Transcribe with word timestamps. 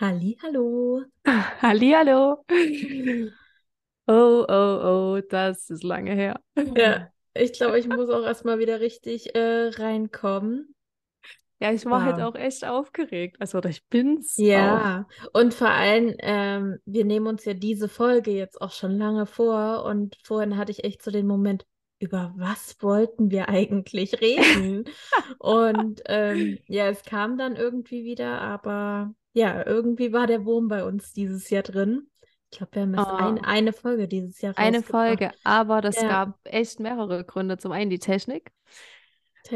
Halli, 0.00 0.36
hallo. 0.42 1.04
Hallihallo. 1.62 2.44
Oh, 4.06 4.44
oh, 4.48 4.80
oh, 5.18 5.20
das 5.30 5.70
ist 5.70 5.82
lange 5.82 6.14
her. 6.14 6.40
Ja, 6.76 7.00
ich 7.34 7.52
glaube, 7.52 7.78
ich 7.78 7.88
muss 7.88 8.10
auch 8.10 8.22
erstmal 8.24 8.58
wieder 8.58 8.80
richtig 8.80 9.34
äh, 9.34 9.68
reinkommen. 9.68 10.74
Ja, 11.60 11.72
ich 11.72 11.84
war 11.86 12.02
halt 12.02 12.20
Wow. 12.20 12.20
auch 12.20 12.34
echt 12.34 12.64
aufgeregt. 12.64 13.36
Also, 13.40 13.62
ich 13.64 13.84
bin's 13.88 14.46
auch. 14.52 14.86
Ja, 14.86 15.06
und 15.32 15.54
vor 15.54 15.68
allem, 15.70 16.14
ähm, 16.18 16.78
wir 16.86 17.04
nehmen 17.04 17.28
uns 17.28 17.44
ja 17.44 17.54
diese 17.54 17.88
Folge 17.88 18.32
jetzt 18.32 18.60
auch 18.60 18.72
schon 18.72 18.98
lange 18.98 19.26
vor 19.26 19.84
und 19.84 20.16
vorhin 20.24 20.56
hatte 20.56 20.72
ich 20.72 20.82
echt 20.82 21.02
so 21.02 21.12
den 21.12 21.26
Moment, 21.28 21.64
über 22.00 22.34
was 22.36 22.76
wollten 22.82 23.30
wir 23.30 23.48
eigentlich 23.48 24.20
reden? 24.20 24.86
Und 25.38 26.02
ähm, 26.06 26.58
ja, 26.66 26.88
es 26.88 27.02
kam 27.04 27.38
dann 27.38 27.54
irgendwie 27.56 28.04
wieder, 28.04 28.40
aber 28.40 29.14
ja, 29.34 29.66
irgendwie 29.66 30.12
war 30.12 30.26
der 30.26 30.44
Wurm 30.46 30.68
bei 30.68 30.84
uns 30.84 31.12
dieses 31.12 31.50
Jahr 31.50 31.62
drin. 31.62 32.10
Ich 32.50 32.58
glaube, 32.58 32.74
wir 32.76 32.82
haben 32.82 32.94
erst 32.94 33.12
ein, 33.18 33.38
Oh, 33.38 33.42
eine 33.42 33.72
Folge 33.72 34.08
dieses 34.08 34.40
Jahr 34.40 34.54
eine. 34.56 34.82
Folge, 34.82 35.32
aber 35.44 35.80
das 35.80 35.96
Ja, 35.96 36.08
gab 36.08 36.38
echt 36.44 36.80
mehrere 36.80 37.24
Gründe. 37.24 37.58
Zum 37.58 37.72
einen 37.72 37.90
die 37.90 37.98
Technik, 37.98 38.52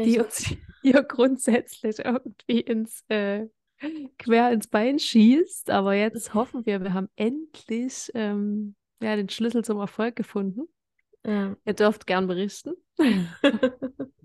die 0.03 0.19
Technik. 0.19 0.19
uns 0.19 0.45
hier 0.81 1.03
grundsätzlich 1.03 1.99
irgendwie 1.99 2.61
ins 2.61 3.03
äh, 3.09 3.47
quer 4.17 4.51
ins 4.51 4.67
Bein 4.67 4.99
schießt. 4.99 5.69
Aber 5.71 5.93
jetzt 5.93 6.33
hoffen 6.33 6.65
wir, 6.65 6.81
wir 6.83 6.93
haben 6.93 7.09
endlich 7.15 8.11
ähm, 8.15 8.75
ja, 9.01 9.15
den 9.15 9.29
Schlüssel 9.29 9.63
zum 9.63 9.79
Erfolg 9.79 10.15
gefunden. 10.15 10.67
Ja. 11.23 11.55
Ihr 11.65 11.73
dürft 11.73 12.07
gern 12.07 12.27
berichten. 12.27 12.73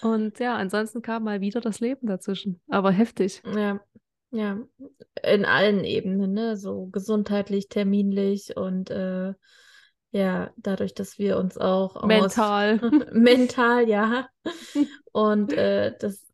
Und 0.00 0.38
ja, 0.38 0.56
ansonsten 0.56 1.02
kam 1.02 1.24
mal 1.24 1.40
wieder 1.40 1.60
das 1.60 1.80
Leben 1.80 2.06
dazwischen. 2.06 2.60
Aber 2.68 2.90
heftig. 2.92 3.42
Ja, 3.44 3.80
ja, 4.30 4.58
in 5.22 5.44
allen 5.44 5.84
Ebenen, 5.84 6.32
ne? 6.32 6.56
So 6.56 6.86
gesundheitlich, 6.86 7.68
terminlich 7.68 8.56
und 8.56 8.90
äh, 8.90 9.34
ja, 10.10 10.50
dadurch, 10.56 10.94
dass 10.94 11.18
wir 11.18 11.38
uns 11.38 11.58
auch 11.58 11.96
aus 11.96 12.06
Mental. 12.06 12.80
mental, 13.12 13.88
ja, 13.88 14.28
und 15.12 15.52
äh, 15.52 15.94
das, 15.98 16.26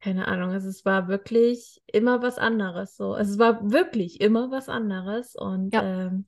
keine 0.00 0.28
Ahnung, 0.28 0.50
also 0.50 0.68
es 0.68 0.84
war 0.84 1.08
wirklich 1.08 1.82
immer 1.86 2.22
was 2.22 2.38
anderes. 2.38 2.96
So, 2.96 3.14
also 3.14 3.32
es 3.32 3.38
war 3.38 3.70
wirklich 3.70 4.20
immer 4.20 4.50
was 4.50 4.68
anderes 4.68 5.34
und 5.34 5.72
Ja, 5.72 6.06
ähm, 6.06 6.26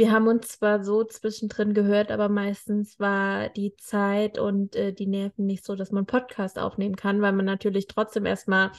wir 0.00 0.12
haben 0.12 0.28
uns 0.28 0.48
zwar 0.48 0.82
so 0.82 1.04
zwischendrin 1.04 1.74
gehört, 1.74 2.10
aber 2.10 2.30
meistens 2.30 2.98
war 2.98 3.50
die 3.50 3.76
Zeit 3.76 4.38
und 4.38 4.74
äh, 4.74 4.94
die 4.94 5.06
Nerven 5.06 5.44
nicht 5.44 5.62
so, 5.62 5.76
dass 5.76 5.90
man 5.90 6.06
Podcast 6.06 6.58
aufnehmen 6.58 6.96
kann, 6.96 7.20
weil 7.20 7.32
man 7.32 7.44
natürlich 7.44 7.86
trotzdem 7.86 8.24
erstmal 8.24 8.72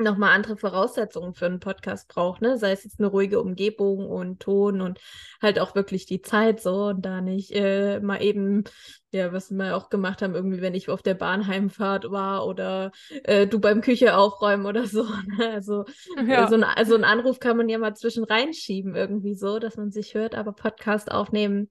nochmal 0.00 0.34
andere 0.34 0.56
Voraussetzungen 0.56 1.34
für 1.34 1.46
einen 1.46 1.60
Podcast 1.60 2.08
braucht, 2.08 2.42
ne? 2.42 2.58
Sei 2.58 2.72
es 2.72 2.84
jetzt 2.84 2.98
eine 2.98 3.08
ruhige 3.08 3.40
Umgebung 3.40 4.08
und 4.08 4.40
Ton 4.40 4.80
und 4.80 5.00
halt 5.40 5.58
auch 5.58 5.74
wirklich 5.74 6.06
die 6.06 6.22
Zeit 6.22 6.60
so 6.60 6.86
und 6.86 7.02
da 7.02 7.20
nicht 7.20 7.52
äh, 7.52 8.00
mal 8.00 8.22
eben, 8.22 8.64
ja, 9.12 9.32
was 9.32 9.50
wir 9.50 9.76
auch 9.76 9.88
gemacht 9.90 10.22
haben, 10.22 10.34
irgendwie, 10.34 10.60
wenn 10.60 10.74
ich 10.74 10.88
auf 10.88 11.02
der 11.02 11.14
Bahnheimfahrt 11.14 12.10
war 12.10 12.46
oder 12.46 12.92
äh, 13.24 13.46
du 13.46 13.60
beim 13.60 13.80
Küche 13.80 14.16
aufräumen 14.16 14.66
oder 14.66 14.86
so. 14.86 15.04
Ne? 15.38 15.50
Also 15.50 15.84
äh, 16.16 16.24
so 16.24 16.30
ja, 16.30 16.46
ein, 16.46 16.64
also 16.64 16.94
ein 16.94 17.04
Anruf 17.04 17.38
kann 17.38 17.56
man 17.56 17.68
ja 17.68 17.78
mal 17.78 17.94
zwischen 17.94 18.24
reinschieben, 18.24 18.94
irgendwie 18.94 19.34
so, 19.34 19.58
dass 19.58 19.76
man 19.76 19.90
sich 19.90 20.14
hört, 20.14 20.34
aber 20.34 20.52
Podcast 20.52 21.10
aufnehmen 21.10 21.68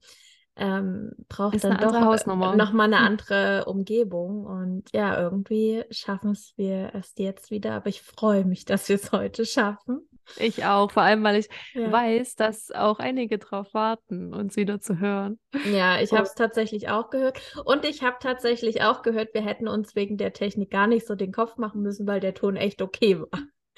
ähm, 0.60 1.12
braucht 1.30 1.58
ist 1.58 1.64
dann 1.64 1.78
doch 1.80 2.00
Hausnummer. 2.02 2.54
nochmal 2.54 2.88
eine 2.88 3.00
Hm. 3.00 3.06
andere 3.06 3.66
Umgebung. 3.66 4.46
Und 4.46 4.86
ja, 4.94 5.20
irgendwie 5.20 5.84
schaffen 5.92 6.32
es 6.32 6.54
wir 6.58 6.94
erst 6.94 7.20
jetzt 7.20 7.52
wieder. 7.52 7.74
Aber 7.74 7.88
ich 7.90 8.02
freue 8.02 8.46
mich, 8.46 8.66
dass 8.66 8.90
wir 8.90 8.96
es 8.98 9.12
heute 9.12 9.46
schaffen. 9.46 10.08
Ich 10.36 10.64
auch, 10.66 10.92
vor 10.92 11.04
allem, 11.04 11.24
weil 11.24 11.38
ich 11.38 11.50
Ja, 11.74 11.92
weiß, 11.92 12.36
dass 12.36 12.72
auch 12.72 13.00
einige 13.00 13.38
drauf 13.40 13.74
warten, 13.74 14.34
uns 14.34 14.56
wieder 14.56 14.80
zu 14.80 15.00
hören. 15.00 15.40
ja, 15.64 16.02
ich 16.02 16.16
habe 16.16 16.24
Und 16.24 16.28
es 16.28 16.36
tatsächlich 16.36 16.90
auch 16.90 17.10
gehört. 17.10 17.40
Und 17.66 17.86
ich 17.86 18.02
habe 18.04 18.18
tatsächlich 18.22 18.82
auch 18.84 19.02
gehört, 19.02 19.34
wir 19.34 19.42
hätten 19.42 19.68
uns 19.68 19.96
wegen 19.96 20.18
der 20.18 20.34
Technik 20.34 20.70
gar 20.72 20.88
nicht 20.88 21.06
so 21.08 21.16
den 21.16 21.32
Kopf 21.32 21.58
machen 21.58 21.82
müssen, 21.82 22.08
weil 22.08 22.20
der 22.20 22.34
Ton 22.34 22.56
echt 22.56 22.82
okay 22.82 23.20
war. 23.20 23.30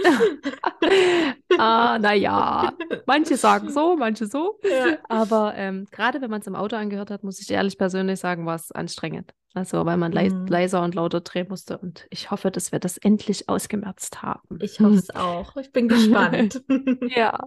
ah, 1.58 1.98
naja, 2.00 2.74
manche 3.06 3.38
sagen 3.38 3.70
so, 3.72 3.96
manche 3.96 4.26
so. 4.26 4.60
Ja. 4.64 4.98
Aber 5.10 5.54
ähm, 5.56 5.88
gerade 5.92 6.22
wenn 6.22 6.30
man 6.30 6.42
es 6.42 6.48
im 6.48 6.56
Auto 6.56 6.76
angehört 6.76 7.12
hat, 7.12 7.24
muss 7.24 7.40
ich 7.42 7.50
ehrlich 7.52 7.78
persönlich 7.78 8.20
sagen, 8.20 8.46
war 8.46 8.56
es 8.56 8.72
anstrengend. 8.72 9.34
Also, 9.54 9.86
weil 9.86 9.98
man 9.98 10.12
Mhm. 10.14 10.48
leiser 10.48 10.82
und 10.82 10.96
lauter 10.96 11.20
drehen 11.22 11.48
musste. 11.50 11.78
Und 11.78 12.08
ich 12.10 12.32
hoffe, 12.32 12.52
dass 12.52 12.72
wir 12.72 12.80
das 12.80 12.98
endlich 12.98 13.50
ausgemerzt 13.50 14.22
haben. 14.22 14.60
Ich 14.62 14.80
hoffe 14.80 14.96
es 14.96 15.14
auch. 15.14 15.58
Ich 15.58 15.72
bin 15.72 15.88
gespannt. 15.90 16.64
Ja. 17.16 17.38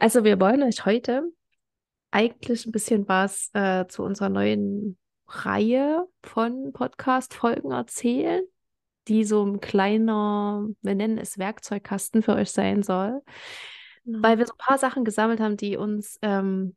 Also, 0.00 0.24
wir 0.24 0.40
wollen 0.40 0.62
euch 0.64 0.84
heute 0.86 1.22
eigentlich 2.10 2.66
ein 2.66 2.72
bisschen 2.72 3.06
was 3.08 3.50
äh, 3.52 3.86
zu 3.86 4.02
unserer 4.02 4.28
neuen 4.28 4.98
Reihe 5.28 6.06
von 6.22 6.72
Podcast-Folgen 6.72 7.70
erzählen, 7.70 8.42
die 9.08 9.24
so 9.24 9.44
ein 9.44 9.60
kleiner, 9.60 10.66
wir 10.82 10.94
nennen 10.94 11.18
es 11.18 11.38
Werkzeugkasten 11.38 12.22
für 12.22 12.34
euch 12.34 12.50
sein 12.50 12.82
soll, 12.82 13.22
weil 14.22 14.38
Genau. 14.38 14.38
wir 14.38 14.46
so 14.46 14.52
ein 14.54 14.58
paar 14.58 14.78
Sachen 14.78 15.04
gesammelt 15.04 15.40
haben, 15.40 15.56
die 15.56 15.76
uns 15.76 16.18
ähm, 16.22 16.76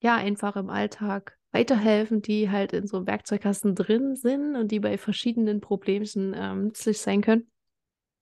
ja 0.00 0.16
einfach 0.16 0.56
im 0.56 0.70
Alltag 0.70 1.36
weiterhelfen, 1.52 2.22
die 2.22 2.50
halt 2.50 2.72
in 2.72 2.86
so 2.86 2.98
einem 2.98 3.06
Werkzeugkasten 3.06 3.74
drin 3.74 4.16
sind 4.16 4.56
und 4.56 4.70
die 4.70 4.80
bei 4.80 4.98
verschiedenen 4.98 5.60
Problemchen 5.60 6.34
ähm, 6.36 6.64
nützlich 6.66 7.00
sein 7.00 7.22
können. 7.22 7.50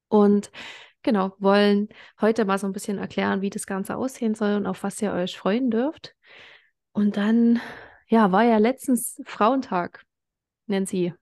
Und 0.09 0.51
genau, 1.03 1.35
wollen 1.39 1.89
heute 2.21 2.45
mal 2.45 2.59
so 2.59 2.67
ein 2.67 2.73
bisschen 2.73 2.99
erklären, 2.99 3.43
wie 3.43 3.51
das 3.51 3.67
Ganze 3.67 3.97
aussehen 3.97 4.35
soll 4.35 4.57
und 4.57 4.67
auf 4.67 4.83
was 4.83 5.01
ihr 5.03 5.13
euch 5.13 5.39
freuen 5.39 5.71
dürft. 5.71 6.15
Und 6.93 7.17
dann, 7.17 7.61
ja, 8.09 8.33
war 8.33 8.45
ja 8.45 8.59
letztens 8.59 9.21
Frauentag, 9.27 10.05
Nancy. 10.67 11.15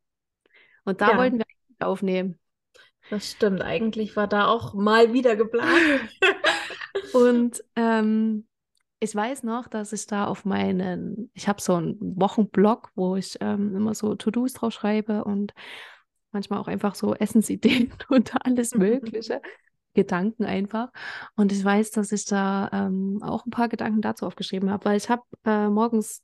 Und 0.84 1.00
da 1.00 1.16
Ja, 1.16 1.16
wollten 1.16 1.38
wir 1.38 1.46
aufnehmen. 1.80 2.38
das 3.10 3.32
stimmt. 3.32 3.62
Eigentlich 3.62 4.16
war 4.16 4.26
da 4.26 4.46
auch 4.46 4.74
mal 4.74 5.12
wieder 5.12 5.36
geplant. 5.36 6.00
Und 7.12 7.62
ähm, 7.76 8.46
ich 9.00 9.14
weiß 9.14 9.42
noch, 9.42 9.68
dass 9.68 9.92
ich 9.92 10.06
da 10.06 10.26
auf 10.26 10.44
meinen, 10.44 11.30
ich 11.34 11.48
habe 11.48 11.60
so 11.60 11.74
einen 11.74 11.98
Wochenblog, 12.18 12.90
wo 12.94 13.16
ich 13.16 13.36
ähm, 13.40 13.76
immer 13.76 13.94
so 13.94 14.14
To-Dos 14.14 14.54
drauf 14.54 14.72
schreibe 14.72 15.24
und 15.24 15.52
manchmal 16.32 16.58
auch 16.58 16.68
einfach 16.68 16.94
so 16.94 17.14
Essensideen 17.14 17.92
und 18.08 18.34
alles 18.44 18.74
Mögliche. 18.74 19.40
Gedanken 19.94 20.44
einfach. 20.44 20.92
Und 21.36 21.52
ich 21.52 21.64
weiß, 21.64 21.90
dass 21.90 22.12
ich 22.12 22.26
da 22.26 22.68
ähm, 22.70 23.18
auch 23.22 23.46
ein 23.46 23.50
paar 23.50 23.68
Gedanken 23.68 24.02
dazu 24.02 24.26
aufgeschrieben 24.26 24.70
habe, 24.70 24.84
weil 24.84 24.98
ich 24.98 25.08
habe 25.08 25.22
äh, 25.44 25.68
morgens 25.68 26.22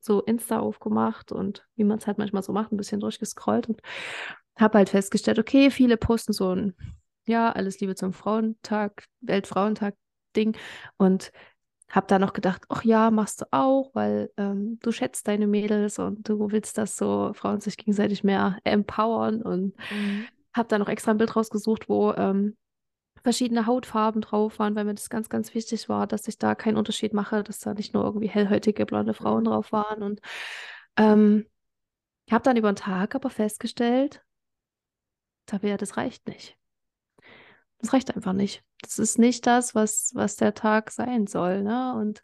so 0.00 0.22
Insta 0.22 0.60
aufgemacht 0.60 1.32
und 1.32 1.66
wie 1.74 1.84
man 1.84 1.98
es 1.98 2.06
halt 2.06 2.18
manchmal 2.18 2.42
so 2.42 2.52
macht, 2.52 2.72
ein 2.72 2.76
bisschen 2.76 3.00
durchgescrollt 3.00 3.68
und 3.68 3.82
habe 4.58 4.78
halt 4.78 4.90
festgestellt, 4.90 5.38
okay, 5.38 5.70
viele 5.70 5.96
posten 5.96 6.32
so 6.32 6.54
ein, 6.54 6.74
ja, 7.26 7.52
alles 7.52 7.80
Liebe 7.80 7.94
zum 7.94 8.12
Frauentag, 8.12 9.04
Weltfrauentag-Ding 9.20 10.56
und 10.96 11.32
habe 11.90 12.06
da 12.06 12.18
noch 12.18 12.32
gedacht, 12.32 12.62
ach 12.68 12.84
ja, 12.84 13.10
machst 13.10 13.40
du 13.40 13.46
auch, 13.50 13.90
weil 13.94 14.30
ähm, 14.36 14.78
du 14.82 14.92
schätzt 14.92 15.26
deine 15.28 15.46
Mädels 15.46 15.98
und 15.98 16.28
du 16.28 16.50
willst, 16.52 16.78
dass 16.78 16.96
so 16.96 17.32
Frauen 17.34 17.60
sich 17.60 17.76
gegenseitig 17.76 18.22
mehr 18.24 18.58
empowern 18.64 19.42
und 19.42 19.74
Mhm. 19.90 20.28
habe 20.54 20.68
da 20.68 20.78
noch 20.78 20.88
extra 20.88 21.12
ein 21.12 21.18
Bild 21.18 21.34
rausgesucht, 21.36 21.88
wo 21.88 22.12
ähm, 22.12 22.56
verschiedene 23.22 23.66
Hautfarben 23.66 24.22
drauf 24.22 24.58
waren, 24.58 24.74
weil 24.76 24.84
mir 24.84 24.94
das 24.94 25.10
ganz, 25.10 25.28
ganz 25.28 25.54
wichtig 25.54 25.88
war, 25.88 26.06
dass 26.06 26.26
ich 26.28 26.38
da 26.38 26.54
keinen 26.54 26.76
Unterschied 26.76 27.12
mache, 27.12 27.42
dass 27.42 27.58
da 27.58 27.74
nicht 27.74 27.92
nur 27.94 28.04
irgendwie 28.04 28.28
hellhäutige 28.28 28.86
blonde 28.86 29.14
Frauen 29.14 29.44
drauf 29.44 29.72
waren. 29.72 30.02
Und 30.02 30.20
ähm, 30.96 31.46
habe 32.30 32.44
dann 32.44 32.56
über 32.56 32.72
den 32.72 32.76
Tag 32.76 33.14
aber 33.14 33.30
festgestellt, 33.30 34.22
Tabea, 35.50 35.76
das 35.76 35.96
reicht 35.96 36.26
nicht. 36.28 36.56
Das 37.78 37.92
reicht 37.92 38.14
einfach 38.14 38.32
nicht. 38.34 38.62
Das 38.82 38.98
ist 38.98 39.18
nicht 39.18 39.46
das, 39.46 39.74
was, 39.74 40.12
was 40.14 40.36
der 40.36 40.54
Tag 40.54 40.90
sein 40.90 41.26
soll. 41.26 41.62
Ne? 41.62 41.94
Und 41.94 42.22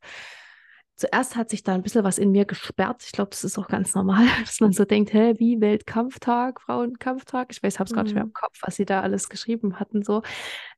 zuerst 0.97 1.35
hat 1.37 1.51
sich 1.51 1.63
da 1.63 1.75
ein 1.75 1.83
bisschen 1.83 2.05
was 2.05 2.19
in 2.19 2.31
mir 2.31 2.45
gesperrt. 2.45 3.03
Ich 3.05 3.13
glaube, 3.13 3.31
das 3.31 3.43
ist 3.45 3.59
auch 3.59 3.69
ganz 3.69 3.95
normal, 3.95 4.27
dass 4.45 4.61
man 4.61 4.73
so 4.73 4.85
denkt, 4.85 5.13
hä, 5.13 5.35
wie 5.39 5.61
Weltkampftag, 5.61 6.61
Frauenkampftag. 6.61 7.49
Ich 7.53 7.63
weiß, 7.63 7.79
habe 7.79 7.89
es 7.89 7.95
gerade 7.95 8.05
nicht 8.05 8.15
mehr 8.15 8.25
im 8.25 8.29
Mhm. 8.29 8.35
Kopf, 8.35 8.59
was 8.63 8.77
sie 8.77 8.85
da 8.85 9.01
alles 9.01 9.29
geschrieben 9.29 9.81
hatten. 9.81 10.03
So. 10.03 10.23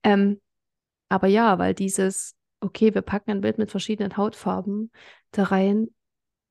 Ähm, 0.02 0.40
aber 1.08 1.26
ja, 1.26 1.58
weil 1.58 1.74
dieses, 1.74 2.36
okay, 2.60 2.94
wir 2.94 3.02
packen 3.02 3.30
ein 3.30 3.40
Bild 3.40 3.58
mit 3.58 3.70
verschiedenen 3.70 4.16
Hautfarben 4.16 4.90
da 5.32 5.44
rein, 5.44 5.88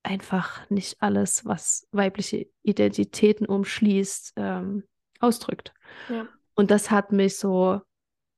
einfach 0.03 0.69
nicht 0.69 1.01
alles, 1.01 1.45
was 1.45 1.87
weibliche 1.91 2.47
Identitäten 2.63 3.45
umschließt, 3.45 4.33
ähm, 4.37 4.83
ausdrückt. 5.19 5.73
Ja. 6.09 6.27
Und 6.55 6.71
das 6.71 6.89
hat 6.91 7.11
mich 7.11 7.37
so, 7.37 7.81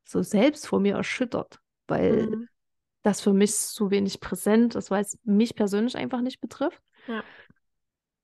so 0.06 0.22
selbst 0.22 0.68
vor 0.68 0.80
mir 0.80 0.96
erschüttert, 0.96 1.60
weil 1.88 2.28
Mhm. 2.28 2.48
das 3.04 3.22
für 3.22 3.34
mich 3.34 3.56
so 3.56 3.92
wenig 3.92 4.20
präsent 4.20 4.76
ist, 4.76 4.92
weil 4.92 5.04
es 5.04 5.18
mich 5.24 5.56
persönlich 5.56 5.96
einfach 5.98 6.22
nicht 6.22 6.42
betrifft. 6.42 6.82
Ja. 7.08 7.24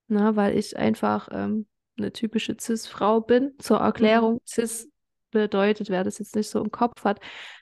Na, 0.07 0.35
weil 0.35 0.57
ich 0.57 0.77
einfach 0.77 1.29
ähm, 1.31 1.67
eine 1.97 2.11
typische 2.11 2.55
Cis-Frau 2.59 3.21
bin. 3.21 3.53
Zur 3.59 3.79
Mhm. 3.79 3.85
Erklärung, 3.85 4.41
Cis 4.45 4.89
bedeutet, 5.31 5.89
wer 5.89 6.03
das 6.03 6.19
jetzt 6.19 6.35
nicht 6.35 6.49
so 6.49 6.61
im 6.63 6.71
Kopf 6.71 7.03
hat, 7.03 7.19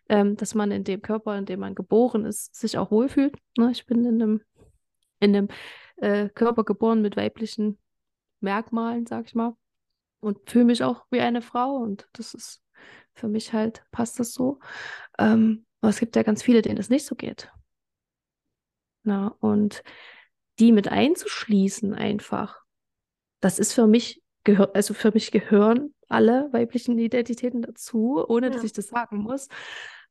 ähm, 0.10 0.36
dass 0.36 0.54
man 0.54 0.72
in 0.72 0.84
dem 0.84 1.02
Körper, 1.02 1.38
in 1.38 1.46
dem 1.46 1.60
man 1.62 1.76
geboren 1.76 2.26
ist, 2.26 2.54
sich 2.56 2.78
auch 2.78 2.92
wohlfühlt. 2.92 3.36
Ne? 3.58 3.72
Ich 3.72 3.86
bin 3.86 4.04
in 4.06 4.22
einem, 4.22 4.42
in 5.20 5.36
einem 5.36 5.48
äh, 5.98 6.30
Körper 6.30 6.64
geboren 6.64 7.02
mit 7.02 7.16
weiblichen 7.16 7.80
Merkmalen, 8.42 9.06
sag 9.06 9.26
ich 9.28 9.36
mal, 9.36 9.56
und 10.24 10.50
fühle 10.50 10.66
mich 10.66 10.84
auch 10.84 11.06
wie 11.12 11.20
eine 11.20 11.42
Frau 11.42 11.76
und 11.76 12.08
das 12.14 12.34
ist 12.34 12.62
für 13.14 13.28
mich 13.28 13.54
halt, 13.54 13.84
passt 13.92 14.20
das 14.20 14.34
so. 14.34 14.60
Ähm, 15.20 15.66
aber 15.82 15.90
es 15.90 16.00
gibt 16.00 16.16
ja 16.16 16.24
ganz 16.24 16.42
viele, 16.42 16.62
denen 16.62 16.78
das 16.78 16.90
nicht 16.90 17.06
so 17.06 17.16
geht. 17.16 17.52
Na, 19.04 19.36
und 19.40 19.84
die 20.60 20.72
mit 20.72 20.88
einzuschließen 20.88 21.94
einfach, 21.94 22.62
das 23.42 23.60
ist 23.60 23.74
für 23.74 23.88
mich, 23.88 24.22
also 24.74 24.94
für 24.94 25.12
mich 25.12 25.32
gehören 25.32 25.94
alle 26.08 26.52
weiblichen 26.52 26.98
Identitäten 26.98 27.62
dazu, 27.62 28.24
ohne 28.28 28.48
ja. 28.48 28.54
dass 28.54 28.64
ich 28.64 28.74
das 28.74 28.88
sagen 28.88 29.18
muss. 29.18 29.48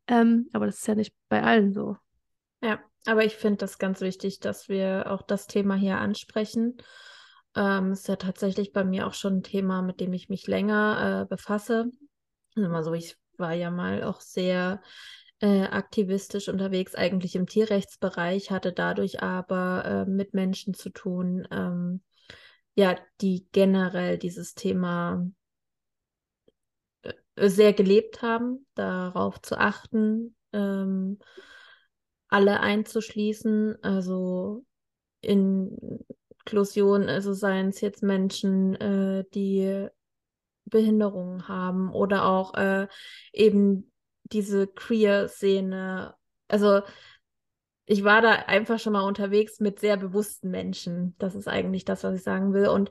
Ähm, 0.06 0.48
aber 0.52 0.66
das 0.66 0.78
ist 0.78 0.86
ja 0.86 0.94
nicht 0.94 1.14
bei 1.28 1.42
allen 1.42 1.72
so. 1.72 1.96
Ja, 2.60 2.80
aber 3.06 3.24
ich 3.24 3.36
finde 3.36 3.58
das 3.58 3.78
ganz 3.78 4.00
wichtig, 4.00 4.40
dass 4.40 4.68
wir 4.68 5.10
auch 5.10 5.22
das 5.22 5.46
Thema 5.46 5.74
hier 5.74 5.98
ansprechen. 5.98 6.76
Ähm, 7.54 7.92
ist 7.92 8.08
ja 8.08 8.16
tatsächlich 8.16 8.72
bei 8.72 8.84
mir 8.84 9.06
auch 9.06 9.14
schon 9.14 9.38
ein 9.38 9.42
Thema, 9.42 9.82
mit 9.82 10.00
dem 10.00 10.12
ich 10.12 10.28
mich 10.28 10.46
länger 10.46 11.22
äh, 11.22 11.26
befasse. 11.28 11.90
Also 12.56 12.92
ich 12.94 13.16
war 13.36 13.52
ja 13.52 13.70
mal 13.70 14.04
auch 14.04 14.20
sehr 14.20 14.80
äh, 15.40 15.64
aktivistisch 15.64 16.48
unterwegs, 16.48 16.94
eigentlich 16.94 17.34
im 17.34 17.46
Tierrechtsbereich, 17.46 18.50
hatte 18.50 18.72
dadurch 18.72 19.22
aber 19.22 19.84
äh, 19.84 20.10
mit 20.10 20.34
Menschen 20.34 20.72
zu 20.72 20.90
tun, 20.90 21.46
ähm, 21.50 22.02
ja, 22.74 22.96
die 23.20 23.48
generell 23.52 24.18
dieses 24.18 24.54
Thema 24.54 25.26
äh, 27.02 27.48
sehr 27.48 27.72
gelebt 27.72 28.22
haben, 28.22 28.66
darauf 28.74 29.42
zu 29.42 29.58
achten, 29.58 30.36
ähm, 30.52 31.18
alle 32.28 32.60
einzuschließen, 32.60 33.82
also 33.82 34.64
Inklusion, 36.44 37.08
also 37.08 37.32
seien 37.32 37.68
es 37.68 37.80
jetzt 37.80 38.02
Menschen, 38.02 38.74
äh, 38.76 39.24
die 39.34 39.88
Behinderungen 40.64 41.48
haben 41.48 41.92
oder 41.92 42.24
auch 42.24 42.54
äh, 42.54 42.88
eben 43.32 43.92
diese 44.24 44.66
Queer-Szene. 44.66 46.14
Also 46.48 46.82
ich 47.84 48.04
war 48.04 48.22
da 48.22 48.30
einfach 48.32 48.78
schon 48.78 48.92
mal 48.92 49.02
unterwegs 49.02 49.60
mit 49.60 49.80
sehr 49.80 49.96
bewussten 49.96 50.50
Menschen. 50.50 51.14
Das 51.18 51.34
ist 51.34 51.48
eigentlich 51.48 51.84
das, 51.84 52.04
was 52.04 52.14
ich 52.14 52.22
sagen 52.22 52.54
will. 52.54 52.68
Und 52.68 52.90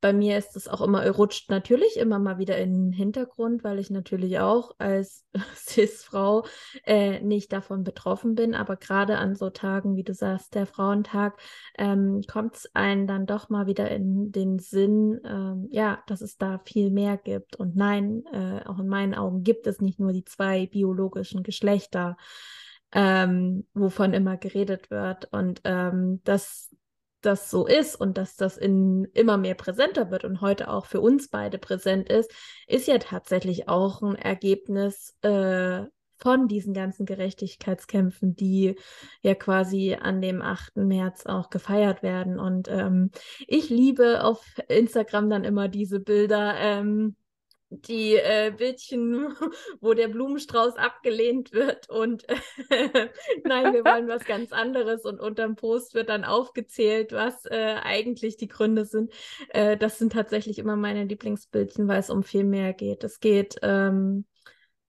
bei 0.00 0.12
mir 0.12 0.38
ist 0.38 0.56
es 0.56 0.66
auch 0.66 0.80
immer, 0.80 1.06
rutscht 1.10 1.50
natürlich 1.50 1.98
immer 1.98 2.18
mal 2.18 2.38
wieder 2.38 2.56
in 2.56 2.72
den 2.72 2.92
Hintergrund, 2.92 3.62
weil 3.64 3.78
ich 3.78 3.90
natürlich 3.90 4.38
auch 4.38 4.74
als 4.78 5.26
Cis-Frau 5.54 6.46
äh, 6.84 7.20
nicht 7.20 7.52
davon 7.52 7.84
betroffen 7.84 8.34
bin. 8.34 8.54
Aber 8.54 8.76
gerade 8.76 9.18
an 9.18 9.34
so 9.34 9.50
Tagen, 9.50 9.96
wie 9.96 10.02
du 10.02 10.14
sagst, 10.14 10.54
der 10.54 10.66
Frauentag, 10.66 11.38
ähm, 11.76 12.22
kommt 12.26 12.56
es 12.56 12.70
einen 12.74 13.06
dann 13.06 13.26
doch 13.26 13.50
mal 13.50 13.66
wieder 13.66 13.90
in 13.90 14.32
den 14.32 14.58
Sinn, 14.58 15.20
ähm, 15.24 15.68
ja, 15.70 16.02
dass 16.06 16.22
es 16.22 16.38
da 16.38 16.60
viel 16.64 16.90
mehr 16.90 17.18
gibt. 17.18 17.56
Und 17.56 17.76
nein, 17.76 18.24
äh, 18.32 18.64
auch 18.66 18.78
in 18.78 18.88
meinen 18.88 19.14
Augen 19.14 19.42
gibt 19.42 19.66
es 19.66 19.80
nicht 19.80 20.00
nur 20.00 20.12
die 20.12 20.24
zwei 20.24 20.66
biologischen 20.66 21.42
Geschlechter. 21.42 22.16
Ähm, 22.92 23.68
wovon 23.72 24.14
immer 24.14 24.36
geredet 24.36 24.90
wird. 24.90 25.32
Und 25.32 25.60
ähm, 25.62 26.20
das 26.24 26.74
das 27.20 27.50
so 27.50 27.66
ist 27.66 27.96
und 27.96 28.18
dass 28.18 28.36
das 28.36 28.56
in 28.56 29.06
immer 29.14 29.36
mehr 29.36 29.54
präsenter 29.54 30.10
wird 30.10 30.24
und 30.24 30.40
heute 30.40 30.70
auch 30.70 30.86
für 30.86 31.00
uns 31.00 31.28
beide 31.28 31.58
präsent 31.58 32.08
ist, 32.08 32.30
ist 32.66 32.86
ja 32.86 32.98
tatsächlich 32.98 33.68
auch 33.68 34.02
ein 34.02 34.16
Ergebnis 34.16 35.16
äh, 35.22 35.84
von 36.20 36.48
diesen 36.48 36.74
ganzen 36.74 37.06
Gerechtigkeitskämpfen, 37.06 38.36
die 38.36 38.76
ja 39.22 39.34
quasi 39.34 39.96
an 39.98 40.20
dem 40.20 40.42
8. 40.42 40.76
März 40.76 41.26
auch 41.26 41.50
gefeiert 41.50 42.02
werden. 42.02 42.38
Und 42.38 42.68
ähm, 42.68 43.10
ich 43.46 43.70
liebe 43.70 44.22
auf 44.22 44.44
Instagram 44.68 45.30
dann 45.30 45.44
immer 45.44 45.68
diese 45.68 45.98
Bilder. 45.98 46.54
Ähm, 46.58 47.16
die 47.70 48.16
äh, 48.16 48.52
Bildchen, 48.56 49.34
wo 49.80 49.94
der 49.94 50.08
Blumenstrauß 50.08 50.76
abgelehnt 50.76 51.52
wird 51.52 51.88
und 51.88 52.28
äh, 52.28 52.34
nein, 53.44 53.72
wir 53.72 53.84
wollen 53.84 54.08
was 54.08 54.24
ganz 54.24 54.52
anderes 54.52 55.04
und 55.04 55.20
unterm 55.20 55.54
Post 55.54 55.94
wird 55.94 56.08
dann 56.08 56.24
aufgezählt, 56.24 57.12
was 57.12 57.46
äh, 57.46 57.76
eigentlich 57.82 58.36
die 58.36 58.48
Gründe 58.48 58.84
sind. 58.84 59.12
Äh, 59.50 59.76
das 59.76 59.98
sind 59.98 60.12
tatsächlich 60.12 60.58
immer 60.58 60.76
meine 60.76 61.04
Lieblingsbildchen, 61.04 61.86
weil 61.86 62.00
es 62.00 62.10
um 62.10 62.24
viel 62.24 62.44
mehr 62.44 62.72
geht. 62.72 63.04
Es 63.04 63.20
geht 63.20 63.56
ähm, 63.62 64.24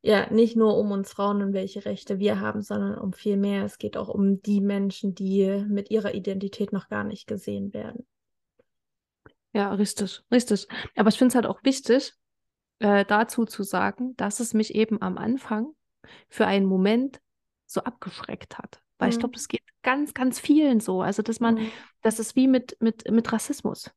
ja 0.01 0.31
nicht 0.31 0.55
nur 0.55 0.75
um 0.77 0.91
uns 0.91 1.11
Frauen 1.11 1.43
und 1.43 1.53
welche 1.53 1.85
Rechte 1.85 2.17
wir 2.17 2.39
haben, 2.39 2.63
sondern 2.63 2.97
um 2.97 3.13
viel 3.13 3.37
mehr. 3.37 3.63
Es 3.63 3.77
geht 3.77 3.95
auch 3.95 4.09
um 4.09 4.41
die 4.41 4.59
Menschen, 4.59 5.13
die 5.13 5.63
mit 5.67 5.91
ihrer 5.91 6.15
Identität 6.15 6.73
noch 6.73 6.89
gar 6.89 7.03
nicht 7.03 7.27
gesehen 7.27 7.75
werden. 7.75 8.07
Ja, 9.53 9.73
richtig, 9.73 10.23
richtig. 10.31 10.67
Aber 10.95 11.09
ich 11.09 11.17
finde 11.17 11.29
es 11.29 11.35
halt 11.35 11.45
auch 11.45 11.63
wichtig, 11.63 12.13
äh, 12.81 13.05
dazu 13.05 13.45
zu 13.45 13.63
sagen, 13.63 14.15
dass 14.17 14.39
es 14.39 14.53
mich 14.53 14.75
eben 14.75 15.01
am 15.01 15.17
Anfang 15.17 15.73
für 16.29 16.47
einen 16.47 16.65
Moment 16.65 17.21
so 17.65 17.81
abgeschreckt 17.81 18.57
hat. 18.57 18.81
Weil 18.97 19.09
mhm. 19.09 19.13
ich 19.13 19.19
glaube, 19.19 19.35
es 19.35 19.47
geht 19.47 19.63
ganz, 19.83 20.13
ganz 20.13 20.39
vielen 20.39 20.79
so. 20.79 21.01
Also, 21.01 21.21
dass 21.21 21.39
man, 21.39 21.55
mhm. 21.55 21.71
das 22.01 22.19
ist 22.19 22.35
wie 22.35 22.47
mit, 22.47 22.77
mit, 22.79 23.09
mit 23.09 23.31
Rassismus. 23.31 23.91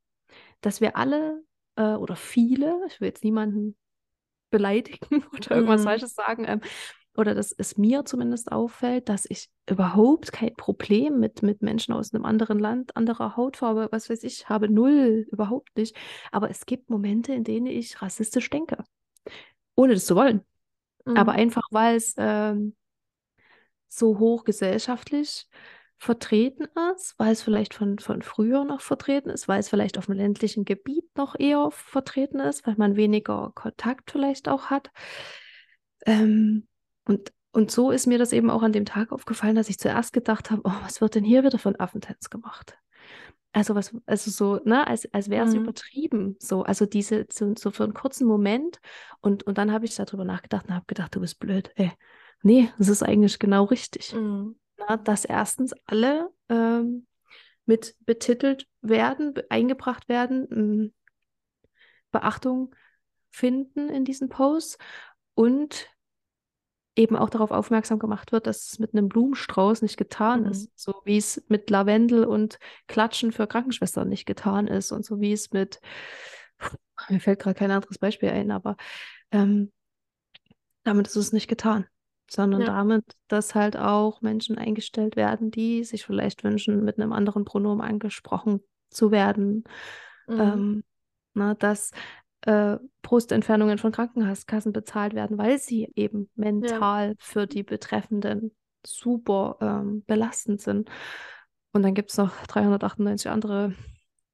Dass 0.60 0.80
wir 0.80 0.96
alle 0.96 1.42
äh, 1.76 1.94
oder 1.94 2.16
viele, 2.16 2.80
ich 2.88 3.00
will 3.00 3.08
jetzt 3.08 3.24
niemanden 3.24 3.76
beleidigen 4.50 5.24
oder 5.32 5.52
irgendwas 5.52 5.80
mhm. 5.80 5.86
Falsches 5.86 6.14
sagen, 6.14 6.44
ähm, 6.46 6.60
oder 7.16 7.34
dass 7.34 7.52
es 7.52 7.78
mir 7.78 8.04
zumindest 8.04 8.50
auffällt, 8.50 9.08
dass 9.08 9.24
ich 9.28 9.48
überhaupt 9.68 10.32
kein 10.32 10.54
Problem 10.56 11.20
mit, 11.20 11.42
mit 11.42 11.62
Menschen 11.62 11.94
aus 11.94 12.12
einem 12.12 12.24
anderen 12.24 12.58
Land, 12.58 12.96
anderer 12.96 13.36
Hautfarbe, 13.36 13.88
was 13.92 14.10
weiß 14.10 14.24
ich, 14.24 14.48
habe 14.48 14.68
null, 14.68 15.26
überhaupt 15.30 15.76
nicht. 15.76 15.96
Aber 16.32 16.50
es 16.50 16.66
gibt 16.66 16.90
Momente, 16.90 17.32
in 17.32 17.44
denen 17.44 17.66
ich 17.66 18.02
rassistisch 18.02 18.50
denke, 18.50 18.82
ohne 19.76 19.94
das 19.94 20.06
zu 20.06 20.16
wollen. 20.16 20.42
Mhm. 21.04 21.16
Aber 21.16 21.32
einfach, 21.32 21.68
weil 21.70 21.96
es 21.96 22.14
ähm, 22.18 22.74
so 23.88 24.18
hoch 24.18 24.44
gesellschaftlich 24.44 25.46
vertreten 25.96 26.66
ist, 26.94 27.14
weil 27.18 27.32
es 27.32 27.42
vielleicht 27.42 27.74
von, 27.74 27.98
von 28.00 28.22
früher 28.22 28.64
noch 28.64 28.80
vertreten 28.80 29.30
ist, 29.30 29.46
weil 29.46 29.60
es 29.60 29.68
vielleicht 29.68 29.98
auf 29.98 30.06
dem 30.06 30.16
ländlichen 30.16 30.64
Gebiet 30.64 31.06
noch 31.16 31.38
eher 31.38 31.70
vertreten 31.70 32.40
ist, 32.40 32.66
weil 32.66 32.74
man 32.76 32.96
weniger 32.96 33.52
Kontakt 33.54 34.10
vielleicht 34.10 34.48
auch 34.48 34.66
hat. 34.66 34.90
Ähm, 36.04 36.66
und, 37.06 37.32
und 37.52 37.70
so 37.70 37.90
ist 37.90 38.06
mir 38.06 38.18
das 38.18 38.32
eben 38.32 38.50
auch 38.50 38.62
an 38.62 38.72
dem 38.72 38.84
Tag 38.84 39.12
aufgefallen, 39.12 39.56
dass 39.56 39.68
ich 39.68 39.78
zuerst 39.78 40.12
gedacht 40.12 40.50
habe, 40.50 40.62
oh, 40.64 40.72
was 40.82 41.00
wird 41.00 41.14
denn 41.14 41.24
hier 41.24 41.44
wieder 41.44 41.58
von 41.58 41.78
Affentanz 41.78 42.30
gemacht? 42.30 42.76
Also 43.52 43.76
was, 43.76 43.94
also 44.06 44.30
so, 44.30 44.60
ne, 44.64 44.86
als, 44.86 45.12
als 45.14 45.30
wäre 45.30 45.46
es 45.46 45.54
mhm. 45.54 45.62
übertrieben. 45.62 46.36
So, 46.40 46.64
also 46.64 46.86
diese, 46.86 47.26
so, 47.30 47.54
so 47.56 47.70
für 47.70 47.84
einen 47.84 47.94
kurzen 47.94 48.26
Moment. 48.26 48.80
Und, 49.20 49.44
und 49.44 49.58
dann 49.58 49.70
habe 49.70 49.84
ich 49.84 49.94
darüber 49.94 50.24
nachgedacht 50.24 50.66
und 50.66 50.74
habe 50.74 50.86
gedacht, 50.86 51.14
du 51.14 51.20
bist 51.20 51.38
blöd. 51.38 51.70
Ey, 51.76 51.92
nee, 52.42 52.68
das 52.78 52.88
ist 52.88 53.04
eigentlich 53.04 53.38
genau 53.38 53.64
richtig. 53.64 54.12
Mhm. 54.12 54.56
Na, 54.76 54.96
dass 54.96 55.24
erstens 55.24 55.72
alle 55.86 56.30
ähm, 56.48 57.06
mit 57.64 57.94
betitelt 58.00 58.66
werden, 58.82 59.34
eingebracht 59.48 60.08
werden, 60.08 60.92
Beachtung 62.10 62.74
finden 63.30 63.88
in 63.88 64.04
diesen 64.04 64.28
Posts 64.28 64.78
und 65.34 65.88
eben 66.96 67.16
auch 67.16 67.30
darauf 67.30 67.50
aufmerksam 67.50 67.98
gemacht 67.98 68.32
wird, 68.32 68.46
dass 68.46 68.72
es 68.72 68.78
mit 68.78 68.94
einem 68.94 69.08
Blumenstrauß 69.08 69.82
nicht 69.82 69.96
getan 69.96 70.42
mhm. 70.42 70.50
ist. 70.50 70.70
So 70.76 70.94
wie 71.04 71.16
es 71.16 71.42
mit 71.48 71.68
Lavendel 71.70 72.24
und 72.24 72.58
Klatschen 72.86 73.32
für 73.32 73.46
Krankenschwestern 73.46 74.08
nicht 74.08 74.26
getan 74.26 74.68
ist 74.68 74.92
und 74.92 75.04
so 75.04 75.20
wie 75.20 75.32
es 75.32 75.52
mit, 75.52 75.80
mir 77.08 77.20
fällt 77.20 77.40
gerade 77.40 77.58
kein 77.58 77.70
anderes 77.70 77.98
Beispiel 77.98 78.30
ein, 78.30 78.50
aber 78.50 78.76
ähm, 79.32 79.72
damit 80.84 81.08
ist 81.08 81.16
es 81.16 81.32
nicht 81.32 81.48
getan. 81.48 81.86
Sondern 82.30 82.62
ja. 82.62 82.68
damit, 82.68 83.04
dass 83.28 83.54
halt 83.54 83.76
auch 83.76 84.22
Menschen 84.22 84.56
eingestellt 84.56 85.14
werden, 85.14 85.50
die 85.50 85.84
sich 85.84 86.06
vielleicht 86.06 86.42
wünschen, 86.42 86.82
mit 86.82 86.98
einem 86.98 87.12
anderen 87.12 87.44
Pronomen 87.44 87.82
angesprochen 87.82 88.60
zu 88.88 89.10
werden. 89.10 89.64
Mhm. 90.26 90.40
Ähm, 90.40 90.84
na, 91.34 91.52
dass 91.54 91.90
äh, 92.46 92.78
Brustentfernungen 93.02 93.78
von 93.78 93.92
Krankenkassen 93.92 94.72
bezahlt 94.72 95.14
werden, 95.14 95.38
weil 95.38 95.58
sie 95.58 95.90
eben 95.94 96.30
mental 96.34 97.08
ja. 97.08 97.14
für 97.18 97.46
die 97.46 97.62
Betreffenden 97.62 98.54
super 98.86 99.56
ähm, 99.60 100.04
belastend 100.06 100.60
sind. 100.60 100.90
Und 101.72 101.82
dann 101.82 101.94
gibt 101.94 102.10
es 102.10 102.18
noch 102.18 102.46
398 102.46 103.30
andere 103.30 103.74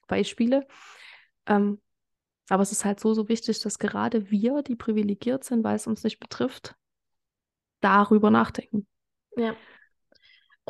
Beispiele. 0.08 0.66
Ähm, 1.46 1.80
aber 2.48 2.62
es 2.62 2.72
ist 2.72 2.84
halt 2.84 2.98
so, 2.98 3.14
so 3.14 3.28
wichtig, 3.28 3.60
dass 3.60 3.78
gerade 3.78 4.30
wir, 4.30 4.62
die 4.62 4.74
privilegiert 4.74 5.44
sind, 5.44 5.62
weil 5.62 5.76
es 5.76 5.86
uns 5.86 6.02
nicht 6.02 6.18
betrifft, 6.18 6.74
darüber 7.80 8.30
nachdenken. 8.30 8.86
Ja. 9.36 9.54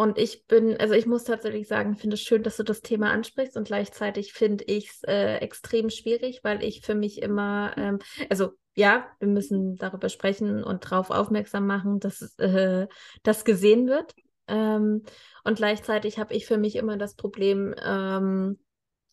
Und 0.00 0.16
ich 0.16 0.47
bin, 0.47 0.78
also 0.78 0.95
ich 0.95 1.04
muss 1.04 1.25
tatsächlich 1.25 1.69
sagen, 1.69 1.95
finde 1.95 2.14
es 2.14 2.23
schön, 2.23 2.42
dass 2.42 2.57
du 2.57 2.62
das 2.62 2.80
Thema 2.80 3.11
ansprichst 3.11 3.54
und 3.59 3.66
gleichzeitig 3.66 4.33
finde 4.33 4.64
ich 4.64 4.88
es 4.88 5.02
äh, 5.02 5.35
extrem 5.40 5.90
schwierig, 5.90 6.40
weil 6.42 6.64
ich 6.64 6.80
für 6.80 6.95
mich 6.95 7.21
immer, 7.21 7.75
ähm, 7.76 7.99
also 8.30 8.52
ja, 8.75 9.09
wir 9.19 9.28
müssen 9.28 9.76
darüber 9.76 10.09
sprechen 10.09 10.64
und 10.64 10.87
darauf 10.90 11.11
aufmerksam 11.11 11.66
machen, 11.66 12.00
dass 12.00 12.23
äh, 12.38 12.87
das 13.25 13.45
gesehen 13.45 13.88
wird. 13.88 14.14
Ähm, 14.49 15.02
und 15.45 15.57
gleichzeitig 15.59 16.19
habe 16.19 16.33
ich 16.33 16.47
für 16.47 16.57
mich 16.57 16.76
immer 16.76 16.97
das 16.97 17.14
Problem, 17.14 17.75
ähm, 17.85 18.59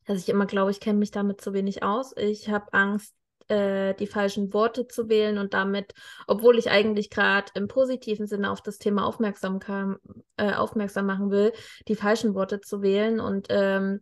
dass 0.05 0.19
ich 0.19 0.29
immer 0.29 0.45
glaube, 0.45 0.71
ich 0.71 0.79
kenne 0.79 0.99
mich 0.99 1.11
damit 1.11 1.41
zu 1.41 1.51
wenig 1.51 1.83
aus. 1.83 2.15
Ich 2.15 2.47
habe 2.47 2.71
Angst, 2.71 3.13
äh, 3.47 3.93
die 3.95 4.07
falschen 4.07 4.53
Worte 4.53 4.87
zu 4.87 5.09
wählen 5.09 5.37
und 5.37 5.53
damit, 5.53 5.93
obwohl 6.27 6.57
ich 6.57 6.69
eigentlich 6.69 7.09
gerade 7.09 7.51
im 7.55 7.67
positiven 7.67 8.27
Sinne 8.27 8.51
auf 8.51 8.61
das 8.61 8.77
Thema 8.77 9.05
aufmerksam, 9.05 9.59
kam, 9.59 9.97
äh, 10.37 10.53
aufmerksam 10.53 11.05
machen 11.05 11.31
will, 11.31 11.53
die 11.87 11.95
falschen 11.95 12.35
Worte 12.35 12.61
zu 12.61 12.81
wählen. 12.81 13.19
Und 13.19 13.47
ähm, 13.49 14.01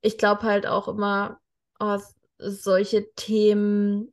ich 0.00 0.18
glaube 0.18 0.42
halt 0.42 0.66
auch 0.66 0.88
immer, 0.88 1.38
oh, 1.80 1.98
solche 2.38 3.12
Themen 3.14 4.12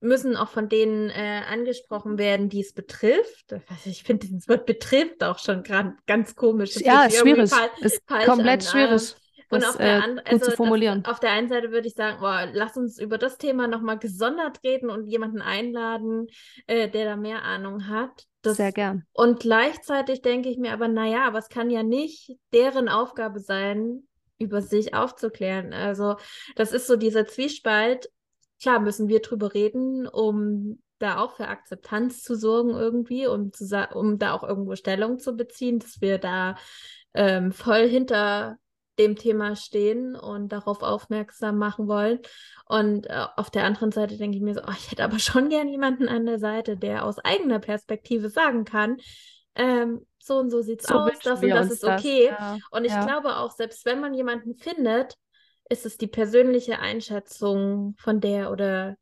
müssen 0.00 0.36
auch 0.36 0.48
von 0.48 0.68
denen 0.68 1.10
äh, 1.10 1.42
angesprochen 1.48 2.18
werden, 2.18 2.48
die 2.48 2.60
es 2.60 2.72
betrifft. 2.72 3.54
Ich 3.84 4.02
finde 4.02 4.26
dieses 4.26 4.48
Wort 4.48 4.66
betrifft 4.66 5.22
auch 5.22 5.38
schon 5.38 5.62
gerade 5.62 5.94
ganz 6.06 6.34
komisch. 6.34 6.74
Das 6.74 6.82
ja, 6.82 7.10
schwierig. 7.10 7.50
Ist 7.80 8.06
komplett 8.06 8.66
an. 8.66 8.72
schwierig. 8.72 9.14
Und 9.50 9.64
auf, 9.64 9.76
der 9.76 9.98
äh, 9.98 10.16
also 10.24 10.50
zu 10.50 10.56
formulieren. 10.56 11.02
Das, 11.02 11.14
auf 11.14 11.20
der 11.20 11.32
einen 11.32 11.48
Seite 11.48 11.72
würde 11.72 11.88
ich 11.88 11.94
sagen, 11.94 12.20
boah, 12.20 12.48
lass 12.52 12.76
uns 12.76 12.98
über 12.98 13.18
das 13.18 13.36
Thema 13.36 13.66
nochmal 13.66 13.98
gesondert 13.98 14.62
reden 14.62 14.90
und 14.90 15.08
jemanden 15.08 15.42
einladen, 15.42 16.28
äh, 16.66 16.88
der 16.88 17.04
da 17.04 17.16
mehr 17.16 17.42
Ahnung 17.42 17.88
hat. 17.88 18.26
Das, 18.42 18.56
Sehr 18.56 18.72
gern. 18.72 19.04
Und 19.12 19.40
gleichzeitig 19.40 20.22
denke 20.22 20.48
ich 20.48 20.56
mir 20.56 20.72
aber, 20.72 20.88
naja, 20.88 21.26
aber 21.26 21.38
es 21.38 21.48
kann 21.48 21.68
ja 21.68 21.82
nicht 21.82 22.36
deren 22.52 22.88
Aufgabe 22.88 23.40
sein, 23.40 24.04
über 24.38 24.62
sich 24.62 24.94
aufzuklären. 24.94 25.72
Also 25.72 26.16
das 26.56 26.72
ist 26.72 26.86
so 26.86 26.96
dieser 26.96 27.26
Zwiespalt. 27.26 28.10
Klar 28.62 28.80
müssen 28.80 29.08
wir 29.08 29.20
drüber 29.20 29.52
reden, 29.52 30.06
um 30.06 30.80
da 30.98 31.18
auch 31.18 31.36
für 31.36 31.48
Akzeptanz 31.48 32.22
zu 32.22 32.34
sorgen 32.36 32.70
irgendwie, 32.70 33.26
um, 33.26 33.52
zu 33.52 33.88
um 33.94 34.18
da 34.18 34.32
auch 34.32 34.42
irgendwo 34.42 34.76
Stellung 34.76 35.18
zu 35.18 35.36
beziehen, 35.36 35.78
dass 35.78 36.00
wir 36.00 36.18
da 36.18 36.56
ähm, 37.14 37.52
voll 37.52 37.88
hinter 37.88 38.58
dem 38.98 39.16
Thema 39.16 39.56
stehen 39.56 40.16
und 40.16 40.50
darauf 40.50 40.82
aufmerksam 40.82 41.58
machen 41.58 41.88
wollen. 41.88 42.20
Und 42.66 43.06
äh, 43.06 43.26
auf 43.36 43.50
der 43.50 43.64
anderen 43.64 43.92
Seite 43.92 44.16
denke 44.16 44.36
ich 44.36 44.42
mir 44.42 44.54
so, 44.54 44.62
oh, 44.66 44.72
ich 44.76 44.90
hätte 44.90 45.04
aber 45.04 45.18
schon 45.18 45.48
gern 45.48 45.68
jemanden 45.68 46.08
an 46.08 46.26
der 46.26 46.38
Seite, 46.38 46.76
der 46.76 47.04
aus 47.04 47.18
eigener 47.18 47.58
Perspektive 47.58 48.28
sagen 48.28 48.64
kann, 48.64 48.98
ähm, 49.54 50.06
so 50.18 50.38
und 50.38 50.50
so 50.50 50.60
sieht 50.62 50.80
es 50.80 50.86
so 50.86 50.94
aus, 50.94 51.18
das 51.22 51.42
und 51.42 51.48
das 51.48 51.70
ist 51.70 51.84
okay. 51.84 52.28
Das. 52.28 52.38
Ja, 52.38 52.58
und 52.70 52.84
ich 52.84 52.92
ja. 52.92 53.04
glaube 53.04 53.36
auch, 53.36 53.52
selbst 53.52 53.84
wenn 53.86 54.00
man 54.00 54.14
jemanden 54.14 54.54
findet, 54.54 55.14
ist 55.68 55.86
es 55.86 55.96
die 55.96 56.06
persönliche 56.06 56.78
Einschätzung 56.78 57.94
von 57.98 58.20
der 58.20 58.50
oder 58.50 58.96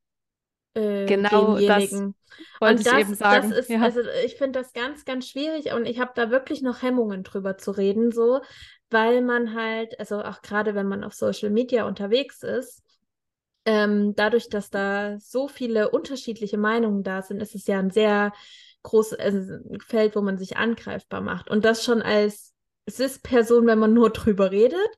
äh, 0.75 1.07
genau 1.07 1.57
demjenigen. 1.57 2.14
Das 2.28 2.61
wollte 2.61 2.76
und 2.76 2.87
das, 2.87 2.92
ich 2.92 3.00
eben 3.00 3.14
sagen. 3.14 3.50
Das 3.50 3.59
ist, 3.59 3.71
ja. 3.71 3.80
also 3.80 4.00
ich 4.25 4.37
finde 4.37 4.61
das 4.61 4.73
ganz, 4.73 5.04
ganz 5.04 5.28
schwierig 5.28 5.73
und 5.73 5.87
ich 5.87 5.99
habe 5.99 6.12
da 6.14 6.30
wirklich 6.30 6.62
noch 6.62 6.83
Hemmungen 6.83 7.25
drüber 7.25 7.57
zu 7.57 7.73
reden, 7.73 8.12
so, 8.12 8.40
weil 8.90 9.23
man 9.23 9.54
halt, 9.54 9.99
also 10.00 10.23
auch 10.23 10.42
gerade 10.42 10.75
wenn 10.75 10.88
man 10.88 11.04
auf 11.04 11.14
Social 11.14 11.50
Media 11.50 11.87
unterwegs 11.87 12.42
ist, 12.42 12.83
ähm, 13.64 14.14
dadurch, 14.14 14.49
dass 14.49 14.71
da 14.71 15.18
so 15.18 15.47
viele 15.47 15.90
unterschiedliche 15.90 16.57
Meinungen 16.57 17.02
da 17.02 17.23
sind, 17.23 17.42
ist 17.42 17.54
es 17.54 17.66
ja 17.66 17.78
ein 17.78 17.90
sehr 17.90 18.33
großes 18.83 19.18
also 19.18 19.59
Feld, 19.87 20.16
wo 20.16 20.23
man 20.23 20.38
sich 20.38 20.57
angreifbar 20.57 21.21
macht. 21.21 21.50
Und 21.50 21.64
das 21.64 21.85
schon 21.85 22.00
als 22.00 22.54
Cis-Person, 22.88 23.66
wenn 23.66 23.78
man 23.78 23.92
nur 23.92 24.11
drüber 24.12 24.50
redet, 24.50 24.88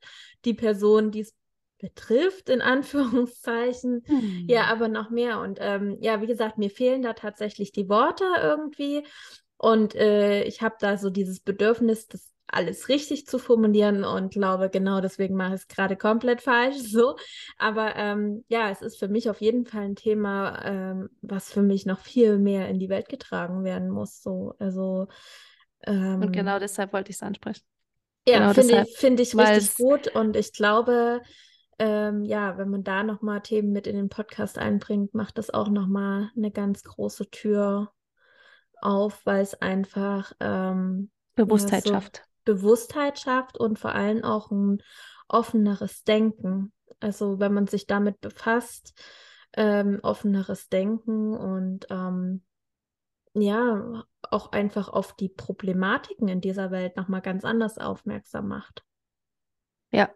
die 0.44 0.54
Person, 0.54 1.10
die 1.10 1.20
es 1.20 1.34
betrifft, 1.78 2.48
in 2.48 2.60
Anführungszeichen, 2.60 4.04
hm. 4.06 4.44
ja, 4.48 4.66
aber 4.66 4.88
noch 4.88 5.10
mehr. 5.10 5.40
Und 5.40 5.58
ähm, 5.60 5.98
ja, 6.00 6.20
wie 6.20 6.26
gesagt, 6.26 6.58
mir 6.58 6.70
fehlen 6.70 7.02
da 7.02 7.14
tatsächlich 7.14 7.72
die 7.72 7.88
Worte 7.88 8.24
irgendwie. 8.40 9.04
Und 9.56 9.94
äh, 9.94 10.44
ich 10.44 10.62
habe 10.62 10.76
da 10.78 10.96
so 10.96 11.10
dieses 11.10 11.40
Bedürfnis, 11.40 12.06
das 12.06 12.30
alles 12.52 12.88
richtig 12.88 13.26
zu 13.26 13.38
formulieren 13.38 14.04
und 14.04 14.32
glaube, 14.32 14.70
genau 14.70 15.00
deswegen 15.00 15.34
mache 15.34 15.54
ich 15.54 15.62
es 15.62 15.68
gerade 15.68 15.96
komplett 15.96 16.42
falsch 16.42 16.76
so. 16.78 17.16
Aber 17.58 17.96
ähm, 17.96 18.44
ja, 18.48 18.70
es 18.70 18.82
ist 18.82 18.98
für 18.98 19.08
mich 19.08 19.30
auf 19.30 19.40
jeden 19.40 19.66
Fall 19.66 19.82
ein 19.82 19.96
Thema, 19.96 20.64
ähm, 20.64 21.10
was 21.22 21.52
für 21.52 21.62
mich 21.62 21.86
noch 21.86 22.00
viel 22.00 22.38
mehr 22.38 22.68
in 22.68 22.78
die 22.78 22.88
Welt 22.88 23.08
getragen 23.08 23.64
werden 23.64 23.90
muss. 23.90 24.22
So, 24.22 24.54
also 24.58 25.08
ähm, 25.84 26.22
und 26.22 26.32
genau 26.32 26.58
deshalb 26.58 26.92
wollte 26.92 27.10
ich 27.10 27.16
es 27.16 27.22
ansprechen. 27.22 27.62
Ja, 28.28 28.38
genau 28.38 28.52
finde 28.52 28.84
ich, 28.86 28.96
find 28.96 29.20
ich 29.20 29.36
richtig 29.36 29.76
gut 29.76 30.08
und 30.08 30.36
ich 30.36 30.52
glaube, 30.52 31.22
ähm, 31.78 32.24
ja, 32.24 32.58
wenn 32.58 32.68
man 32.68 32.84
da 32.84 33.02
nochmal 33.02 33.40
Themen 33.40 33.72
mit 33.72 33.86
in 33.86 33.96
den 33.96 34.10
Podcast 34.10 34.58
einbringt, 34.58 35.14
macht 35.14 35.38
das 35.38 35.48
auch 35.48 35.68
nochmal 35.68 36.30
eine 36.36 36.50
ganz 36.50 36.84
große 36.84 37.30
Tür 37.30 37.92
auf, 38.82 39.24
weil 39.24 39.42
es 39.42 39.54
einfach 39.54 40.32
ähm, 40.40 41.10
Bewusstheit 41.34 41.86
ja, 41.86 41.88
so, 41.88 41.94
schafft. 41.94 42.24
Bewusstheit 42.44 43.18
schafft 43.18 43.58
und 43.58 43.78
vor 43.78 43.94
allem 43.94 44.24
auch 44.24 44.50
ein 44.50 44.82
offeneres 45.28 46.04
Denken. 46.04 46.72
Also 47.00 47.40
wenn 47.40 47.54
man 47.54 47.66
sich 47.66 47.86
damit 47.86 48.20
befasst, 48.20 48.98
ähm, 49.56 50.00
offeneres 50.02 50.68
Denken 50.68 51.34
und 51.34 51.86
ähm, 51.90 52.42
ja, 53.34 54.04
auch 54.22 54.52
einfach 54.52 54.88
auf 54.88 55.14
die 55.14 55.28
Problematiken 55.28 56.28
in 56.28 56.40
dieser 56.40 56.70
Welt 56.70 56.96
nochmal 56.96 57.22
ganz 57.22 57.44
anders 57.44 57.78
aufmerksam 57.78 58.48
macht. 58.48 58.84
Ja, 59.92 60.10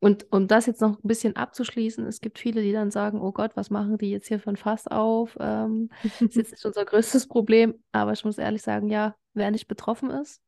und 0.00 0.26
um 0.32 0.48
das 0.48 0.66
jetzt 0.66 0.80
noch 0.80 0.98
ein 0.98 1.08
bisschen 1.08 1.36
abzuschließen, 1.36 2.06
es 2.06 2.20
gibt 2.20 2.38
viele, 2.38 2.62
die 2.62 2.72
dann 2.72 2.90
sagen, 2.90 3.20
oh 3.20 3.32
Gott, 3.32 3.56
was 3.56 3.70
machen 3.70 3.98
die 3.98 4.10
jetzt 4.10 4.28
hier 4.28 4.38
für 4.38 4.50
ein 4.50 4.56
Fass 4.56 4.86
auf? 4.86 5.36
Ähm, 5.40 5.90
ist 6.20 6.36
jetzt 6.36 6.52
nicht 6.52 6.64
unser 6.64 6.84
größtes 6.84 7.26
Problem, 7.26 7.82
aber 7.92 8.12
ich 8.12 8.24
muss 8.24 8.38
ehrlich 8.38 8.62
sagen, 8.62 8.88
ja, 8.88 9.16
wer 9.34 9.50
nicht 9.50 9.66
betroffen 9.66 10.10
ist, 10.10 10.42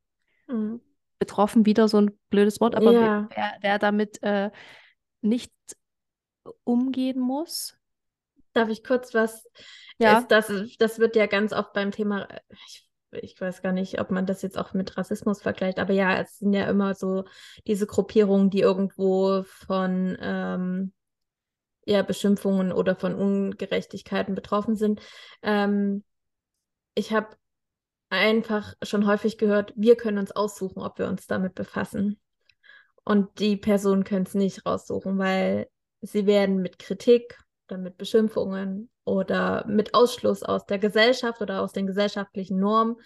mhm 0.47 0.81
betroffen, 1.19 1.67
wieder 1.67 1.89
so 1.89 1.99
ein 1.99 2.19
blödes 2.31 2.61
Wort, 2.61 2.75
aber 2.75 2.93
ja. 2.93 3.29
wer, 3.35 3.57
wer, 3.61 3.79
damit 3.79 4.23
äh, 4.23 4.51
nicht 5.23 5.53
umgehen 6.65 7.19
muss. 7.19 7.77
Darf 8.53 8.69
ich 8.69 8.85
kurz 8.85 9.15
was? 9.15 9.47
Ja. 9.99 10.19
Ist 10.19 10.29
das, 10.29 10.53
das 10.79 10.99
wird 10.99 11.17
ja 11.17 11.27
ganz 11.27 11.53
oft 11.53 11.73
beim 11.73 11.91
Thema, 11.91 12.29
ich, 12.67 12.89
ich 13.13 13.41
weiß 13.41 13.63
gar 13.63 13.73
nicht, 13.73 14.01
ob 14.01 14.11
man 14.11 14.27
das 14.27 14.43
jetzt 14.43 14.59
auch 14.59 14.75
mit 14.75 14.97
Rassismus 14.97 15.43
vergleicht, 15.43 15.79
aber 15.79 15.93
ja, 15.93 16.21
es 16.21 16.39
sind 16.39 16.53
ja 16.53 16.69
immer 16.69 16.95
so 16.95 17.25
diese 17.67 17.87
Gruppierungen, 17.87 18.51
die 18.51 18.61
irgendwo 18.61 19.43
von 19.45 20.17
ähm, 20.21 20.93
ja, 21.87 22.03
Beschimpfungen 22.03 22.73
oder 22.73 22.97
von 22.97 23.15
Ungerechtigkeiten 23.15 24.35
betroffen 24.35 24.77
sind. 24.77 25.01
Ähm, 25.43 26.03
ich 26.95 27.13
habe 27.13 27.37
einfach 28.09 28.75
schon 28.83 29.07
häufig 29.07 29.39
gehört, 29.39 29.73
wir 29.77 29.97
können 29.97 30.19
uns 30.19 30.33
aussuchen, 30.33 30.83
ob 30.83 30.99
wir 30.99 31.09
uns 31.09 31.27
damit 31.27 31.55
befassen. 31.55 32.21
Und 33.05 33.39
die 33.39 33.57
Personen 33.57 34.05
können 34.05 34.27
es 34.27 34.35
nicht 34.35 34.67
raussuchen, 34.67 35.19
weil 35.19 35.69
sie 36.01 36.27
werden 36.27 36.61
mit 36.61 36.79
Kritik 36.79 37.39
oder 37.69 37.79
mit 37.79 37.97
Beschimpfungen 37.97 38.91
oder 39.05 39.65
mit 39.67 39.95
Ausschluss 39.95 40.43
aus 40.43 40.67
der 40.67 40.79
Gesellschaft 40.79 41.41
oder 41.41 41.63
aus 41.63 41.73
den 41.73 41.87
gesellschaftlichen 41.87 42.59
Normen 42.59 42.97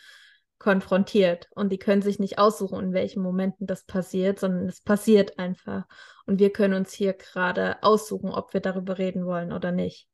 konfrontiert. 0.59 1.49
Und 1.55 1.71
die 1.73 1.79
können 1.79 2.03
sich 2.03 2.19
nicht 2.19 2.39
aussuchen, 2.39 2.79
in 2.81 2.93
welchen 2.93 3.23
Momenten 3.23 3.67
das 3.67 3.85
passiert, 3.85 4.39
sondern 4.39 4.69
es 4.69 4.81
passiert 4.81 5.39
einfach. 5.39 5.85
Und 6.27 6.39
wir 6.39 6.53
können 6.53 6.75
uns 6.75 6.93
hier 6.93 7.15
gerade 7.15 7.83
aussuchen, 7.83 8.31
ob 8.31 8.53
wir 8.55 8.61
darüber 8.61 8.99
reden 8.99 9.27
wollen 9.27 9.53
oder 9.53 9.73
nicht. 9.73 10.10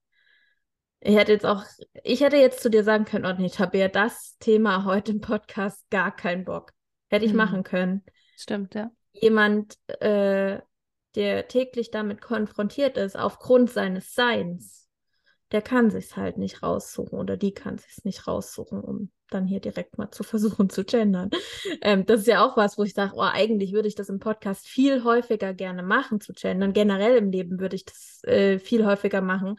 Ich 1.00 1.17
hätte 1.17 1.33
jetzt 1.33 1.47
auch, 1.47 1.65
ich 2.03 2.21
hätte 2.21 2.37
jetzt 2.37 2.62
zu 2.62 2.71
dir 2.71 2.85
sagen 2.85 3.05
können, 3.05 3.26
oh 3.26 3.35
nee, 3.41 3.50
Tabea, 3.50 3.88
das 3.88 4.37
Thema 4.38 4.85
heute 4.85 5.12
im 5.12 5.21
Podcast 5.21 5.88
gar 5.91 6.15
keinen 6.15 6.45
Bock. 6.45 6.73
Hätte 7.09 7.25
ich 7.25 7.33
mhm. 7.33 7.38
machen 7.38 7.62
können. 7.62 8.05
Stimmt, 8.37 8.75
ja. 8.75 8.91
Jemand, 9.12 9.76
äh, 10.00 10.59
der 11.15 11.49
täglich 11.49 11.91
damit 11.91 12.21
konfrontiert 12.21 12.97
ist, 12.97 13.17
aufgrund 13.17 13.71
seines 13.71 14.15
Seins, 14.15 14.88
der 15.53 15.62
kann 15.62 15.91
sich's 15.91 16.17
halt 16.17 16.38
nicht 16.38 16.62
raussuchen 16.62 17.19
oder 17.19 17.37
die 17.37 17.53
kann 17.53 17.79
sich's 17.79 18.05
nicht 18.05 18.26
raussuchen, 18.26 18.81
um 18.81 19.11
dann 19.31 19.47
hier 19.47 19.61
direkt 19.61 19.97
mal 19.97 20.11
zu 20.11 20.23
versuchen 20.25 20.69
zu 20.69 20.85
gendern. 20.85 21.31
Ähm, 21.83 22.05
das 22.05 22.21
ist 22.21 22.26
ja 22.26 22.45
auch 22.45 22.57
was, 22.57 22.79
wo 22.79 22.83
ich 22.83 22.95
sage, 22.95 23.12
oh, 23.15 23.23
eigentlich 23.23 23.73
würde 23.73 23.88
ich 23.88 23.95
das 23.95 24.09
im 24.09 24.19
Podcast 24.19 24.67
viel 24.67 25.05
häufiger 25.05 25.55
gerne 25.55 25.83
machen, 25.83 26.21
zu 26.21 26.33
gendern. 26.33 26.73
Generell 26.73 27.17
im 27.17 27.31
Leben 27.31 27.61
würde 27.61 27.76
ich 27.76 27.85
das 27.85 28.23
äh, 28.25 28.59
viel 28.59 28.85
häufiger 28.85 29.21
machen, 29.21 29.59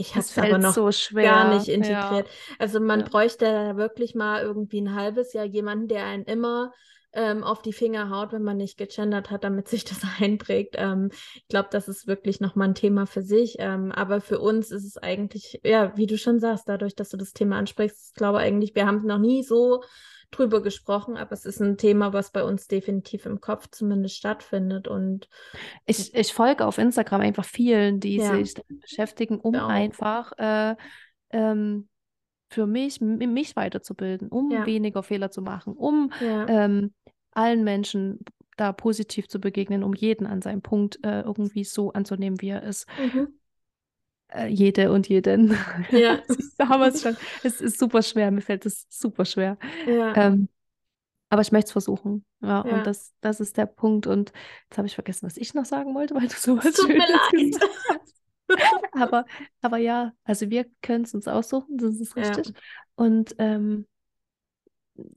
ich 0.00 0.10
habe 0.14 0.20
es 0.20 0.38
aber 0.38 0.58
noch 0.58 0.74
so 0.74 0.88
gar 1.12 1.54
nicht 1.54 1.68
integriert. 1.68 2.28
Ja. 2.28 2.56
Also 2.60 2.78
man 2.78 3.00
ja. 3.00 3.06
bräuchte 3.06 3.76
wirklich 3.76 4.14
mal 4.14 4.42
irgendwie 4.42 4.80
ein 4.80 4.94
halbes 4.94 5.32
Jahr 5.32 5.44
jemanden, 5.44 5.88
der 5.88 6.04
einen 6.04 6.22
immer 6.22 6.72
ähm, 7.12 7.42
auf 7.42 7.62
die 7.62 7.72
Finger 7.72 8.08
haut, 8.10 8.32
wenn 8.32 8.44
man 8.44 8.58
nicht 8.58 8.78
gegendert 8.78 9.32
hat, 9.32 9.42
damit 9.42 9.66
sich 9.66 9.84
das 9.84 9.98
einprägt. 10.20 10.76
Ähm, 10.78 11.10
ich 11.34 11.48
glaube, 11.48 11.68
das 11.72 11.88
ist 11.88 12.06
wirklich 12.06 12.40
nochmal 12.40 12.68
ein 12.68 12.74
Thema 12.76 13.06
für 13.06 13.22
sich. 13.22 13.56
Ähm, 13.58 13.90
aber 13.90 14.20
für 14.20 14.38
uns 14.38 14.70
ist 14.70 14.84
es 14.84 14.98
eigentlich, 14.98 15.60
ja, 15.64 15.96
wie 15.96 16.06
du 16.06 16.16
schon 16.16 16.38
sagst, 16.38 16.68
dadurch, 16.68 16.94
dass 16.94 17.08
du 17.08 17.16
das 17.16 17.32
Thema 17.32 17.58
ansprichst, 17.58 18.10
ich 18.10 18.14
glaube 18.14 18.38
eigentlich, 18.38 18.76
wir 18.76 18.86
haben 18.86 19.04
noch 19.04 19.18
nie 19.18 19.42
so 19.42 19.82
drüber 20.30 20.62
gesprochen, 20.62 21.16
aber 21.16 21.32
es 21.32 21.44
ist 21.44 21.60
ein 21.60 21.78
Thema, 21.78 22.12
was 22.12 22.30
bei 22.30 22.44
uns 22.44 22.68
definitiv 22.68 23.26
im 23.26 23.40
Kopf 23.40 23.68
zumindest 23.70 24.16
stattfindet. 24.16 24.86
Und 24.86 25.28
ich, 25.86 26.14
ich 26.14 26.32
folge 26.32 26.66
auf 26.66 26.78
Instagram 26.78 27.22
einfach 27.22 27.44
vielen, 27.44 28.00
die 28.00 28.16
ja. 28.16 28.34
sich 28.34 28.54
damit 28.54 28.82
beschäftigen, 28.82 29.40
um 29.40 29.54
einfach 29.54 30.32
äh, 30.38 30.76
ähm, 31.30 31.88
für 32.50 32.66
mich, 32.66 33.00
mich 33.00 33.56
weiterzubilden, 33.56 34.28
um 34.28 34.50
ja. 34.50 34.66
weniger 34.66 35.02
Fehler 35.02 35.30
zu 35.30 35.42
machen, 35.42 35.74
um 35.74 36.12
ja. 36.20 36.46
ähm, 36.48 36.94
allen 37.32 37.64
Menschen 37.64 38.20
da 38.56 38.72
positiv 38.72 39.28
zu 39.28 39.40
begegnen, 39.40 39.84
um 39.84 39.94
jeden 39.94 40.26
an 40.26 40.42
seinem 40.42 40.62
Punkt 40.62 40.98
äh, 41.04 41.20
irgendwie 41.20 41.64
so 41.64 41.92
anzunehmen, 41.92 42.40
wie 42.40 42.48
er 42.48 42.62
ist. 42.62 42.86
Mhm. 42.98 43.28
Äh, 44.28 44.48
jede 44.48 44.92
und 44.92 45.08
jeden. 45.08 45.56
Ja. 45.90 46.20
da 46.58 46.68
haben 46.68 46.80
wir 46.80 46.88
es 46.88 47.02
schon. 47.02 47.16
Es 47.42 47.60
ist 47.60 47.78
super 47.78 48.02
schwer, 48.02 48.30
mir 48.30 48.42
fällt 48.42 48.66
es 48.66 48.86
super 48.88 49.24
schwer. 49.24 49.56
Ja. 49.86 50.14
Ähm, 50.16 50.48
aber 51.30 51.42
ich 51.42 51.52
möchte 51.52 51.66
es 51.68 51.72
versuchen. 51.72 52.24
Ja, 52.40 52.64
ja, 52.66 52.74
und 52.74 52.86
das, 52.86 53.14
das 53.20 53.40
ist 53.40 53.56
der 53.56 53.66
Punkt. 53.66 54.06
Und 54.06 54.32
jetzt 54.68 54.78
habe 54.78 54.86
ich 54.86 54.94
vergessen, 54.94 55.26
was 55.26 55.36
ich 55.36 55.54
noch 55.54 55.64
sagen 55.64 55.94
wollte, 55.94 56.14
weil 56.14 56.28
du 56.28 56.34
sowas 56.34 56.74
Tut 56.74 56.90
Schönes 56.90 57.06
gesagt 57.30 57.60
hast. 57.88 58.14
aber, 58.92 59.26
aber 59.60 59.76
ja, 59.78 60.12
also 60.24 60.48
wir 60.48 60.66
können 60.80 61.04
es 61.04 61.14
uns 61.14 61.28
aussuchen, 61.28 61.76
das 61.76 62.00
ist 62.00 62.16
richtig. 62.16 62.48
Ja. 62.48 62.54
Und 62.94 63.34
ähm, 63.38 63.86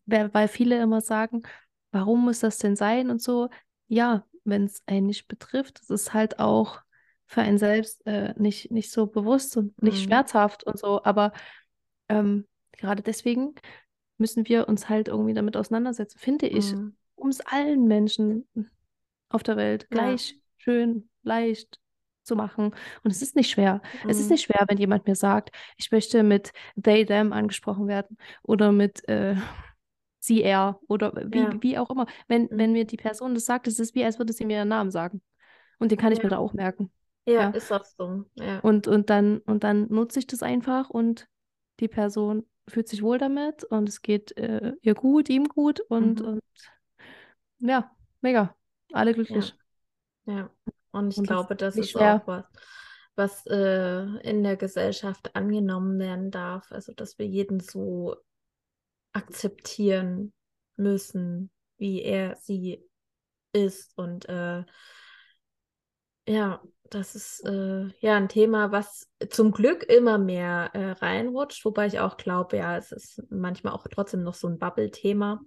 weil 0.05 0.47
viele 0.47 0.81
immer 0.81 1.01
sagen, 1.01 1.43
warum 1.91 2.25
muss 2.25 2.39
das 2.39 2.57
denn 2.57 2.75
sein 2.75 3.09
und 3.09 3.21
so. 3.21 3.49
Ja, 3.87 4.25
wenn 4.43 4.65
es 4.65 4.83
einen 4.85 5.07
nicht 5.07 5.27
betrifft, 5.27 5.79
das 5.79 5.89
ist 5.89 6.13
halt 6.13 6.39
auch 6.39 6.81
für 7.31 7.41
einen 7.41 7.57
selbst 7.57 8.05
äh, 8.05 8.33
nicht, 8.37 8.71
nicht 8.71 8.91
so 8.91 9.07
bewusst 9.07 9.55
und 9.55 9.81
nicht 9.81 9.99
mhm. 9.99 10.03
schmerzhaft 10.03 10.65
und 10.65 10.77
so. 10.77 11.01
Aber 11.05 11.31
ähm, 12.09 12.45
gerade 12.73 13.01
deswegen 13.01 13.55
müssen 14.17 14.49
wir 14.49 14.67
uns 14.67 14.89
halt 14.89 15.07
irgendwie 15.07 15.33
damit 15.33 15.55
auseinandersetzen, 15.55 16.19
finde 16.19 16.47
ich, 16.47 16.73
mhm. 16.73 16.93
um 17.15 17.29
es 17.29 17.39
allen 17.39 17.87
Menschen 17.87 18.49
auf 19.29 19.43
der 19.43 19.55
Welt 19.55 19.89
gleich 19.89 20.31
ja. 20.31 20.37
schön, 20.57 21.09
leicht 21.23 21.79
zu 22.23 22.35
machen. 22.35 22.75
Und 23.01 23.11
es 23.11 23.21
ist 23.21 23.37
nicht 23.37 23.49
schwer. 23.49 23.81
Mhm. 24.03 24.09
Es 24.09 24.19
ist 24.19 24.25
mhm. 24.25 24.31
nicht 24.33 24.43
schwer, 24.43 24.65
wenn 24.67 24.77
jemand 24.77 25.07
mir 25.07 25.15
sagt, 25.15 25.51
ich 25.77 25.89
möchte 25.89 26.23
mit 26.23 26.51
they, 26.75 27.05
them 27.05 27.31
angesprochen 27.31 27.87
werden 27.87 28.17
oder 28.43 28.73
mit 28.73 29.07
äh, 29.07 29.37
sie, 30.19 30.43
er 30.43 30.81
oder 30.89 31.13
wie, 31.27 31.39
ja. 31.39 31.53
wie 31.61 31.77
auch 31.77 31.89
immer. 31.89 32.07
Wenn, 32.27 32.43
mhm. 32.43 32.49
wenn 32.51 32.71
mir 32.73 32.83
die 32.83 32.97
Person 32.97 33.35
das 33.35 33.45
sagt, 33.45 33.67
es 33.67 33.79
ist 33.79 33.95
wie, 33.95 34.03
als 34.03 34.19
würde 34.19 34.33
sie 34.33 34.43
mir 34.43 34.57
ihren 34.57 34.67
Namen 34.67 34.91
sagen. 34.91 35.21
Und 35.79 35.91
den 35.91 35.97
kann 35.97 36.11
ich 36.11 36.19
ja. 36.19 36.25
mir 36.25 36.31
da 36.31 36.37
auch 36.37 36.51
merken. 36.51 36.91
Ja, 37.25 37.33
ja. 37.33 37.49
ist 37.49 37.71
auch 37.71 37.85
so. 37.85 38.25
Ja. 38.35 38.59
Und, 38.59 38.87
und, 38.87 39.09
dann, 39.09 39.39
und 39.39 39.63
dann 39.63 39.87
nutze 39.89 40.19
ich 40.19 40.27
das 40.27 40.43
einfach 40.43 40.89
und 40.89 41.27
die 41.79 41.87
Person 41.87 42.45
fühlt 42.67 42.87
sich 42.87 43.03
wohl 43.03 43.17
damit 43.17 43.63
und 43.65 43.89
es 43.89 44.01
geht 44.01 44.37
äh, 44.37 44.73
ihr 44.81 44.95
gut, 44.95 45.29
ihm 45.29 45.45
gut 45.45 45.79
und, 45.81 46.21
mhm. 46.21 46.27
und 46.27 46.41
ja, 47.59 47.91
mega. 48.21 48.55
Alle 48.93 49.13
glücklich. 49.13 49.55
Ja. 50.25 50.49
Und 50.91 51.11
ich 51.11 51.17
und 51.17 51.27
glaube, 51.27 51.55
das, 51.55 51.75
das 51.75 51.85
ist 51.85 51.91
schwer. 51.91 52.15
auch 52.15 52.27
was, 52.27 52.45
was 53.15 53.45
äh, 53.47 54.03
in 54.27 54.43
der 54.43 54.57
Gesellschaft 54.57 55.35
angenommen 55.35 55.99
werden 55.99 56.31
darf. 56.31 56.71
Also, 56.71 56.93
dass 56.93 57.17
wir 57.17 57.25
jeden 57.25 57.59
so 57.59 58.15
akzeptieren 59.13 60.33
müssen, 60.75 61.51
wie 61.77 62.01
er 62.01 62.35
sie 62.35 62.83
ist. 63.53 63.97
Und 63.97 64.27
äh, 64.27 64.63
ja, 66.27 66.61
das 66.91 67.15
ist 67.15 67.43
äh, 67.45 67.87
ja 67.99 68.15
ein 68.17 68.29
Thema, 68.29 68.71
was 68.71 69.09
zum 69.29 69.51
Glück 69.51 69.83
immer 69.83 70.17
mehr 70.17 70.69
äh, 70.73 70.91
reinrutscht, 70.91 71.65
wobei 71.65 71.87
ich 71.87 71.99
auch 71.99 72.17
glaube, 72.17 72.57
ja, 72.57 72.77
es 72.77 72.91
ist 72.91 73.23
manchmal 73.29 73.73
auch 73.73 73.87
trotzdem 73.89 74.23
noch 74.23 74.35
so 74.35 74.47
ein 74.47 74.59
Bubble-Thema 74.59 75.41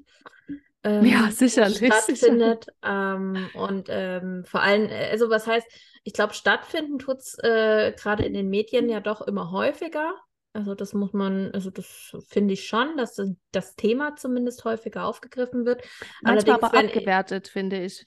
ähm, 0.85 1.05
ja, 1.05 1.31
sicherlich, 1.31 1.79
stattfindet. 1.79 2.67
Ähm, 2.83 3.49
und 3.55 3.87
ähm, 3.89 4.45
vor 4.45 4.61
allem, 4.61 4.89
äh, 4.89 5.11
also 5.11 5.31
was 5.31 5.47
heißt, 5.47 5.67
ich 6.05 6.13
glaube, 6.13 6.35
stattfinden 6.35 6.99
tut 6.99 7.19
es 7.19 7.39
äh, 7.43 7.93
gerade 7.93 8.25
in 8.25 8.35
den 8.35 8.51
Medien 8.51 8.89
ja 8.89 9.01
doch 9.01 9.23
immer 9.23 9.51
häufiger. 9.51 10.15
Also 10.53 10.75
das 10.75 10.93
muss 10.93 11.13
man, 11.15 11.51
also 11.53 11.71
das 11.71 12.15
finde 12.29 12.55
ich 12.55 12.69
schon, 12.69 12.97
dass 12.97 13.21
das 13.51 13.75
Thema 13.75 14.15
zumindest 14.15 14.65
häufiger 14.65 15.07
aufgegriffen 15.07 15.65
wird. 15.65 15.83
Manchmal 16.23 16.33
Allerdings, 16.33 16.63
aber 16.63 16.79
abgewertet, 16.79 17.49
finde 17.49 17.83
ich. 17.83 18.07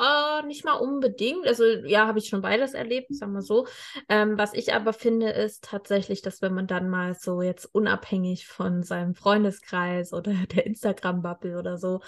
Uh, 0.00 0.46
nicht 0.46 0.64
mal 0.64 0.74
unbedingt. 0.74 1.44
Also 1.44 1.64
ja, 1.64 2.06
habe 2.06 2.20
ich 2.20 2.28
schon 2.28 2.40
beides 2.40 2.72
erlebt, 2.72 3.12
sagen 3.12 3.32
wir 3.32 3.42
so. 3.42 3.66
Ähm, 4.08 4.38
was 4.38 4.54
ich 4.54 4.72
aber 4.72 4.92
finde, 4.92 5.30
ist 5.30 5.64
tatsächlich, 5.64 6.22
dass 6.22 6.40
wenn 6.40 6.54
man 6.54 6.68
dann 6.68 6.88
mal 6.88 7.14
so 7.14 7.42
jetzt 7.42 7.64
unabhängig 7.66 8.46
von 8.46 8.84
seinem 8.84 9.16
Freundeskreis 9.16 10.12
oder 10.12 10.32
der 10.54 10.66
Instagram-Bubble 10.66 11.58
oder 11.58 11.78
so 11.78 12.00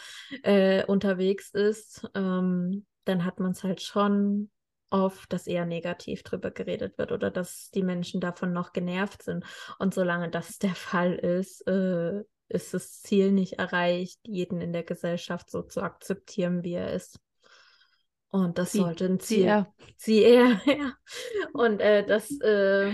äh, 0.44 0.84
unterwegs 0.84 1.50
ist, 1.50 2.08
ähm, 2.14 2.86
dann 3.06 3.24
hat 3.24 3.40
man 3.40 3.52
es 3.52 3.64
halt 3.64 3.82
schon 3.82 4.50
oft, 4.90 5.32
dass 5.32 5.48
eher 5.48 5.66
negativ 5.66 6.22
drüber 6.22 6.52
geredet 6.52 6.96
wird 6.96 7.10
oder 7.10 7.32
dass 7.32 7.70
die 7.70 7.82
Menschen 7.82 8.20
davon 8.20 8.52
noch 8.52 8.72
genervt 8.72 9.22
sind. 9.22 9.44
Und 9.80 9.94
solange 9.94 10.30
das 10.30 10.58
der 10.58 10.76
Fall 10.76 11.14
ist, 11.14 11.66
äh, 11.66 12.22
ist 12.48 12.72
das 12.72 13.02
Ziel 13.02 13.32
nicht 13.32 13.54
erreicht, 13.54 14.20
jeden 14.24 14.60
in 14.60 14.72
der 14.72 14.84
Gesellschaft 14.84 15.50
so 15.50 15.62
zu 15.62 15.82
akzeptieren, 15.82 16.62
wie 16.62 16.74
er 16.74 16.92
ist. 16.92 17.18
Und 18.30 18.58
das 18.58 18.72
sie, 18.72 18.78
sollte 18.78 19.06
ein 19.06 19.20
Ziel. 19.20 19.38
Sie 19.38 19.44
er. 19.44 19.72
Sie 19.96 20.22
er, 20.22 20.60
ja. 20.66 20.92
Und 21.52 21.80
äh, 21.80 22.06
das, 22.06 22.30
äh, 22.40 22.92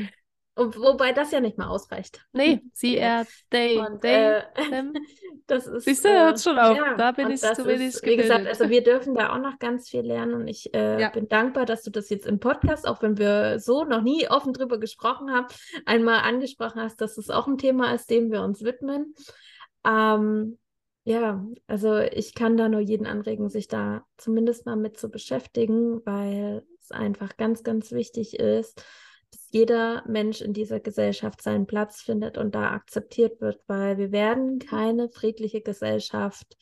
wobei 0.57 1.13
das 1.13 1.31
ja 1.31 1.41
nicht 1.41 1.59
mal 1.59 1.69
ausreicht. 1.69 2.27
Nee, 2.33 2.63
sie, 2.73 2.97
er, 2.97 3.27
they, 3.51 3.79
und, 3.79 4.01
they, 4.01 4.39
äh, 4.39 4.43
them. 4.71 4.93
Das 5.49 5.69
ist. 5.69 5.85
Siehst 5.85 6.05
du, 6.05 6.09
hört 6.09 6.41
schon 6.41 6.59
auf. 6.59 6.77
Ja, 6.77 6.97
da 6.97 7.13
bin 7.13 7.31
ich 7.31 7.41
zu 7.41 7.65
wenig 7.67 7.89
ist, 7.89 8.05
Wie 8.05 8.17
gesagt, 8.17 8.49
also 8.49 8.69
wir 8.69 8.83
dürfen 8.83 9.15
da 9.15 9.33
auch 9.33 9.39
noch 9.39 9.61
ganz 9.61 9.89
viel 9.89 10.01
lernen 10.01 10.35
und 10.35 10.49
ich 10.49 10.75
äh, 10.75 11.01
ja. 11.01 11.09
bin 11.09 11.29
dankbar, 11.29 11.67
dass 11.67 11.83
du 11.83 11.93
das 11.93 12.09
jetzt 12.11 12.27
im 12.27 12.41
Podcast, 12.41 12.85
auch 12.85 13.01
wenn 13.01 13.17
wir 13.17 13.61
so 13.61 13.85
noch 13.85 14.03
nie 14.03 14.29
offen 14.29 14.53
drüber 14.53 14.81
gesprochen 14.81 15.31
haben, 15.31 15.47
einmal 15.85 16.23
angesprochen 16.23 16.81
hast, 16.81 17.01
dass 17.01 17.17
es 17.17 17.31
auch 17.31 17.47
ein 17.47 17.59
Thema 17.59 17.95
ist, 17.95 18.11
dem 18.11 18.33
wir 18.33 18.43
uns 18.43 18.65
widmen. 18.65 19.15
Ähm, 19.87 20.59
ja, 21.07 21.47
also 21.69 21.99
ich 21.99 22.35
kann 22.35 22.57
da 22.57 22.69
nur 22.69 22.81
jeden 22.81 23.07
anregen, 23.07 23.49
sich 23.49 23.69
da 23.69 24.05
zumindest 24.17 24.67
mal 24.67 24.75
mit 24.75 24.99
zu 24.99 25.09
beschäftigen, 25.09 26.05
weil 26.05 26.67
es 26.81 26.91
einfach 26.91 27.37
ganz, 27.37 27.63
ganz 27.63 27.93
wichtig 27.93 28.41
ist, 28.41 28.85
dass 29.31 29.49
jeder 29.53 30.03
Mensch 30.09 30.41
in 30.41 30.53
dieser 30.53 30.81
Gesellschaft 30.81 31.43
seinen 31.43 31.69
Platz 31.69 32.03
findet 32.03 32.37
und 32.39 32.57
da 32.57 32.73
akzeptiert 32.73 33.41
wird, 33.41 33.61
weil 33.69 33.99
wir 33.99 34.11
werden 34.11 34.59
keine 34.59 35.09
friedliche 35.09 35.61
Gesellschaft 35.61 36.57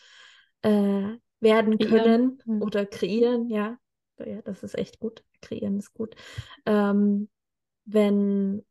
äh, 0.60 1.14
werden 1.40 1.78
können 1.78 2.42
ja. 2.44 2.54
oder 2.60 2.84
kreieren, 2.84 3.48
ja. 3.48 3.78
Ja, 4.18 4.42
das 4.42 4.62
ist 4.62 4.76
echt 4.76 5.00
gut. 5.00 5.24
Kreieren 5.40 5.78
ist 5.78 5.94
gut. 5.94 6.16
Ähm, 6.66 7.30
wenn 7.86 8.62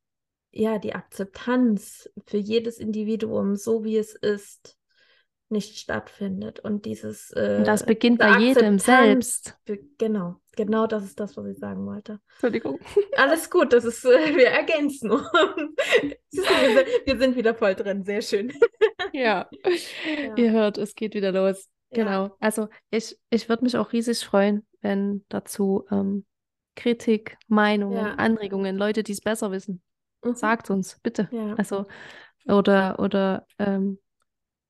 ja 0.52 0.78
die 0.78 0.94
Akzeptanz 0.94 2.12
für 2.28 2.38
jedes 2.38 2.78
Individuum 2.78 3.56
so 3.56 3.84
wie 3.84 3.98
es 3.98 4.14
ist, 4.14 4.78
nicht 5.50 5.78
stattfindet. 5.78 6.60
Und 6.60 6.86
dieses. 6.86 7.32
Äh, 7.32 7.58
und 7.60 7.68
das 7.68 7.86
beginnt 7.86 8.20
bei 8.20 8.38
jedem 8.40 8.80
selbst. 8.80 9.58
Genau, 9.98 10.42
genau 10.56 10.88
das 10.88 11.04
ist 11.04 11.20
das, 11.20 11.38
was 11.38 11.46
ich 11.48 11.58
sagen 11.58 11.86
wollte. 11.86 12.20
Entschuldigung. 12.34 12.80
Alles 13.18 13.50
gut, 13.50 13.74
das 13.74 13.86
ist, 13.86 14.04
äh, 14.06 14.36
wir 14.36 14.48
ergänzen 14.48 15.12
wir, 17.06 17.18
sind, 17.18 17.36
wieder 17.36 17.56
voll 17.56 17.76
drin, 17.76 18.04
sehr 18.04 18.22
schön. 18.22 18.52
ja. 19.14 19.50
ja. 19.64 20.36
ihr 20.36 20.52
hört, 20.52 20.78
es 20.78 20.96
geht 20.96 21.14
wieder 21.14 21.32
los. 21.32 21.70
Genau. 21.92 22.26
Ja. 22.26 22.36
Also 22.40 22.70
ich, 22.90 23.18
ich 23.30 23.50
würde 23.50 23.64
mich 23.64 23.78
auch 23.78 23.94
riesig 23.94 24.26
freuen, 24.26 24.66
wenn 24.82 25.24
dazu 25.30 25.86
ähm, 25.92 26.26
Kritik, 26.76 27.38
Meinungen, 27.48 27.98
ja. 27.98 28.16
Anregungen, 28.16 28.76
Leute, 28.78 29.04
die 29.04 29.12
es 29.12 29.22
besser 29.22 29.52
wissen. 29.52 29.84
Mhm. 30.24 30.36
Sagt 30.36 30.70
uns, 30.72 31.00
bitte. 31.04 31.30
Also, 31.58 31.86
oder, 32.48 33.00
oder 33.00 33.46
ähm, 33.60 34.00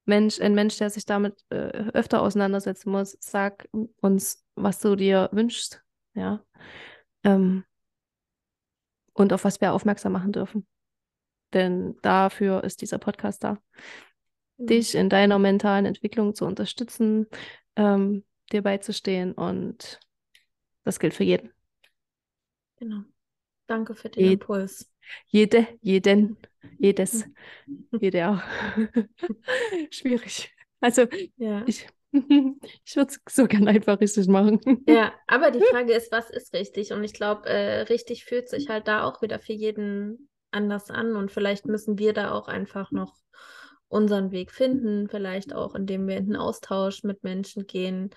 Mensch, 0.05 0.39
ein 0.41 0.53
Mensch, 0.53 0.77
der 0.77 0.89
sich 0.89 1.05
damit 1.05 1.45
äh, 1.49 1.89
öfter 1.93 2.21
auseinandersetzen 2.21 2.91
muss, 2.91 3.17
sag 3.19 3.67
uns, 4.01 4.45
was 4.55 4.79
du 4.79 4.95
dir 4.95 5.29
wünschst, 5.31 5.83
ja. 6.13 6.43
Ähm, 7.23 7.63
und 9.13 9.31
auf 9.31 9.45
was 9.45 9.61
wir 9.61 9.73
aufmerksam 9.73 10.11
machen 10.11 10.31
dürfen. 10.31 10.67
Denn 11.53 11.97
dafür 12.01 12.63
ist 12.63 12.81
dieser 12.81 12.97
Podcast 12.97 13.43
da. 13.43 13.57
Mhm. 14.57 14.67
Dich 14.67 14.95
in 14.95 15.09
deiner 15.09 15.39
mentalen 15.39 15.85
Entwicklung 15.85 16.33
zu 16.33 16.45
unterstützen, 16.45 17.27
ähm, 17.75 18.25
dir 18.51 18.61
beizustehen 18.61 19.33
und 19.33 19.99
das 20.83 20.99
gilt 20.99 21.13
für 21.13 21.23
jeden. 21.23 21.51
Genau. 22.77 23.03
Danke 23.67 23.95
für 23.95 24.09
den 24.09 24.33
Impuls. 24.33 24.92
Jede, 25.27 25.67
jeden, 25.81 26.37
jedes, 26.79 27.25
jede 27.91 28.29
auch. 28.29 28.41
Schwierig. 29.89 30.53
Also 30.79 31.07
ja. 31.37 31.63
ich, 31.65 31.87
ich 32.13 32.95
würde 32.95 33.13
es 33.13 33.35
so 33.35 33.47
gerne 33.47 33.71
einfach 33.71 33.99
richtig 33.99 34.27
machen. 34.27 34.59
Ja, 34.87 35.13
aber 35.27 35.51
die 35.51 35.61
Frage 35.71 35.93
ist, 35.93 36.11
was 36.11 36.29
ist 36.29 36.53
richtig? 36.53 36.91
Und 36.91 37.03
ich 37.03 37.13
glaube, 37.13 37.47
äh, 37.47 37.81
richtig 37.81 38.25
fühlt 38.25 38.49
sich 38.49 38.69
halt 38.69 38.87
da 38.87 39.03
auch 39.03 39.21
wieder 39.21 39.39
für 39.39 39.53
jeden 39.53 40.29
anders 40.51 40.91
an. 40.91 41.15
Und 41.15 41.31
vielleicht 41.31 41.65
müssen 41.65 41.97
wir 41.97 42.13
da 42.13 42.31
auch 42.31 42.47
einfach 42.47 42.91
noch 42.91 43.15
unseren 43.87 44.31
Weg 44.31 44.51
finden, 44.51 45.07
vielleicht 45.07 45.53
auch, 45.53 45.75
indem 45.75 46.07
wir 46.07 46.17
in 46.17 46.27
den 46.27 46.35
Austausch 46.35 47.03
mit 47.03 47.23
Menschen 47.23 47.67
gehen, 47.67 48.09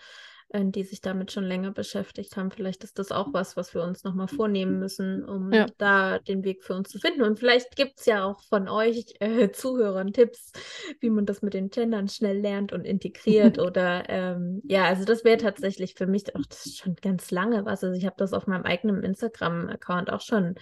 die 0.55 0.85
sich 0.85 1.01
damit 1.01 1.33
schon 1.33 1.45
länger 1.45 1.73
beschäftigt 1.73 2.37
haben. 2.37 2.51
Vielleicht 2.51 2.85
ist 2.85 2.99
das 2.99 3.11
auch 3.11 3.33
was, 3.33 3.57
was 3.57 3.75
wir 3.75 3.83
uns 3.83 4.05
nochmal 4.05 4.29
vornehmen 4.29 4.79
müssen, 4.79 5.25
um 5.25 5.53
ja. 5.53 5.67
da 5.77 6.19
den 6.21 6.45
Weg 6.45 6.63
für 6.63 6.75
uns 6.75 6.89
zu 6.89 6.99
finden. 6.99 7.23
Und 7.23 7.39
vielleicht 7.39 7.75
gibt 7.77 7.99
es 7.99 8.07
ja 8.07 8.25
auch 8.25 8.41
von 8.43 8.69
euch 8.69 9.15
äh, 9.21 9.51
Zuhörern 9.53 10.13
Tipps, 10.13 10.53
wie 11.01 11.11
man 11.11 11.27
das 11.27 11.43
mit 11.43 11.55
den 11.55 11.69
Gendern 11.71 12.09
schnell 12.09 12.39
lernt 12.39 12.73
und 12.73 12.85
integriert. 12.85 13.59
oder 13.59 14.09
ähm, 14.09 14.63
ja, 14.65 14.85
also 14.85 15.05
das 15.05 15.25
wäre 15.25 15.39
tatsächlich 15.39 15.95
für 15.95 16.07
mich, 16.07 16.35
auch 16.35 16.43
schon 16.51 16.95
ganz 16.97 17.31
lange 17.31 17.65
was. 17.65 17.83
Also 17.83 17.97
ich 17.97 18.07
habe 18.07 18.17
das 18.19 18.33
auf 18.33 18.47
meinem 18.47 18.65
eigenen 18.65 19.03
Instagram-Account 19.03 20.11
auch 20.11 20.21
schon 20.21 20.55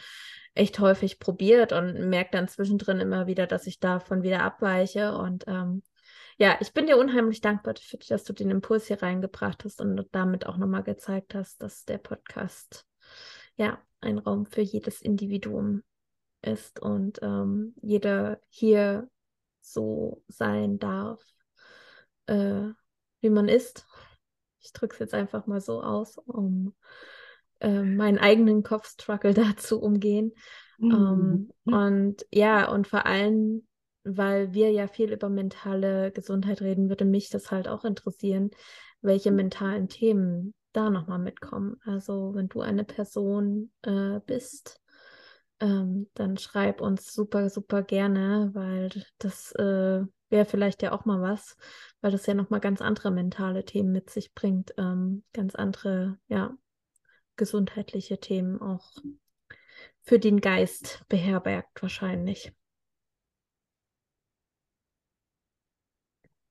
echt 0.55 0.79
häufig 0.79 1.19
probiert 1.19 1.73
und 1.73 2.09
merke 2.09 2.31
dann 2.33 2.49
zwischendrin 2.49 3.01
immer 3.01 3.27
wieder, 3.27 3.47
dass 3.47 3.67
ich 3.67 3.81
davon 3.81 4.23
wieder 4.23 4.43
abweiche. 4.43 5.17
Und 5.17 5.45
ähm, 5.47 5.83
ja, 6.39 6.57
ich 6.61 6.73
bin 6.73 6.87
dir 6.87 6.99
unheimlich 6.99 7.41
dankbar 7.41 7.75
für 7.81 7.97
dich, 7.97 8.09
dass 8.09 8.25
du 8.25 8.33
den 8.33 8.51
Impuls 8.51 8.87
hier 8.87 9.03
reingebracht 9.03 9.65
hast 9.65 9.81
und 9.81 10.09
damit 10.13 10.47
auch 10.47 10.57
nochmal 10.57 10.83
gezeigt 10.83 11.35
hast, 11.35 11.63
dass 11.63 11.85
der 11.85 11.99
Podcast 11.99 12.87
ja 13.57 13.79
ein 14.01 14.19
Raum 14.19 14.47
für 14.47 14.61
jedes 14.61 15.01
Individuum 15.01 15.83
ist 16.43 16.81
und 16.81 17.21
ähm, 17.23 17.75
jeder 17.81 18.41
hier 18.49 19.09
so 19.61 20.23
sein 20.29 20.79
darf, 20.79 21.23
äh, 22.27 22.69
wie 23.21 23.31
man 23.31 23.49
ist. 23.49 23.87
Ich 24.61 24.73
drücke 24.73 24.95
es 24.95 24.99
jetzt 24.99 25.15
einfach 25.15 25.47
mal 25.47 25.61
so 25.61 25.83
aus, 25.83 26.19
um 26.19 26.75
äh, 27.61 27.83
meinen 27.83 28.19
eigenen 28.19 28.63
Kopfstruggle 28.63 29.35
da 29.35 29.57
zu 29.57 29.81
umgehen. 29.81 30.33
Mhm. 30.79 31.51
Ähm, 31.67 31.75
und 31.75 32.27
ja, 32.31 32.71
und 32.71 32.87
vor 32.87 33.07
allem 33.07 33.67
weil 34.05 34.53
wir 34.53 34.71
ja 34.71 34.87
viel 34.87 35.13
über 35.13 35.29
mentale 35.29 36.13
Gesundheit 36.13 36.61
reden, 36.61 36.89
würde 36.89 37.05
mich 37.05 37.31
das 37.31 37.51
halt 37.51 37.69
auch 37.69 37.85
interessieren, 37.85 38.51
welche 39.01 39.31
mentalen 39.31 39.89
Themen 39.89 40.55
da 40.73 40.91
nochmal 40.91 41.19
mitkommen. 41.19 41.77
Also 41.85 42.35
wenn 42.35 42.49
du 42.49 42.61
eine 42.61 42.85
Person 42.85 43.71
äh, 43.83 44.21
bist, 44.27 44.81
ähm, 45.61 46.09
dann 46.15 46.37
schreib 46.37 46.81
uns 46.81 47.13
super, 47.13 47.49
super 47.49 47.83
gerne, 47.83 48.51
weil 48.55 48.91
das 49.19 49.53
äh, 49.53 50.03
wäre 50.29 50.45
vielleicht 50.45 50.83
ja 50.83 50.93
auch 50.93 51.05
mal 51.05 51.23
was, 51.23 51.57
weil 52.01 52.11
das 52.13 52.27
ja 52.27 52.35
nochmal 52.35 52.61
ganz 52.61 52.83
andere 52.83 53.11
mentale 53.11 53.65
Themen 53.65 53.93
mit 53.93 54.11
sich 54.11 54.35
bringt, 54.35 54.75
ähm, 54.79 55.23
ganz 55.33 55.55
andere, 55.55 56.19
ja, 56.29 56.55
gesundheitliche 57.37 58.19
Themen 58.19 58.61
auch 58.61 58.93
für 60.03 60.19
den 60.19 60.41
Geist 60.41 61.03
beherbergt 61.09 61.83
wahrscheinlich. 61.83 62.53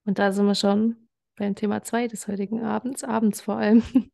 Und 0.04 0.18
da 0.18 0.32
sind 0.32 0.46
wir 0.46 0.54
schon 0.54 0.96
beim 1.36 1.54
Thema 1.54 1.82
2 1.82 2.08
des 2.08 2.28
heutigen 2.28 2.62
Abends, 2.62 3.04
abends 3.04 3.40
vor 3.40 3.56
allem. 3.56 3.82
Ja. 3.82 4.04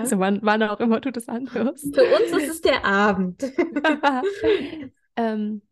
Also 0.00 0.18
wann, 0.18 0.40
wann 0.42 0.62
auch 0.62 0.78
immer 0.78 1.00
du 1.00 1.10
das 1.10 1.26
anhörst. 1.26 1.94
Für 1.94 2.04
uns 2.04 2.42
ist 2.42 2.50
es 2.50 2.60
der 2.60 2.84
Abend. 2.84 3.42
ähm, 5.16 5.62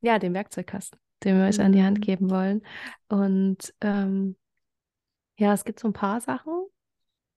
ja, 0.00 0.18
den 0.18 0.32
Werkzeugkasten, 0.32 0.98
den 1.22 1.38
wir 1.38 1.46
euch 1.46 1.60
an 1.60 1.72
die 1.72 1.82
Hand 1.82 1.98
mhm. 1.98 2.02
geben 2.02 2.30
wollen. 2.30 2.62
Und 3.08 3.72
ähm, 3.82 4.36
ja, 5.38 5.52
es 5.52 5.64
gibt 5.64 5.80
so 5.80 5.88
ein 5.88 5.92
paar 5.92 6.20
Sachen, 6.22 6.64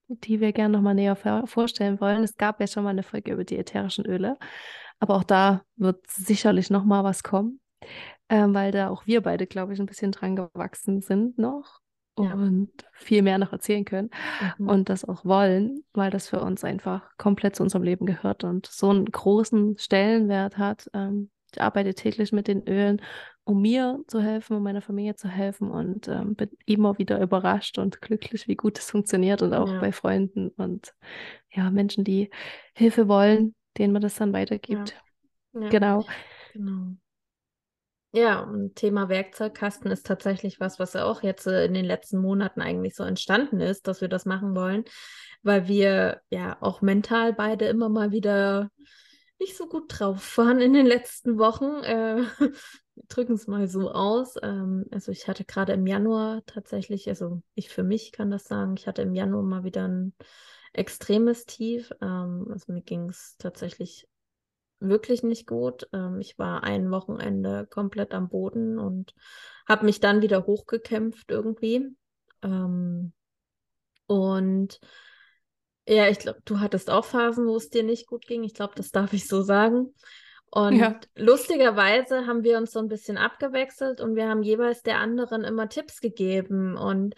die 0.07 0.39
wir 0.39 0.53
gerne 0.53 0.77
nochmal 0.77 0.95
näher 0.95 1.17
vorstellen 1.45 1.99
wollen. 1.99 2.23
Es 2.23 2.37
gab 2.37 2.61
ja 2.61 2.67
schon 2.67 2.85
mal 2.85 2.91
eine 2.91 3.03
Folge 3.03 3.33
über 3.33 3.43
die 3.43 3.57
ätherischen 3.57 4.05
Öle, 4.05 4.37
aber 4.99 5.15
auch 5.15 5.23
da 5.23 5.63
wird 5.75 6.09
sicherlich 6.09 6.69
nochmal 6.69 7.03
was 7.03 7.23
kommen, 7.23 7.59
ähm, 8.29 8.53
weil 8.53 8.71
da 8.71 8.89
auch 8.89 9.05
wir 9.05 9.21
beide, 9.21 9.47
glaube 9.47 9.73
ich, 9.73 9.79
ein 9.79 9.85
bisschen 9.85 10.13
dran 10.13 10.37
gewachsen 10.37 11.01
sind 11.01 11.37
noch 11.37 11.81
und 12.15 12.69
viel 12.93 13.21
mehr 13.21 13.37
noch 13.37 13.51
erzählen 13.51 13.85
können 13.85 14.09
mhm. 14.57 14.69
und 14.69 14.89
das 14.89 15.03
auch 15.05 15.25
wollen, 15.25 15.83
weil 15.93 16.11
das 16.11 16.29
für 16.29 16.39
uns 16.39 16.63
einfach 16.63 17.09
komplett 17.17 17.55
zu 17.55 17.63
unserem 17.63 17.83
Leben 17.83 18.05
gehört 18.05 18.43
und 18.43 18.65
so 18.67 18.89
einen 18.89 19.05
großen 19.05 19.77
Stellenwert 19.77 20.57
hat. 20.57 20.89
Ähm, 20.93 21.29
ich 21.51 21.61
arbeite 21.61 21.93
täglich 21.93 22.31
mit 22.31 22.47
den 22.47 22.67
Ölen, 22.67 23.01
um 23.43 23.61
mir 23.61 23.99
zu 24.07 24.21
helfen, 24.21 24.57
um 24.57 24.63
meiner 24.63 24.81
Familie 24.81 25.15
zu 25.15 25.27
helfen 25.27 25.69
und 25.69 26.07
ähm, 26.07 26.35
bin 26.35 26.49
immer 26.65 26.97
wieder 26.97 27.21
überrascht 27.21 27.77
und 27.77 28.01
glücklich, 28.01 28.47
wie 28.47 28.55
gut 28.55 28.79
es 28.79 28.89
funktioniert 28.89 29.41
und 29.41 29.53
auch 29.53 29.71
ja. 29.71 29.79
bei 29.79 29.91
Freunden 29.91 30.49
und 30.49 30.93
ja, 31.51 31.69
Menschen, 31.69 32.03
die 32.03 32.29
Hilfe 32.73 33.07
wollen, 33.07 33.55
denen 33.77 33.93
man 33.93 34.01
das 34.01 34.15
dann 34.15 34.33
weitergibt. 34.33 34.95
Ja. 35.53 35.61
Ja. 35.61 35.69
Genau. 35.69 36.05
Genau. 36.53 36.95
Ja, 38.15 38.39
und 38.39 38.75
Thema 38.77 39.09
Werkzeugkasten 39.09 39.91
ist 39.91 40.05
tatsächlich 40.05 40.61
was, 40.61 40.79
was 40.79 40.95
auch 40.95 41.21
jetzt 41.21 41.47
äh, 41.47 41.65
in 41.65 41.73
den 41.73 41.83
letzten 41.83 42.17
Monaten 42.17 42.61
eigentlich 42.61 42.95
so 42.95 43.03
entstanden 43.03 43.59
ist, 43.59 43.87
dass 43.87 43.99
wir 43.99 44.07
das 44.07 44.25
machen 44.25 44.55
wollen, 44.55 44.85
weil 45.43 45.67
wir 45.67 46.21
ja 46.29 46.55
auch 46.61 46.81
mental 46.81 47.33
beide 47.33 47.65
immer 47.65 47.89
mal 47.89 48.11
wieder 48.11 48.71
nicht 49.37 49.57
so 49.57 49.67
gut 49.67 49.87
drauf 49.89 50.37
waren 50.37 50.61
in 50.61 50.71
den 50.71 50.85
letzten 50.85 51.37
Wochen. 51.37 51.83
Äh, 51.83 52.23
drücken 53.09 53.33
es 53.33 53.47
mal 53.47 53.67
so 53.67 53.91
aus. 53.91 54.35
Ähm, 54.41 54.85
also 54.91 55.11
ich 55.11 55.27
hatte 55.27 55.43
gerade 55.43 55.73
im 55.73 55.85
Januar 55.85 56.41
tatsächlich, 56.45 57.09
also 57.09 57.41
ich 57.53 57.67
für 57.67 57.83
mich 57.83 58.13
kann 58.13 58.31
das 58.31 58.45
sagen, 58.45 58.75
ich 58.77 58.87
hatte 58.87 59.01
im 59.01 59.13
Januar 59.13 59.43
mal 59.43 59.65
wieder 59.65 59.89
ein 59.89 60.13
extremes 60.71 61.45
Tief. 61.45 61.91
Ähm, 62.01 62.47
also 62.49 62.71
mir 62.71 62.81
ging 62.81 63.09
es 63.09 63.35
tatsächlich 63.39 64.07
wirklich 64.79 65.23
nicht 65.23 65.47
gut. 65.47 65.87
Ähm, 65.93 66.19
ich 66.19 66.37
war 66.37 66.63
ein 66.63 66.91
Wochenende 66.91 67.67
komplett 67.69 68.13
am 68.13 68.29
Boden 68.29 68.77
und 68.79 69.13
habe 69.67 69.85
mich 69.85 69.99
dann 69.99 70.21
wieder 70.21 70.45
hochgekämpft 70.45 71.31
irgendwie. 71.31 71.95
Ähm, 72.43 73.13
und 74.07 74.79
ja, 75.87 76.07
ich 76.07 76.19
glaube, 76.19 76.41
du 76.45 76.59
hattest 76.59 76.89
auch 76.89 77.05
Phasen, 77.05 77.45
wo 77.45 77.55
es 77.55 77.69
dir 77.69 77.83
nicht 77.83 78.07
gut 78.07 78.25
ging. 78.25 78.43
Ich 78.43 78.53
glaube, 78.53 78.73
das 78.75 78.91
darf 78.91 79.13
ich 79.13 79.27
so 79.27 79.41
sagen. 79.41 79.93
Und 80.51 80.77
ja. 80.77 80.99
lustigerweise 81.15 82.27
haben 82.27 82.43
wir 82.43 82.57
uns 82.57 82.71
so 82.71 82.79
ein 82.79 82.87
bisschen 82.87 83.17
abgewechselt 83.17 83.99
und 83.99 84.15
wir 84.15 84.29
haben 84.29 84.41
jeweils 84.41 84.83
der 84.83 84.99
anderen 84.99 85.43
immer 85.43 85.67
Tipps 85.69 85.99
gegeben. 85.99 86.77
Und 86.77 87.15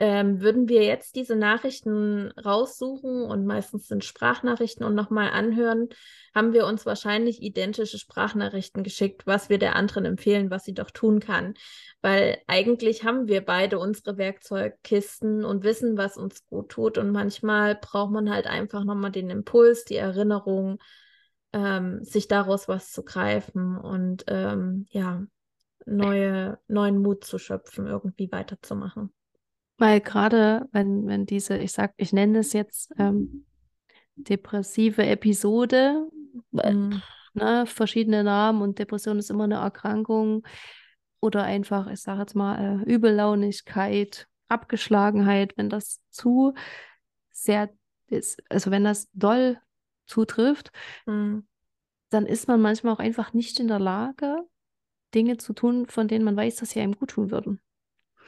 ähm, 0.00 0.40
würden 0.40 0.70
wir 0.70 0.82
jetzt 0.82 1.14
diese 1.14 1.36
Nachrichten 1.36 2.32
raussuchen 2.32 3.22
und 3.22 3.44
meistens 3.44 3.86
sind 3.86 4.02
Sprachnachrichten 4.02 4.84
und 4.84 4.94
nochmal 4.94 5.28
anhören, 5.30 5.90
haben 6.34 6.54
wir 6.54 6.66
uns 6.66 6.86
wahrscheinlich 6.86 7.42
identische 7.42 7.98
Sprachnachrichten 7.98 8.82
geschickt, 8.82 9.26
was 9.26 9.50
wir 9.50 9.58
der 9.58 9.76
anderen 9.76 10.06
empfehlen, 10.06 10.50
was 10.50 10.64
sie 10.64 10.72
doch 10.72 10.90
tun 10.90 11.20
kann. 11.20 11.52
Weil 12.00 12.38
eigentlich 12.46 13.04
haben 13.04 13.28
wir 13.28 13.44
beide 13.44 13.78
unsere 13.78 14.16
Werkzeugkisten 14.16 15.44
und 15.44 15.64
wissen, 15.64 15.98
was 15.98 16.16
uns 16.16 16.46
gut 16.46 16.70
tut. 16.70 16.96
Und 16.96 17.10
manchmal 17.10 17.74
braucht 17.74 18.10
man 18.10 18.30
halt 18.30 18.46
einfach 18.46 18.84
nochmal 18.84 19.12
den 19.12 19.28
Impuls, 19.28 19.84
die 19.84 19.96
Erinnerung, 19.96 20.78
ähm, 21.52 22.02
sich 22.04 22.26
daraus 22.26 22.68
was 22.68 22.90
zu 22.90 23.04
greifen 23.04 23.76
und 23.76 24.24
ähm, 24.28 24.86
ja, 24.88 25.22
neue, 25.84 26.58
neuen 26.68 27.02
Mut 27.02 27.24
zu 27.24 27.36
schöpfen, 27.36 27.86
irgendwie 27.86 28.32
weiterzumachen. 28.32 29.12
Weil 29.80 30.02
gerade, 30.02 30.68
wenn, 30.72 31.06
wenn 31.06 31.24
diese, 31.24 31.56
ich 31.56 31.72
sag, 31.72 31.94
ich 31.96 32.12
nenne 32.12 32.40
es 32.40 32.52
jetzt 32.52 32.92
ähm, 32.98 33.46
depressive 34.14 35.06
Episode, 35.06 36.06
mhm. 36.50 37.00
ne, 37.32 37.64
verschiedene 37.64 38.22
Namen 38.22 38.60
und 38.60 38.78
Depression 38.78 39.18
ist 39.18 39.30
immer 39.30 39.44
eine 39.44 39.54
Erkrankung 39.54 40.46
oder 41.20 41.44
einfach, 41.44 41.86
ich 41.86 42.02
sage 42.02 42.20
jetzt 42.20 42.34
mal, 42.34 42.82
äh, 42.86 42.92
Übellaunigkeit, 42.92 44.28
Abgeschlagenheit, 44.48 45.56
wenn 45.56 45.70
das 45.70 46.02
zu 46.10 46.52
sehr 47.32 47.70
ist, 48.08 48.42
also 48.50 48.70
wenn 48.70 48.84
das 48.84 49.08
doll 49.14 49.58
zutrifft, 50.04 50.72
mhm. 51.06 51.46
dann 52.10 52.26
ist 52.26 52.48
man 52.48 52.60
manchmal 52.60 52.92
auch 52.92 52.98
einfach 52.98 53.32
nicht 53.32 53.58
in 53.58 53.68
der 53.68 53.78
Lage, 53.78 54.44
Dinge 55.14 55.38
zu 55.38 55.54
tun, 55.54 55.86
von 55.86 56.06
denen 56.06 56.26
man 56.26 56.36
weiß, 56.36 56.56
dass 56.56 56.72
sie 56.72 56.80
einem 56.80 56.98
gut 56.98 57.12
tun 57.12 57.30
würden. 57.30 57.62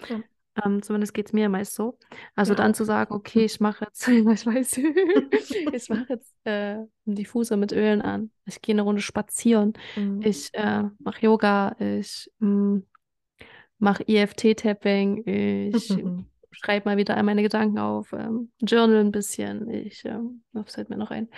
Ja. 0.08 0.22
Ähm, 0.62 0.82
zumindest 0.82 1.14
geht 1.14 1.26
es 1.26 1.32
mir 1.32 1.48
meist 1.48 1.74
so. 1.74 1.98
Also 2.34 2.52
ja. 2.52 2.56
dann 2.58 2.74
zu 2.74 2.84
sagen, 2.84 3.14
okay, 3.14 3.44
ich 3.44 3.60
mache 3.60 3.86
jetzt, 3.86 4.06
ich 4.08 4.46
weiß, 4.46 4.76
ich 5.72 5.88
mache 5.88 6.06
jetzt 6.08 6.34
äh, 6.44 6.74
einen 6.74 6.88
Diffuser 7.06 7.56
mit 7.56 7.72
Ölen 7.72 8.02
an. 8.02 8.30
Ich 8.44 8.60
gehe 8.60 8.74
eine 8.74 8.82
Runde 8.82 9.02
spazieren. 9.02 9.72
Mhm. 9.96 10.20
Ich 10.22 10.50
äh, 10.52 10.84
mache 10.98 11.24
Yoga. 11.24 11.74
Ich 11.78 12.30
mm, 12.38 12.78
mache 13.78 14.06
EFT-Tapping. 14.06 15.22
Ich 15.74 15.90
mhm. 15.90 16.26
schreibe 16.50 16.88
mal 16.88 16.96
wieder 16.98 17.16
all 17.16 17.22
meine 17.22 17.42
Gedanken 17.42 17.78
auf. 17.78 18.12
Ähm, 18.12 18.52
Journal 18.60 19.00
ein 19.00 19.12
bisschen. 19.12 19.70
Ich, 19.70 20.04
ähm, 20.04 20.42
was 20.52 20.74
fällt 20.74 20.90
mir 20.90 20.98
noch 20.98 21.10
ein? 21.10 21.28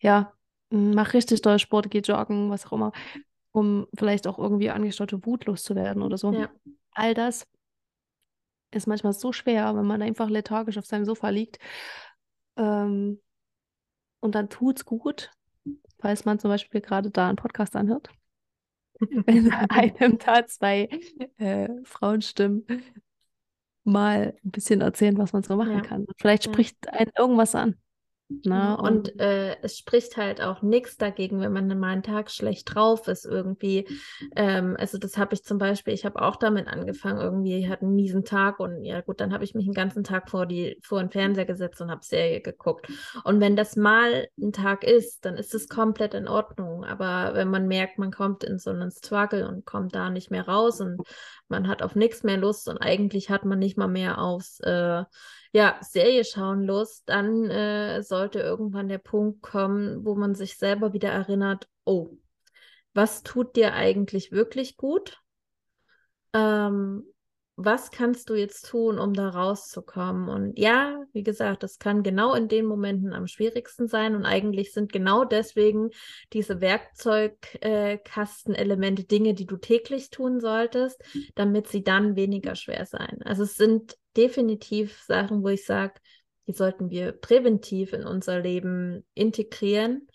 Ja, 0.00 0.32
mm, 0.70 0.94
mache 0.94 1.14
richtig 1.14 1.42
doll 1.42 1.60
Sport, 1.60 1.90
gehe 1.90 2.02
joggen, 2.02 2.50
was 2.50 2.66
auch 2.66 2.72
immer, 2.72 2.90
um 3.52 3.86
vielleicht 3.94 4.26
auch 4.26 4.38
irgendwie 4.38 4.70
angestaute 4.70 5.24
Wut 5.24 5.44
loszuwerden 5.44 6.02
oder 6.02 6.18
so. 6.18 6.32
Ja. 6.32 6.50
All 6.92 7.14
das 7.14 7.46
ist 8.72 8.86
manchmal 8.86 9.12
so 9.12 9.32
schwer, 9.32 9.74
wenn 9.76 9.86
man 9.86 10.02
einfach 10.02 10.28
lethargisch 10.28 10.78
auf 10.78 10.86
seinem 10.86 11.04
Sofa 11.04 11.28
liegt. 11.30 11.58
Ähm, 12.56 13.20
und 14.20 14.34
dann 14.34 14.48
tut 14.48 14.78
es 14.78 14.84
gut, 14.84 15.30
falls 15.98 16.24
man 16.24 16.38
zum 16.38 16.50
Beispiel 16.50 16.80
gerade 16.80 17.10
da 17.10 17.28
einen 17.28 17.36
Podcast 17.36 17.74
anhört. 17.76 18.10
wenn 19.00 19.50
einem 19.50 20.18
da 20.18 20.46
zwei 20.46 20.88
äh, 21.38 21.68
Frauenstimmen 21.84 22.66
mal 23.84 24.36
ein 24.44 24.50
bisschen 24.50 24.82
erzählen, 24.82 25.16
was 25.16 25.32
man 25.32 25.42
so 25.42 25.56
machen 25.56 25.72
Ja. 25.72 25.80
kann. 25.80 26.06
Vielleicht 26.18 26.46
Ja. 26.46 26.52
spricht 26.52 26.88
einen 26.90 27.10
irgendwas 27.16 27.54
an. 27.54 27.76
Na, 28.44 28.74
Und 28.74 29.18
äh, 29.18 29.56
es 29.62 29.76
spricht 29.76 30.16
halt 30.16 30.40
auch 30.40 30.62
nichts 30.62 30.96
dagegen, 30.96 31.40
wenn 31.40 31.52
man 31.52 31.66
mal 31.78 31.88
einen 31.88 32.02
Tag 32.02 32.30
schlecht 32.30 32.74
drauf 32.74 33.08
ist 33.08 33.24
irgendwie. 33.24 33.88
Ähm, 34.36 34.76
also 34.78 34.98
das 34.98 35.18
habe 35.18 35.34
ich 35.34 35.42
zum 35.42 35.58
Beispiel, 35.58 35.94
ich 35.94 36.04
habe 36.04 36.22
auch 36.22 36.36
damit 36.36 36.68
angefangen, 36.68 37.20
irgendwie 37.20 37.58
ich 37.58 37.68
hatte 37.68 37.82
einen 37.82 37.96
miesen 37.96 38.24
Tag 38.24 38.60
und 38.60 38.84
ja 38.84 39.00
gut, 39.00 39.20
dann 39.20 39.32
habe 39.32 39.42
ich 39.42 39.54
mich 39.54 39.64
den 39.64 39.74
ganzen 39.74 40.04
Tag 40.04 40.30
vor 40.30 40.46
die 40.46 40.78
vor 40.82 41.00
den 41.00 41.10
Fernseher 41.10 41.44
gesetzt 41.44 41.80
und 41.80 41.90
habe 41.90 42.04
Serie 42.04 42.40
geguckt. 42.40 42.86
Und 43.24 43.40
wenn 43.40 43.56
das 43.56 43.74
mal 43.74 44.28
ein 44.40 44.52
Tag 44.52 44.84
ist, 44.84 45.24
dann 45.24 45.36
ist 45.36 45.54
es 45.54 45.68
komplett 45.68 46.14
in 46.14 46.28
Ordnung. 46.28 46.84
Aber 46.84 47.34
wenn 47.34 47.50
man 47.50 47.66
merkt, 47.66 47.98
man 47.98 48.12
kommt 48.12 48.44
in 48.44 48.58
so 48.58 48.70
einen 48.70 48.92
Struggle 48.92 49.48
und 49.48 49.66
kommt 49.66 49.94
da 49.94 50.08
nicht 50.08 50.30
mehr 50.30 50.46
raus 50.46 50.80
und 50.80 51.02
man 51.48 51.66
hat 51.66 51.82
auf 51.82 51.96
nichts 51.96 52.22
mehr 52.22 52.36
Lust 52.36 52.68
und 52.68 52.78
eigentlich 52.78 53.28
hat 53.28 53.44
man 53.44 53.58
nicht 53.58 53.76
mal 53.76 53.88
mehr 53.88 54.20
aufs 54.20 54.60
äh, 54.60 55.02
ja, 55.52 55.78
Serie 55.82 56.24
schauen 56.24 56.64
Lust, 56.64 57.04
dann 57.06 57.50
äh, 57.50 58.02
sollte 58.02 58.40
irgendwann 58.40 58.88
der 58.88 58.98
Punkt 58.98 59.42
kommen, 59.42 60.04
wo 60.04 60.14
man 60.14 60.34
sich 60.34 60.56
selber 60.56 60.92
wieder 60.92 61.10
erinnert, 61.10 61.68
oh, 61.84 62.10
was 62.94 63.22
tut 63.22 63.56
dir 63.56 63.74
eigentlich 63.74 64.32
wirklich 64.32 64.76
gut? 64.76 65.20
Ähm, 66.32 67.04
was 67.62 67.90
kannst 67.90 68.30
du 68.30 68.34
jetzt 68.34 68.70
tun, 68.70 68.98
um 68.98 69.12
da 69.12 69.28
rauszukommen? 69.28 70.30
Und 70.30 70.58
ja, 70.58 71.04
wie 71.12 71.22
gesagt, 71.22 71.62
das 71.62 71.78
kann 71.78 72.02
genau 72.02 72.32
in 72.34 72.48
den 72.48 72.64
Momenten 72.64 73.12
am 73.12 73.26
schwierigsten 73.26 73.86
sein. 73.86 74.16
Und 74.16 74.24
eigentlich 74.24 74.72
sind 74.72 74.90
genau 74.92 75.26
deswegen 75.26 75.90
diese 76.32 76.62
Werkzeugkastenelemente 76.62 79.04
Dinge, 79.04 79.34
die 79.34 79.44
du 79.44 79.58
täglich 79.58 80.08
tun 80.08 80.40
solltest, 80.40 81.04
damit 81.34 81.68
sie 81.68 81.84
dann 81.84 82.16
weniger 82.16 82.54
schwer 82.54 82.86
sein. 82.86 83.18
Also 83.24 83.42
es 83.42 83.56
sind 83.56 83.98
definitiv 84.16 85.00
Sachen, 85.02 85.42
wo 85.42 85.48
ich 85.48 85.64
sage, 85.64 85.94
die 86.46 86.52
sollten 86.52 86.90
wir 86.90 87.12
präventiv 87.12 87.92
in 87.92 88.04
unser 88.04 88.40
Leben 88.40 89.06
integrieren. 89.14 90.08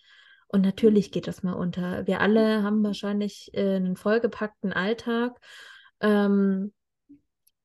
Und 0.48 0.62
natürlich 0.62 1.12
geht 1.12 1.28
das 1.28 1.44
mal 1.44 1.54
unter. 1.54 2.06
Wir 2.08 2.22
alle 2.22 2.64
haben 2.64 2.84
wahrscheinlich 2.84 3.50
äh, 3.54 3.76
einen 3.76 3.96
vollgepackten 3.96 4.74
Alltag. 4.74 5.40
Ähm, 6.02 6.74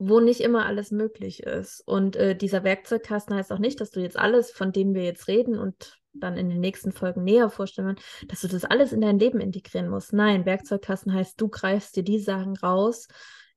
wo 0.00 0.18
nicht 0.18 0.40
immer 0.40 0.64
alles 0.64 0.90
möglich 0.90 1.42
ist. 1.42 1.82
Und 1.86 2.16
äh, 2.16 2.34
dieser 2.34 2.64
Werkzeugkasten 2.64 3.36
heißt 3.36 3.52
auch 3.52 3.58
nicht, 3.58 3.80
dass 3.82 3.90
du 3.90 4.00
jetzt 4.00 4.18
alles, 4.18 4.50
von 4.50 4.72
dem 4.72 4.94
wir 4.94 5.04
jetzt 5.04 5.28
reden 5.28 5.58
und 5.58 6.00
dann 6.14 6.38
in 6.38 6.48
den 6.48 6.58
nächsten 6.58 6.90
Folgen 6.90 7.22
näher 7.22 7.50
vorstellen, 7.50 7.96
dass 8.26 8.40
du 8.40 8.48
das 8.48 8.64
alles 8.64 8.92
in 8.92 9.02
dein 9.02 9.18
Leben 9.18 9.40
integrieren 9.40 9.88
musst. 9.88 10.14
Nein, 10.14 10.46
Werkzeugkasten 10.46 11.12
heißt, 11.12 11.38
du 11.38 11.48
greifst 11.48 11.96
dir 11.96 12.02
die 12.02 12.18
Sachen 12.18 12.56
raus, 12.56 13.08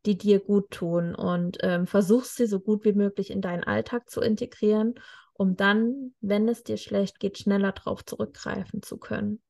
die 0.05 0.17
dir 0.17 0.39
gut 0.39 0.71
tun 0.71 1.15
und 1.15 1.57
ähm, 1.61 1.87
versuchst 1.87 2.35
sie 2.35 2.45
so 2.45 2.59
gut 2.59 2.83
wie 2.85 2.93
möglich 2.93 3.31
in 3.31 3.41
deinen 3.41 3.63
Alltag 3.63 4.09
zu 4.09 4.21
integrieren, 4.21 4.95
um 5.33 5.55
dann, 5.55 6.13
wenn 6.19 6.47
es 6.47 6.63
dir 6.63 6.77
schlecht 6.77 7.19
geht, 7.19 7.37
schneller 7.37 7.71
drauf 7.71 8.05
zurückgreifen 8.05 8.81
zu 8.81 8.97
können. 8.97 9.41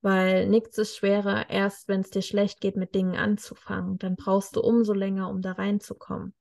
Weil 0.00 0.48
nichts 0.48 0.78
ist 0.78 0.96
schwerer, 0.96 1.50
erst 1.50 1.88
wenn 1.88 2.00
es 2.00 2.10
dir 2.10 2.22
schlecht 2.22 2.60
geht, 2.60 2.76
mit 2.76 2.94
Dingen 2.94 3.16
anzufangen. 3.16 3.98
Dann 3.98 4.16
brauchst 4.16 4.56
du 4.56 4.60
umso 4.60 4.94
länger, 4.94 5.28
um 5.28 5.42
da 5.42 5.52
reinzukommen. 5.52 6.34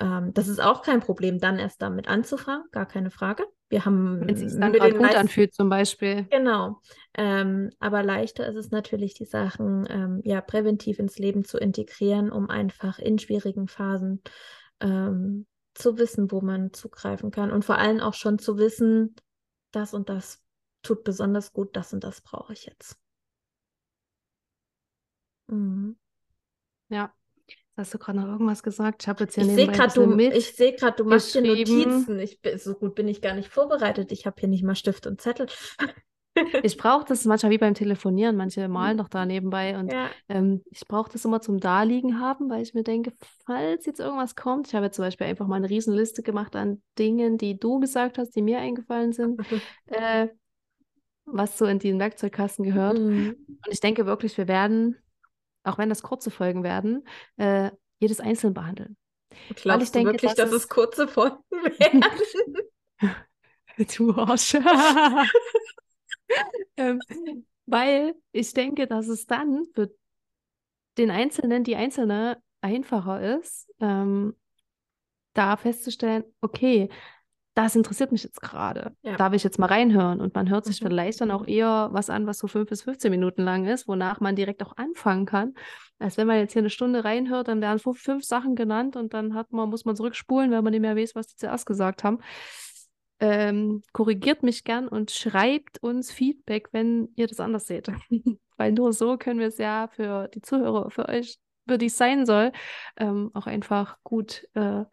Ähm, 0.00 0.32
das 0.34 0.48
ist 0.48 0.60
auch 0.60 0.82
kein 0.82 1.00
Problem, 1.00 1.38
dann 1.38 1.58
erst 1.58 1.82
damit 1.82 2.08
anzufangen, 2.08 2.64
gar 2.72 2.86
keine 2.86 3.10
Frage. 3.10 3.44
Wir 3.70 3.84
haben 3.84 4.20
wenn 4.20 4.34
es 4.34 4.40
sich 4.40 4.58
dann 4.58 4.72
gerade 4.72 4.92
gut 4.92 5.02
meisten- 5.02 5.20
anfühlt, 5.20 5.54
zum 5.54 5.68
Beispiel. 5.68 6.26
Genau. 6.30 6.80
Ähm, 7.14 7.70
aber 7.80 8.02
leichter 8.02 8.46
ist 8.46 8.56
es 8.56 8.70
natürlich, 8.70 9.14
die 9.14 9.24
Sachen 9.26 9.86
ähm, 9.90 10.20
ja 10.24 10.40
präventiv 10.40 10.98
ins 10.98 11.18
Leben 11.18 11.44
zu 11.44 11.58
integrieren, 11.58 12.30
um 12.30 12.48
einfach 12.48 12.98
in 12.98 13.18
schwierigen 13.18 13.68
Phasen 13.68 14.22
ähm, 14.80 15.46
zu 15.74 15.98
wissen, 15.98 16.30
wo 16.30 16.40
man 16.40 16.72
zugreifen 16.72 17.30
kann 17.30 17.50
und 17.50 17.64
vor 17.64 17.78
allem 17.78 18.00
auch 18.00 18.14
schon 18.14 18.38
zu 18.38 18.56
wissen, 18.58 19.14
das 19.70 19.94
und 19.94 20.08
das 20.08 20.42
tut 20.82 21.04
besonders 21.04 21.52
gut, 21.52 21.76
das 21.76 21.92
und 21.92 22.04
das 22.04 22.20
brauche 22.20 22.52
ich 22.52 22.64
jetzt. 22.66 22.98
Mhm. 25.48 25.96
Ja. 26.88 27.12
Hast 27.78 27.94
du 27.94 27.98
gerade 27.98 28.18
noch 28.18 28.26
irgendwas 28.26 28.62
gesagt? 28.62 29.02
Ich 29.02 29.08
habe 29.08 29.24
jetzt 29.24 29.34
hier 29.36 29.44
Ich 29.44 29.52
sehe 29.54 29.68
gerade, 29.68 29.94
du, 29.94 30.06
mit. 30.06 30.34
ich 30.36 30.52
sehe 30.54 30.74
gerade, 30.74 30.96
du 30.96 31.04
machst 31.08 31.32
geschrieben. 31.32 31.80
Notizen. 31.84 32.18
Ich, 32.18 32.40
bin- 32.40 32.58
so 32.58 32.74
gut 32.74 32.94
bin 32.96 33.06
ich 33.08 33.22
gar 33.22 33.34
nicht 33.34 33.48
vorbereitet. 33.48 34.10
Ich 34.12 34.26
habe 34.26 34.36
hier 34.40 34.48
nicht 34.48 34.64
mal 34.64 34.74
Stift 34.74 35.06
und 35.06 35.20
Zettel. 35.20 35.46
Ich 36.62 36.76
brauche 36.76 37.04
das 37.04 37.24
manchmal 37.24 37.50
wie 37.50 37.58
beim 37.58 37.74
Telefonieren. 37.74 38.36
Manche 38.36 38.68
malen 38.68 38.98
doch 38.98 39.08
da 39.08 39.26
nebenbei 39.26 39.76
und 39.78 39.92
Ja. 39.92 40.08
ähm, 40.28 40.62
ich 40.70 40.86
brauche 40.86 41.10
das 41.12 41.24
immer 41.24 41.40
zum 41.40 41.58
Daliegen 41.58 42.20
haben, 42.20 42.48
weil 42.48 42.62
ich 42.62 42.74
mir 42.74 42.84
denke, 42.84 43.12
falls 43.44 43.86
jetzt 43.86 43.98
irgendwas 43.98 44.36
kommt, 44.36 44.68
ich 44.68 44.74
habe 44.74 44.86
jetzt 44.86 44.96
zum 44.96 45.04
Beispiel 45.04 45.26
einfach 45.26 45.46
mal 45.48 45.56
eine 45.56 45.68
Riesenliste 45.70 46.22
gemacht 46.22 46.54
an 46.54 46.80
Dingen, 46.98 47.38
die 47.38 47.58
du 47.58 47.80
gesagt 47.80 48.18
hast, 48.18 48.30
die 48.36 48.42
mir 48.42 48.58
eingefallen 48.58 49.12
sind, 49.12 49.40
äh, 49.86 50.28
was 51.24 51.58
so 51.58 51.64
in 51.66 51.78
diesen 51.80 51.98
Werkzeugkasten 51.98 52.64
gehört. 52.64 52.98
Mhm. 52.98 53.34
Und 53.48 53.58
ich 53.72 53.80
denke 53.80 54.06
wirklich, 54.06 54.36
wir 54.38 54.46
werden, 54.48 54.96
auch 55.68 55.78
wenn 55.78 55.88
das 55.88 56.02
kurze 56.02 56.30
Folgen 56.30 56.62
werden, 56.62 57.06
äh, 57.36 57.70
jedes 57.98 58.20
einzeln 58.20 58.54
behandeln. 58.54 58.96
Glaubst 59.54 59.82
ich 59.82 59.92
du 59.92 59.98
denke, 59.98 60.12
wirklich, 60.12 60.34
das 60.34 60.50
dass 60.50 60.52
es 60.52 60.68
kurze 60.68 61.08
Folgen 61.08 61.38
werden? 61.50 62.04
Du 63.96 64.12
Arsch. 64.14 64.54
ähm, 66.76 67.00
weil 67.66 68.14
ich 68.32 68.52
denke, 68.54 68.86
dass 68.86 69.08
es 69.08 69.26
dann 69.26 69.66
für 69.74 69.90
den 70.96 71.10
Einzelnen, 71.10 71.64
die 71.64 71.76
Einzelne 71.76 72.42
einfacher 72.60 73.38
ist, 73.38 73.70
ähm, 73.80 74.34
da 75.34 75.56
festzustellen, 75.56 76.24
okay, 76.40 76.88
das 77.58 77.74
interessiert 77.74 78.12
mich 78.12 78.22
jetzt 78.22 78.40
gerade. 78.40 78.92
Ja. 79.02 79.16
Darf 79.16 79.32
ich 79.32 79.42
jetzt 79.42 79.58
mal 79.58 79.66
reinhören? 79.66 80.20
Und 80.20 80.32
man 80.36 80.48
hört 80.48 80.64
sich 80.64 80.80
Mhm. 80.80 80.86
vielleicht 80.86 81.20
dann 81.20 81.32
auch 81.32 81.44
eher 81.44 81.88
was 81.90 82.08
an, 82.08 82.24
was 82.26 82.38
so 82.38 82.46
fünf 82.46 82.68
bis 82.68 82.82
15 82.82 83.10
Minuten 83.10 83.42
lang 83.42 83.66
ist, 83.66 83.88
wonach 83.88 84.20
man 84.20 84.36
direkt 84.36 84.62
auch 84.62 84.76
anfangen 84.76 85.26
kann. 85.26 85.54
Als 85.98 86.16
wenn 86.16 86.28
man 86.28 86.38
jetzt 86.38 86.52
hier 86.52 86.62
eine 86.62 86.70
Stunde 86.70 87.04
reinhört, 87.04 87.48
dann 87.48 87.60
werden 87.60 87.80
fünf, 87.80 88.00
fünf 88.00 88.24
Sachen 88.24 88.54
genannt 88.54 88.94
und 88.94 89.12
dann 89.12 89.34
hat 89.34 89.50
man, 89.50 89.68
muss 89.70 89.84
man 89.84 89.96
zurückspulen, 89.96 90.52
weil 90.52 90.62
man 90.62 90.70
nicht 90.70 90.82
mehr 90.82 90.94
weiß, 90.94 91.16
was 91.16 91.26
die 91.26 91.34
zuerst 91.36 91.66
gesagt 91.66 92.04
haben. 92.04 92.20
Ähm, 93.20 93.82
korrigiert 93.92 94.44
mich 94.44 94.62
gern 94.62 94.86
und 94.86 95.10
schreibt 95.10 95.82
uns 95.82 96.12
Feedback, 96.12 96.68
wenn 96.70 97.08
ihr 97.16 97.26
das 97.26 97.40
anders 97.40 97.66
seht. 97.66 97.88
Weil 98.56 98.70
nur 98.72 98.92
so 98.92 99.16
können 99.16 99.40
wir 99.40 99.48
es 99.48 99.58
ja 99.58 99.88
für 99.88 100.28
die 100.28 100.42
Zuhörer, 100.42 100.90
für 100.92 101.08
euch, 101.08 101.38
für 101.66 101.78
die 101.78 101.86
es 101.86 101.98
sein 101.98 102.26
soll, 102.26 102.52
ähm, 102.96 103.32
auch 103.34 103.46
einfach 103.48 103.98
gut, 104.04 104.46
äh, 104.54 104.84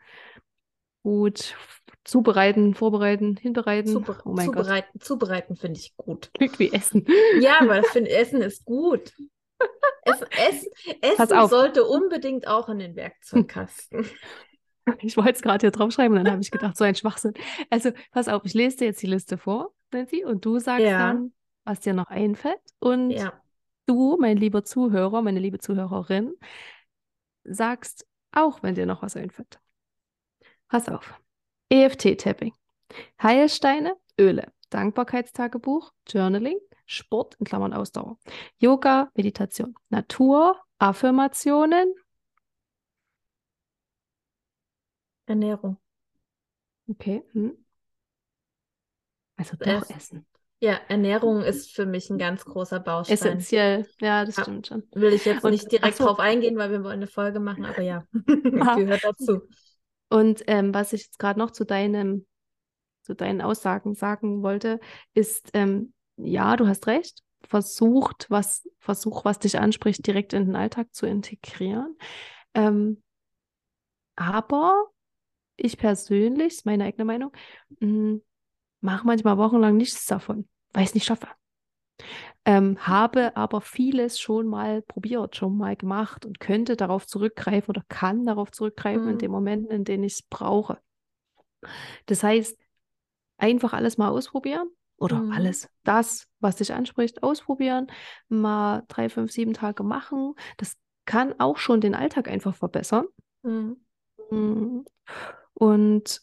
gut 1.03 1.55
zubereiten, 2.05 2.73
vorbereiten, 2.73 3.35
hinbereiten. 3.35 3.91
Zuber 3.91 4.17
oh 4.23 4.33
Gott, 4.33 4.45
zubereiten, 4.45 4.99
zubereiten 5.01 5.55
finde 5.57 5.79
ich 5.79 5.97
gut. 5.97 6.31
klingt 6.33 6.59
wie 6.59 6.71
Essen. 6.71 7.05
Ja, 7.41 7.59
aber 7.61 7.79
ich 7.79 7.87
finde, 7.87 8.11
Essen 8.11 8.41
ist 8.41 8.63
gut. 8.63 9.13
Essen, 10.03 10.27
Essen, 10.31 10.69
Essen 11.01 11.47
sollte 11.49 11.83
unbedingt 11.83 12.47
auch 12.47 12.69
in 12.69 12.79
den 12.79 12.95
Werkzeugkasten. 12.95 14.05
Ich 14.99 15.17
wollte 15.17 15.31
es 15.31 15.41
gerade 15.41 15.63
hier 15.63 15.71
draufschreiben 15.71 16.15
und 16.15 16.23
dann 16.23 16.33
habe 16.33 16.43
ich 16.43 16.51
gedacht, 16.51 16.77
so 16.77 16.83
ein 16.83 16.93
Schwachsinn. 16.93 17.33
Also, 17.71 17.89
pass 18.11 18.27
auf, 18.27 18.45
ich 18.45 18.53
lese 18.53 18.77
dir 18.77 18.85
jetzt 18.85 19.01
die 19.01 19.07
Liste 19.07 19.39
vor, 19.39 19.73
Nancy, 19.91 20.23
und 20.23 20.45
du 20.45 20.59
sagst 20.59 20.85
Ja. 20.85 20.99
dann, 21.11 21.33
was 21.63 21.79
dir 21.79 21.95
noch 21.95 22.11
einfällt. 22.11 22.61
Und 22.77 23.09
Ja, 23.09 23.33
du, 23.87 24.15
mein 24.19 24.37
lieber 24.37 24.63
Zuhörer, 24.63 25.23
meine 25.23 25.39
liebe 25.39 25.57
Zuhörerin, 25.57 26.35
sagst 27.43 28.05
auch, 28.31 28.61
wenn 28.61 28.75
dir 28.75 28.85
noch 28.85 29.01
was 29.01 29.15
einfällt. 29.15 29.59
Pass 30.67 30.87
auf. 30.87 31.19
EFT-Tapping, 31.69 32.53
Heilsteine, 33.21 33.95
Öle, 34.19 34.51
Dankbarkeitstagebuch, 34.69 35.91
Journaling, 36.07 36.59
Sport 36.85 37.35
in 37.39 37.45
Klammern 37.45 37.73
Ausdauer, 37.73 38.17
Yoga, 38.57 39.09
Meditation, 39.15 39.75
Natur, 39.89 40.59
Affirmationen, 40.79 41.93
Ernährung. 45.27 45.77
okay, 46.87 47.23
hm. 47.31 47.57
also 49.37 49.57
doch 49.57 49.65
Essen. 49.67 49.95
Essen. 49.95 50.25
Ja, 50.61 50.79
Ernährung 50.87 51.41
ist 51.41 51.71
für 51.75 51.85
mich 51.85 52.09
ein 52.09 52.17
ganz 52.17 52.45
großer 52.45 52.79
Baustein. 52.79 53.15
Essentiell, 53.15 53.87
ja, 53.99 54.23
das 54.23 54.37
Ja. 54.37 54.43
stimmt 54.43 54.67
schon. 54.67 54.83
Will 54.93 55.13
ich 55.13 55.25
jetzt 55.25 55.43
Und- 55.43 55.51
nicht 55.51 55.69
direkt 55.71 55.97
so. 55.97 56.05
drauf 56.05 56.19
eingehen, 56.19 56.57
weil 56.57 56.71
wir 56.71 56.83
wollen 56.83 56.93
eine 56.93 57.07
Folge 57.07 57.39
machen, 57.39 57.65
aber 57.65 57.81
ja, 57.81 58.05
Ah. 58.61 58.75
gehört 58.75 59.03
dazu. 59.03 59.41
Und 60.09 60.43
ähm, 60.47 60.73
was 60.73 60.93
ich 60.93 61.03
jetzt 61.03 61.19
gerade 61.19 61.39
noch 61.39 61.51
zu 61.51 61.65
deinem, 61.65 62.25
zu 63.01 63.15
deinen 63.15 63.41
Aussagen 63.41 63.95
sagen 63.95 64.43
wollte, 64.43 64.79
ist, 65.13 65.49
ähm, 65.53 65.93
ja, 66.17 66.55
du 66.55 66.67
hast 66.67 66.87
recht. 66.87 67.21
Versucht, 67.47 68.25
was, 68.29 68.67
versuch, 68.79 69.23
was 69.23 69.37
dich 69.37 69.59
anspricht, 69.59 70.05
direkt 70.07 70.33
in 70.33 70.45
den 70.45 70.55
Alltag 70.55 70.87
zu 70.93 71.05
integrieren. 71.05 71.95
Ähm, 72.55 73.03
aber 74.15 74.87
ich 75.55 75.77
persönlich, 75.77 76.65
meine 76.65 76.85
eigene 76.85 77.05
Meinung, 77.05 77.31
mh, 77.79 78.19
mache 78.81 79.05
manchmal 79.05 79.37
wochenlang 79.37 79.77
nichts 79.77 80.05
davon, 80.05 80.47
weil 80.73 80.83
ich 80.83 80.89
es 80.89 80.95
nicht 80.95 81.05
schaffe. 81.05 81.27
Ähm, 82.47 82.77
habe 82.87 83.35
aber 83.35 83.59
vieles 83.61 84.19
schon 84.19 84.45
mal 84.47 84.81
probiert, 84.83 85.35
schon 85.35 85.57
mal 85.57 85.75
gemacht 85.75 86.25
und 86.25 86.39
könnte 86.39 86.75
darauf 86.75 87.07
zurückgreifen 87.07 87.69
oder 87.71 87.83
kann 87.89 88.23
darauf 88.25 88.51
zurückgreifen 88.51 89.11
in 89.11 89.17
den 89.17 89.29
Mhm. 89.29 89.35
Momenten, 89.35 89.71
in 89.71 89.83
denen 89.83 90.03
ich 90.03 90.13
es 90.13 90.21
brauche. 90.21 90.77
Das 92.05 92.23
heißt, 92.23 92.57
einfach 93.37 93.73
alles 93.73 93.97
mal 93.97 94.09
ausprobieren 94.09 94.69
oder 94.97 95.17
Mhm. 95.17 95.33
alles, 95.33 95.69
das, 95.83 96.27
was 96.39 96.57
dich 96.57 96.73
anspricht, 96.73 97.23
ausprobieren, 97.23 97.87
mal 98.29 98.83
drei, 98.87 99.09
fünf, 99.09 99.31
sieben 99.31 99.53
Tage 99.53 99.83
machen. 99.83 100.35
Das 100.57 100.77
kann 101.05 101.39
auch 101.39 101.57
schon 101.57 101.81
den 101.81 101.95
Alltag 101.95 102.27
einfach 102.29 102.55
verbessern. 102.55 103.05
Mhm. 103.43 103.75
Mm. 104.31 104.85
Und 105.55 106.21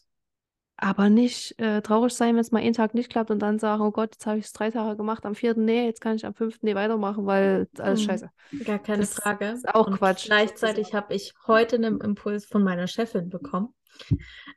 aber 0.83 1.09
nicht 1.09 1.59
äh, 1.59 1.81
traurig 1.81 2.13
sein, 2.13 2.35
wenn 2.35 2.41
es 2.41 2.51
mal 2.51 2.61
einen 2.61 2.73
Tag 2.73 2.93
nicht 2.93 3.09
klappt 3.09 3.31
und 3.31 3.39
dann 3.39 3.59
sagen, 3.59 3.81
oh 3.83 3.91
Gott, 3.91 4.11
jetzt 4.15 4.25
habe 4.27 4.39
ich 4.39 4.45
es 4.45 4.53
drei 4.53 4.71
Tage 4.71 4.97
gemacht, 4.97 5.25
am 5.25 5.35
vierten, 5.35 5.65
nee, 5.65 5.85
jetzt 5.85 6.01
kann 6.01 6.15
ich 6.15 6.25
am 6.25 6.33
fünften 6.35 6.65
nee 6.65 6.75
weitermachen, 6.75 7.25
weil 7.25 7.67
alles 7.79 8.01
Mhm. 8.01 8.03
scheiße. 8.03 8.29
Gar 8.63 8.79
keine 8.79 9.07
Das 9.07 9.09
Frage. 9.09 9.63
ist 9.63 9.69
auch 9.75 9.89
Und 9.89 9.91
Quatsch. 9.91 10.29
gleichzeitig 10.29 10.93
habe 10.93 11.13
ich 11.15 11.33
heute 11.47 11.75
einen 11.77 11.99
Impuls 12.01 12.45
von 12.45 12.63
meiner 12.63 12.87
Chefin 12.87 13.29
bekommen. 13.29 13.73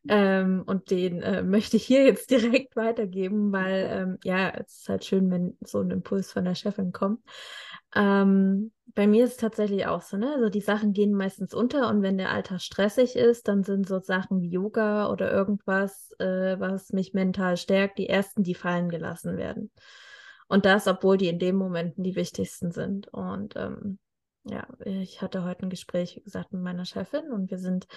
Ähm, 0.08 0.62
und 0.66 0.90
den 0.90 1.22
äh, 1.22 1.42
möchte 1.42 1.76
ich 1.76 1.84
hier 1.86 2.04
jetzt 2.04 2.30
direkt 2.32 2.76
weitergeben, 2.76 3.52
weil 3.52 3.88
ähm, 3.90 4.18
ja, 4.24 4.50
es 4.50 4.80
ist 4.80 4.88
halt 4.88 5.04
schön, 5.04 5.30
wenn 5.30 5.56
so 5.62 5.80
ein 5.80 5.90
Impuls 5.90 6.32
von 6.32 6.44
der 6.44 6.54
Chefin 6.54 6.92
kommt. 6.92 7.20
Ähm, 7.96 8.72
bei 8.94 9.06
mir 9.06 9.24
ist 9.24 9.32
es 9.32 9.36
tatsächlich 9.36 9.86
auch 9.86 10.02
so, 10.02 10.16
ne? 10.16 10.32
Also 10.34 10.48
die 10.48 10.60
Sachen 10.60 10.92
gehen 10.92 11.12
meistens 11.12 11.52
unter 11.52 11.88
und 11.88 12.02
wenn 12.02 12.18
der 12.18 12.30
Alltag 12.30 12.60
stressig 12.60 13.16
ist, 13.16 13.48
dann 13.48 13.62
sind 13.64 13.88
so 13.88 14.00
Sachen 14.00 14.40
wie 14.40 14.48
Yoga 14.48 15.10
oder 15.10 15.30
irgendwas, 15.32 16.12
äh, 16.18 16.58
was 16.58 16.92
mich 16.92 17.12
mental 17.12 17.56
stärkt, 17.56 17.98
die 17.98 18.08
ersten, 18.08 18.42
die 18.42 18.54
fallen 18.54 18.88
gelassen 18.88 19.36
werden. 19.36 19.70
Und 20.48 20.64
das, 20.64 20.86
obwohl 20.86 21.16
die 21.16 21.28
in 21.28 21.38
den 21.38 21.56
Momenten 21.56 22.04
die 22.04 22.16
wichtigsten 22.16 22.70
sind. 22.70 23.08
Und 23.08 23.54
ähm, 23.56 23.98
ja, 24.44 24.66
ich 24.84 25.20
hatte 25.20 25.44
heute 25.44 25.66
ein 25.66 25.70
Gespräch, 25.70 26.16
wie 26.16 26.22
gesagt, 26.22 26.52
mit 26.52 26.62
meiner 26.62 26.84
Chefin 26.84 27.32
und 27.32 27.50
wir 27.50 27.58
sind 27.58 27.88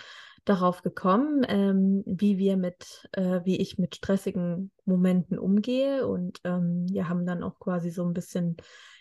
darauf 0.46 0.82
gekommen, 0.82 1.46
ähm, 1.48 2.04
wie 2.06 2.38
wir 2.38 2.58
mit, 2.58 3.08
äh, 3.12 3.42
wie 3.44 3.58
ich 3.58 3.78
mit 3.78 3.96
stressigen 3.96 4.72
Momenten 4.86 5.38
umgehe 5.38 6.08
und 6.08 6.40
ähm, 6.44 6.88
wir 6.90 7.08
haben 7.08 7.26
dann 7.26 7.44
auch 7.44 7.60
quasi 7.60 7.92
so 7.92 8.04
ein 8.04 8.14
bisschen 8.14 8.58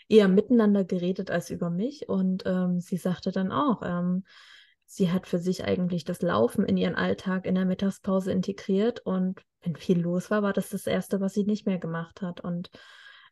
eher 0.08 0.28
miteinander 0.28 0.84
geredet 0.84 1.30
als 1.30 1.50
über 1.50 1.70
mich 1.70 2.08
und 2.08 2.44
ähm, 2.46 2.80
sie 2.80 2.96
sagte 2.96 3.30
dann 3.30 3.52
auch, 3.52 3.82
ähm, 3.84 4.24
sie 4.86 5.10
hat 5.10 5.26
für 5.26 5.38
sich 5.38 5.64
eigentlich 5.64 6.04
das 6.04 6.22
Laufen 6.22 6.64
in 6.64 6.76
ihren 6.76 6.94
Alltag 6.94 7.46
in 7.46 7.54
der 7.54 7.66
Mittagspause 7.66 8.32
integriert 8.32 9.00
und 9.00 9.42
wenn 9.60 9.76
viel 9.76 10.00
los 10.00 10.30
war, 10.30 10.42
war 10.42 10.52
das 10.52 10.70
das 10.70 10.86
Erste, 10.86 11.20
was 11.20 11.34
sie 11.34 11.44
nicht 11.44 11.66
mehr 11.66 11.78
gemacht 11.78 12.22
hat 12.22 12.40
und 12.40 12.70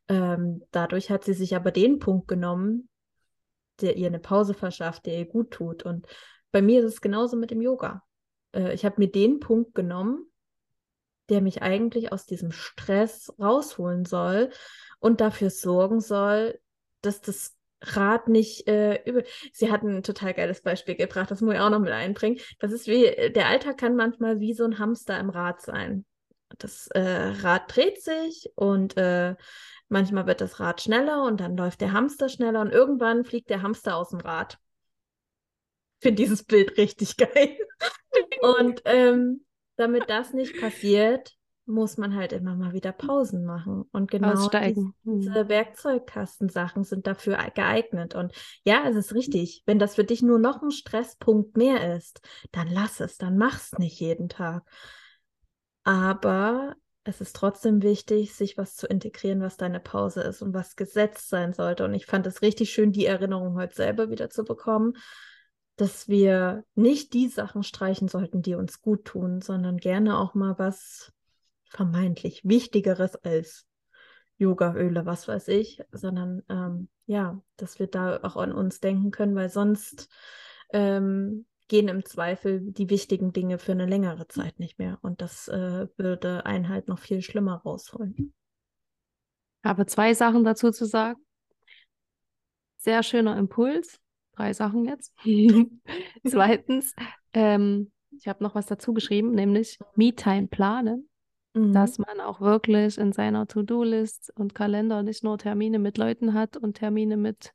ähm, 0.08 0.62
dadurch 0.70 1.10
hat 1.10 1.24
sie 1.24 1.34
sich 1.34 1.56
aber 1.56 1.70
den 1.70 1.98
Punkt 1.98 2.28
genommen, 2.28 2.88
der 3.80 3.96
ihr 3.96 4.06
eine 4.06 4.18
Pause 4.18 4.54
verschafft, 4.54 5.06
der 5.06 5.18
ihr 5.18 5.26
gut 5.26 5.50
tut. 5.50 5.84
Und 5.84 6.06
bei 6.52 6.62
mir 6.62 6.80
ist 6.80 6.94
es 6.94 7.00
genauso 7.00 7.36
mit 7.36 7.50
dem 7.50 7.60
Yoga. 7.60 8.02
Äh, 8.52 8.72
ich 8.72 8.84
habe 8.84 8.96
mir 8.98 9.10
den 9.10 9.40
Punkt 9.40 9.74
genommen, 9.74 10.30
der 11.28 11.40
mich 11.40 11.62
eigentlich 11.62 12.12
aus 12.12 12.24
diesem 12.24 12.52
Stress 12.52 13.32
rausholen 13.40 14.04
soll 14.04 14.50
und 15.00 15.20
dafür 15.20 15.50
sorgen 15.50 16.00
soll, 16.00 16.58
dass 17.06 17.20
das 17.20 17.56
Rad 17.82 18.28
nicht 18.28 18.66
äh, 18.68 19.02
über. 19.04 19.22
Sie 19.52 19.70
hat 19.70 19.82
ein 19.82 20.02
total 20.02 20.34
geiles 20.34 20.62
Beispiel 20.62 20.96
gebracht, 20.96 21.30
das 21.30 21.40
muss 21.40 21.54
ich 21.54 21.60
auch 21.60 21.70
noch 21.70 21.78
mit 21.78 21.92
einbringen. 21.92 22.40
Das 22.58 22.72
ist 22.72 22.86
wie, 22.86 23.32
der 23.32 23.48
Alltag 23.48 23.78
kann 23.78 23.96
manchmal 23.96 24.40
wie 24.40 24.54
so 24.54 24.64
ein 24.64 24.78
Hamster 24.78 25.18
im 25.18 25.30
Rad 25.30 25.60
sein. 25.60 26.04
Das 26.58 26.88
äh, 26.88 27.00
Rad 27.00 27.74
dreht 27.74 28.02
sich 28.02 28.50
und 28.54 28.96
äh, 28.96 29.34
manchmal 29.88 30.26
wird 30.26 30.40
das 30.40 30.58
Rad 30.60 30.80
schneller 30.80 31.24
und 31.24 31.40
dann 31.40 31.56
läuft 31.56 31.80
der 31.80 31.92
Hamster 31.92 32.28
schneller 32.28 32.60
und 32.60 32.72
irgendwann 32.72 33.24
fliegt 33.24 33.50
der 33.50 33.62
Hamster 33.62 33.96
aus 33.96 34.10
dem 34.10 34.20
Rad. 34.20 34.58
Ich 35.98 36.02
finde 36.02 36.22
dieses 36.22 36.44
Bild 36.44 36.76
richtig 36.76 37.16
geil. 37.16 37.58
Und 38.40 38.82
ähm, 38.84 39.44
damit 39.76 40.08
das 40.08 40.32
nicht 40.32 40.58
passiert, 40.60 41.35
muss 41.66 41.96
man 41.96 42.14
halt 42.14 42.32
immer 42.32 42.54
mal 42.54 42.72
wieder 42.72 42.92
Pausen 42.92 43.44
machen. 43.44 43.84
Und 43.92 44.10
genau 44.10 44.32
Aussteigen. 44.32 44.94
Hm. 45.04 45.20
diese 45.20 45.48
Werkzeugkastensachen 45.48 46.84
sind 46.84 47.06
dafür 47.06 47.36
geeignet. 47.54 48.14
Und 48.14 48.32
ja, 48.64 48.88
es 48.88 48.96
ist 48.96 49.14
richtig. 49.14 49.62
Wenn 49.66 49.78
das 49.78 49.96
für 49.96 50.04
dich 50.04 50.22
nur 50.22 50.38
noch 50.38 50.62
ein 50.62 50.70
Stresspunkt 50.70 51.56
mehr 51.56 51.96
ist, 51.96 52.20
dann 52.52 52.68
lass 52.68 53.00
es, 53.00 53.18
dann 53.18 53.36
mach's 53.36 53.72
nicht 53.78 54.00
jeden 54.00 54.28
Tag. 54.28 54.64
Aber 55.84 56.76
es 57.04 57.20
ist 57.20 57.36
trotzdem 57.36 57.82
wichtig, 57.82 58.34
sich 58.34 58.56
was 58.56 58.74
zu 58.74 58.86
integrieren, 58.86 59.40
was 59.40 59.56
deine 59.56 59.80
Pause 59.80 60.22
ist 60.22 60.42
und 60.42 60.54
was 60.54 60.76
gesetzt 60.76 61.28
sein 61.28 61.52
sollte. 61.52 61.84
Und 61.84 61.94
ich 61.94 62.06
fand 62.06 62.26
es 62.26 62.42
richtig 62.42 62.70
schön, 62.70 62.92
die 62.92 63.06
Erinnerung 63.06 63.56
heute 63.56 63.74
selber 63.74 64.10
wieder 64.10 64.30
zu 64.30 64.44
bekommen, 64.44 64.94
dass 65.76 66.08
wir 66.08 66.64
nicht 66.74 67.12
die 67.12 67.28
Sachen 67.28 67.62
streichen 67.62 68.08
sollten, 68.08 68.42
die 68.42 68.54
uns 68.54 68.80
gut 68.80 69.04
tun, 69.04 69.40
sondern 69.40 69.76
gerne 69.76 70.18
auch 70.18 70.34
mal 70.34 70.58
was 70.58 71.12
vermeintlich 71.70 72.42
Wichtigeres 72.44 73.16
als 73.16 73.66
Yogaöle, 74.38 75.06
was 75.06 75.28
weiß 75.28 75.48
ich, 75.48 75.82
sondern 75.92 76.42
ähm, 76.48 76.88
ja, 77.06 77.40
dass 77.56 77.78
wir 77.78 77.86
da 77.86 78.20
auch 78.22 78.36
an 78.36 78.52
uns 78.52 78.80
denken 78.80 79.10
können, 79.10 79.34
weil 79.34 79.48
sonst 79.48 80.08
ähm, 80.72 81.46
gehen 81.68 81.88
im 81.88 82.04
Zweifel 82.04 82.60
die 82.60 82.90
wichtigen 82.90 83.32
Dinge 83.32 83.58
für 83.58 83.72
eine 83.72 83.86
längere 83.86 84.28
Zeit 84.28 84.58
nicht 84.58 84.78
mehr. 84.78 84.98
Und 85.02 85.20
das 85.20 85.48
äh, 85.48 85.88
würde 85.96 86.46
einen 86.46 86.68
halt 86.68 86.88
noch 86.88 86.98
viel 86.98 87.22
schlimmer 87.22 87.56
rausholen. 87.56 88.34
Habe 89.64 89.86
zwei 89.86 90.14
Sachen 90.14 90.44
dazu 90.44 90.70
zu 90.70 90.84
sagen. 90.84 91.20
Sehr 92.76 93.02
schöner 93.02 93.36
Impuls. 93.36 93.98
Drei 94.36 94.52
Sachen 94.52 94.84
jetzt. 94.84 95.12
Zweitens, 96.26 96.94
ähm, 97.32 97.90
ich 98.10 98.28
habe 98.28 98.44
noch 98.44 98.54
was 98.54 98.66
dazu 98.66 98.92
geschrieben, 98.92 99.32
nämlich 99.32 99.78
Me-Time 99.96 100.46
planen, 100.48 101.08
Mhm. 101.56 101.72
dass 101.72 101.98
man 101.98 102.20
auch 102.20 102.40
wirklich 102.40 102.98
in 102.98 103.12
seiner 103.12 103.46
To-Do-List 103.46 104.30
und 104.36 104.54
Kalender 104.54 105.02
nicht 105.02 105.24
nur 105.24 105.38
Termine 105.38 105.78
mit 105.78 105.96
Leuten 105.96 106.34
hat 106.34 106.58
und 106.58 106.74
Termine 106.74 107.16
mit 107.16 107.54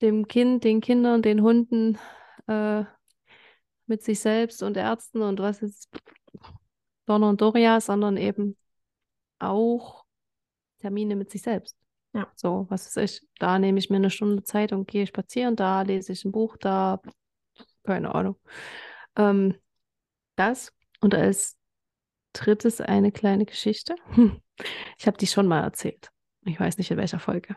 dem 0.00 0.28
Kind, 0.28 0.62
den 0.62 0.80
Kindern, 0.80 1.20
den 1.20 1.42
Hunden, 1.42 1.98
äh, 2.46 2.84
mit 3.86 4.02
sich 4.02 4.20
selbst 4.20 4.62
und 4.62 4.76
Ärzten 4.76 5.22
und 5.22 5.40
was 5.40 5.60
ist 5.60 5.90
Donner 7.06 7.28
und 7.28 7.40
Doria, 7.40 7.80
sondern 7.80 8.16
eben 8.16 8.56
auch 9.40 10.04
Termine 10.78 11.16
mit 11.16 11.30
sich 11.30 11.42
selbst. 11.42 11.76
Ja. 12.12 12.28
So, 12.36 12.66
was 12.70 12.96
weiß 12.96 13.04
ich, 13.04 13.28
da 13.40 13.58
nehme 13.58 13.80
ich 13.80 13.90
mir 13.90 13.96
eine 13.96 14.10
Stunde 14.10 14.44
Zeit 14.44 14.72
und 14.72 14.86
gehe 14.86 15.06
spazieren, 15.06 15.56
da 15.56 15.82
lese 15.82 16.12
ich 16.12 16.24
ein 16.24 16.30
Buch, 16.30 16.56
da, 16.58 17.02
keine 17.82 18.14
Ahnung. 18.14 18.36
Ähm, 19.16 19.56
das 20.36 20.72
und 21.00 21.14
als 21.14 21.58
drittes 22.34 22.80
eine 22.80 23.12
kleine 23.12 23.46
Geschichte. 23.46 23.96
Ich 24.96 25.08
habe 25.08 25.16
die 25.16 25.26
schon 25.26 25.48
mal 25.48 25.64
erzählt. 25.64 26.12
Ich 26.44 26.60
weiß 26.60 26.78
nicht 26.78 26.88
in 26.88 26.96
welcher 26.96 27.18
Folge. 27.18 27.56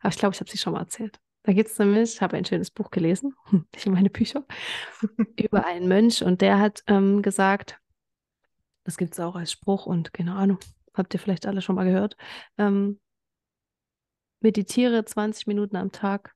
Aber 0.00 0.08
ich 0.08 0.18
glaube, 0.18 0.34
ich 0.34 0.40
habe 0.40 0.50
sie 0.50 0.58
schon 0.58 0.72
mal 0.72 0.80
erzählt. 0.80 1.20
Da 1.44 1.52
geht 1.52 1.68
es 1.68 1.78
nämlich, 1.78 2.14
ich 2.14 2.20
habe 2.20 2.36
ein 2.36 2.44
schönes 2.44 2.70
Buch 2.70 2.90
gelesen, 2.90 3.34
nicht 3.72 3.86
in 3.86 3.92
meine 3.92 4.10
Bücher, 4.10 4.44
über 5.38 5.66
einen 5.66 5.88
Mönch 5.88 6.22
und 6.22 6.40
der 6.40 6.58
hat 6.58 6.82
ähm, 6.86 7.22
gesagt, 7.22 7.78
das 8.84 8.96
gibt 8.96 9.12
es 9.12 9.20
auch 9.20 9.36
als 9.36 9.52
Spruch 9.52 9.86
und 9.86 10.12
keine 10.12 10.34
Ahnung, 10.34 10.58
habt 10.94 11.14
ihr 11.14 11.20
vielleicht 11.20 11.46
alle 11.46 11.62
schon 11.62 11.76
mal 11.76 11.84
gehört, 11.84 12.16
ähm, 12.58 13.00
meditiere 14.40 15.04
20 15.04 15.46
Minuten 15.46 15.76
am 15.76 15.92
Tag. 15.92 16.34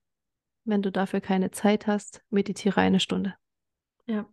Wenn 0.63 0.81
du 0.81 0.91
dafür 0.91 1.21
keine 1.21 1.51
Zeit 1.51 1.85
hast, 1.85 2.23
meditiere 2.29 2.81
eine 2.81 2.99
Stunde. 2.99 3.35
Ja. 4.07 4.25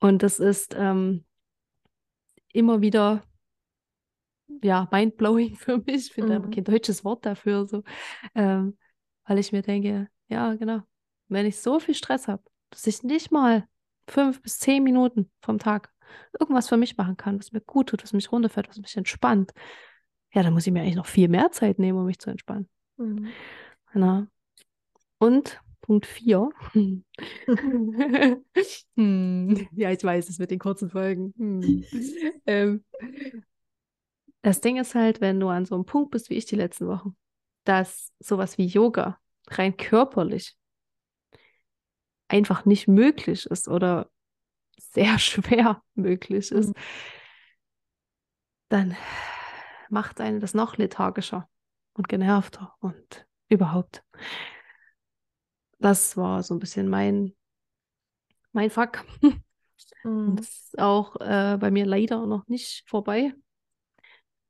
Und 0.00 0.22
das 0.22 0.38
ist 0.38 0.74
ähm, 0.78 1.24
immer 2.52 2.80
wieder 2.80 3.22
ja, 4.62 4.88
mindblowing 4.90 5.56
für 5.56 5.78
mich. 5.78 6.06
Ich 6.06 6.12
finde 6.12 6.38
Mhm. 6.38 6.44
aber 6.44 6.50
kein 6.54 6.64
deutsches 6.64 7.04
Wort 7.04 7.26
dafür, 7.26 7.66
so. 7.66 7.82
Ähm, 8.34 8.76
weil 9.24 9.38
ich 9.38 9.52
mir 9.52 9.62
denke, 9.62 10.08
ja, 10.28 10.54
genau, 10.54 10.82
wenn 11.28 11.46
ich 11.46 11.58
so 11.58 11.80
viel 11.80 11.94
Stress 11.94 12.28
habe, 12.28 12.42
dass 12.70 12.86
ich 12.86 13.02
nicht 13.02 13.32
mal 13.32 13.66
fünf 14.08 14.40
bis 14.42 14.58
zehn 14.58 14.82
Minuten 14.84 15.30
vom 15.40 15.58
Tag 15.58 15.92
irgendwas 16.38 16.68
für 16.68 16.76
mich 16.76 16.96
machen 16.96 17.16
kann, 17.16 17.38
was 17.38 17.52
mir 17.52 17.60
gut 17.60 17.88
tut, 17.88 18.02
was 18.02 18.12
mich 18.12 18.30
runterfährt, 18.30 18.68
was 18.68 18.78
mich 18.78 18.96
entspannt, 18.96 19.52
ja, 20.32 20.42
dann 20.42 20.52
muss 20.52 20.66
ich 20.66 20.72
mir 20.72 20.82
eigentlich 20.82 20.96
noch 20.96 21.06
viel 21.06 21.28
mehr 21.28 21.50
Zeit 21.50 21.78
nehmen, 21.78 21.98
um 21.98 22.06
mich 22.06 22.18
zu 22.18 22.30
entspannen. 22.30 22.68
Mhm. 22.96 23.28
Genau. 23.92 24.26
Und 25.18 25.60
Punkt 25.86 26.06
4. 26.06 26.50
hm. 26.72 27.04
Ja, 29.76 29.90
ich 29.92 30.02
weiß 30.02 30.28
es 30.28 30.38
mit 30.40 30.50
den 30.50 30.58
kurzen 30.58 30.90
Folgen. 30.90 31.32
Hm. 31.36 31.84
ähm, 32.46 32.84
das 34.42 34.60
Ding 34.60 34.78
ist 34.78 34.96
halt, 34.96 35.20
wenn 35.20 35.38
du 35.38 35.48
an 35.48 35.64
so 35.64 35.76
einem 35.76 35.84
Punkt 35.84 36.10
bist 36.10 36.28
wie 36.28 36.34
ich 36.34 36.46
die 36.46 36.56
letzten 36.56 36.88
Wochen, 36.88 37.16
dass 37.64 38.12
sowas 38.18 38.58
wie 38.58 38.66
Yoga 38.66 39.18
rein 39.48 39.76
körperlich 39.76 40.56
einfach 42.28 42.64
nicht 42.64 42.88
möglich 42.88 43.46
ist 43.46 43.68
oder 43.68 44.10
sehr 44.78 45.18
schwer 45.20 45.82
möglich 45.94 46.50
ist, 46.50 46.70
Mhm. 46.70 46.74
dann 48.68 48.96
macht 49.88 50.20
einen 50.20 50.40
das 50.40 50.52
noch 50.52 50.76
lethargischer 50.76 51.48
und 51.94 52.08
genervter 52.08 52.74
und 52.80 53.26
überhaupt. 53.48 54.02
Das 55.78 56.16
war 56.18 56.42
so 56.42 56.54
ein 56.54 56.58
bisschen 56.58 56.88
mein, 56.88 57.34
mein 58.52 58.70
Fuck. 58.70 59.04
Und 59.22 59.22
Mhm. 60.04 60.36
das 60.36 60.48
ist 60.48 60.78
auch 60.78 61.16
äh, 61.20 61.58
bei 61.60 61.70
mir 61.70 61.86
leider 61.86 62.26
noch 62.26 62.46
nicht 62.48 62.84
vorbei. 62.88 63.34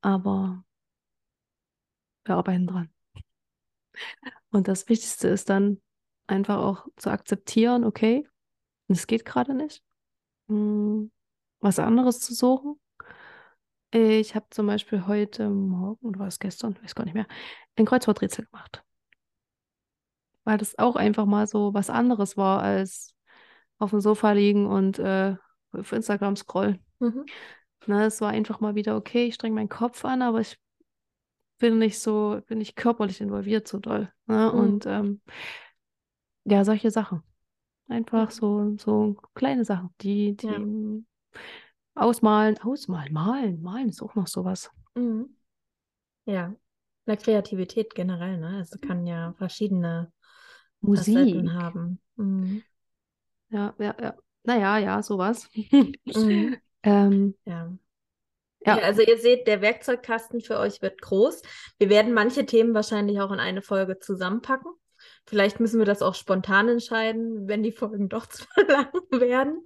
Aber 0.01 0.65
wir 2.25 2.37
arbeiten 2.37 2.67
dran. 2.67 2.91
Und 4.51 4.69
das 4.69 4.89
Wichtigste 4.89 5.29
ist 5.29 5.49
dann 5.51 5.81
einfach 6.27 6.59
auch 6.59 6.87
zu 6.97 7.11
akzeptieren, 7.11 7.85
okay, 7.85 8.27
es 8.89 9.07
geht 9.07 9.25
gerade 9.25 9.55
nicht. 9.55 9.83
Hm, 10.49 11.11
Was 11.61 11.79
anderes 11.79 12.21
zu 12.21 12.35
suchen. 12.35 12.81
Ich 13.93 14.35
habe 14.35 14.47
zum 14.51 14.67
Beispiel 14.67 15.07
heute 15.07 15.49
Morgen, 15.49 16.07
oder 16.09 16.19
war 16.21 16.27
es 16.27 16.39
gestern, 16.39 16.77
weiß 16.83 16.95
gar 16.95 17.05
nicht 17.05 17.15
mehr, 17.15 17.27
ein 17.77 17.87
Kreuzworträtsel 17.87 18.47
gemacht. 18.47 18.85
Weil 20.47 20.59
das 20.59 20.79
auch 20.79 20.95
einfach 20.95 21.27
mal 21.27 21.47
so 21.49 21.75
was 21.75 21.91
anderes 21.91 22.37
war, 22.37 22.63
als 22.63 23.15
auf 23.79 23.91
dem 23.91 24.01
Sofa 24.01 24.31
liegen 24.31 24.67
und 24.67 24.99
äh, 25.01 25.35
auf 25.73 25.93
Instagram 25.93 26.37
scrollen. 26.37 26.79
Mhm. 27.01 27.27
Ne, 27.87 28.05
es 28.07 28.21
war 28.21 28.31
einfach 28.31 28.61
mal 28.61 28.77
wieder, 28.77 28.97
okay, 28.97 29.27
ich 29.27 29.35
streng 29.35 29.55
meinen 29.55 29.69
Kopf 29.69 30.05
an, 30.05 30.23
aber 30.23 30.41
ich 30.41 30.57
bin 31.59 31.79
nicht 31.79 31.99
so, 31.99 32.41
bin 32.47 32.59
nicht 32.59 32.77
körperlich 32.77 33.21
involviert 33.21 33.67
so 33.67 33.79
doll. 33.79 34.13
Ne? 34.27 34.53
Mhm. 34.53 34.59
Und 34.59 34.87
ähm, 34.87 35.21
ja, 36.45 36.65
solche 36.65 36.93
Sachen. 36.93 37.23
Einfach 37.89 38.29
Mhm. 38.29 38.33
so, 38.33 38.77
so 38.79 39.17
kleine 39.35 39.65
Sachen, 39.65 39.91
die, 40.01 40.37
die 40.37 40.47
Ja. 40.47 40.59
ausmalen, 41.97 42.59
ausmalen, 42.61 43.13
malen, 43.13 43.63
malen 43.63 43.89
ist 43.89 44.01
auch 44.03 44.15
noch 44.15 44.29
sowas. 44.29 44.71
Mhm. 44.95 45.29
Ja. 46.25 46.55
Na, 47.09 47.17
Kreativität 47.17 47.95
generell, 47.95 48.39
ne? 48.39 48.59
Also 48.59 48.79
kann 48.79 49.07
ja 49.07 49.33
verschiedene 49.39 50.13
Musik. 50.81 51.49
haben. 51.51 52.01
Mhm. 52.17 52.63
Ja, 53.51 53.75
ja, 53.79 53.95
ja. 54.01 54.15
Naja, 54.45 54.79
ja, 54.79 55.03
sowas. 55.03 55.49
Mhm. 55.55 55.95
ähm, 56.83 57.35
Ja. 57.45 57.73
ja, 58.65 58.77
Ja, 58.79 58.83
also 58.83 59.03
ihr 59.03 59.19
seht, 59.19 59.47
der 59.47 59.61
Werkzeugkasten 59.61 60.41
für 60.41 60.59
euch 60.59 60.83
wird 60.83 61.01
groß. 61.01 61.43
Wir 61.79 61.91
werden 61.91 62.15
manche 62.15 62.47
Themen 62.47 62.75
wahrscheinlich 62.75 63.21
auch 63.21 63.33
in 63.33 63.41
eine 63.41 63.63
Folge 63.63 63.99
zusammenpacken. 63.99 64.73
Vielleicht 65.27 65.61
müssen 65.61 65.79
wir 65.79 65.85
das 65.85 66.03
auch 66.03 66.15
spontan 66.15 66.69
entscheiden, 66.69 67.49
wenn 67.49 67.63
die 67.63 67.73
Folgen 67.73 68.09
doch 68.09 68.27
zu 68.29 68.45
lang 68.69 68.93
werden. 69.11 69.63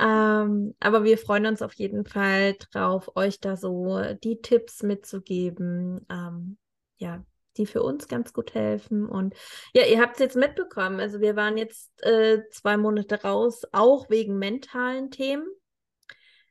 Ähm, 0.00 0.74
aber 0.80 1.04
wir 1.04 1.18
freuen 1.18 1.46
uns 1.46 1.62
auf 1.62 1.74
jeden 1.74 2.04
Fall 2.04 2.56
drauf, 2.70 3.10
euch 3.16 3.40
da 3.40 3.56
so 3.56 4.02
die 4.22 4.40
Tipps 4.40 4.82
mitzugeben, 4.82 6.06
ähm, 6.10 6.58
ja, 6.98 7.24
die 7.56 7.66
für 7.66 7.82
uns 7.82 8.08
ganz 8.08 8.32
gut 8.32 8.54
helfen. 8.54 9.06
Und 9.06 9.34
ja, 9.74 9.84
ihr 9.84 10.00
habt 10.00 10.14
es 10.14 10.20
jetzt 10.20 10.36
mitbekommen. 10.36 11.00
Also 11.00 11.20
wir 11.20 11.36
waren 11.36 11.56
jetzt 11.56 11.90
äh, 12.02 12.42
zwei 12.50 12.76
Monate 12.76 13.22
raus, 13.22 13.62
auch 13.72 14.08
wegen 14.10 14.38
mentalen 14.38 15.10
Themen. 15.10 15.46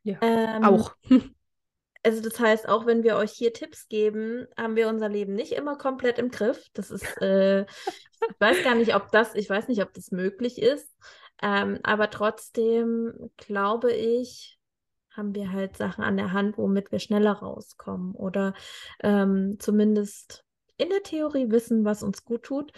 ja. 0.04 0.18
Ähm, 0.22 0.64
auch. 0.64 0.95
also 2.04 2.22
das 2.22 2.39
heißt, 2.39 2.68
auch 2.68 2.86
wenn 2.86 3.04
wir 3.04 3.16
euch 3.16 3.32
hier 3.32 3.54
Tipps 3.54 3.88
geben, 3.88 4.47
haben 4.58 4.76
wir 4.76 4.88
unser 4.88 5.10
Leben 5.10 5.34
nicht 5.34 5.54
immer 5.54 5.78
komplett 5.78 6.20
im 6.20 6.32
Griff. 6.32 6.70
Das 6.74 6.91
ist, 6.91 7.22
äh, 7.22 7.62
ich 7.62 8.39
weiß 8.39 8.64
gar 8.64 8.76
nicht, 8.76 8.95
ob 8.95 9.12
das, 9.12 9.36
ich 9.36 9.50
weiß 9.50 9.68
nicht, 9.68 9.82
ob 9.82 9.93
das 9.93 10.12
möglich 10.12 10.62
ist. 10.62 10.93
Ähm, 11.41 11.80
aber 11.84 12.10
trotzdem 12.10 13.32
glaube 13.38 13.93
ich, 13.93 14.60
haben 15.12 15.36
wir 15.36 15.52
halt 15.52 15.78
Sachen 15.78 16.04
an 16.04 16.18
der 16.18 16.34
Hand, 16.34 16.58
womit 16.58 16.91
wir 16.91 17.00
schneller 17.00 17.34
rauskommen 17.34 18.14
oder 18.14 18.54
ähm, 19.02 19.58
zumindest 19.60 20.45
in 20.80 20.89
der 20.89 21.03
Theorie 21.03 21.51
wissen, 21.51 21.86
was 21.86 22.03
uns 22.03 22.23
gut 22.23 22.43
tut. 22.43 22.71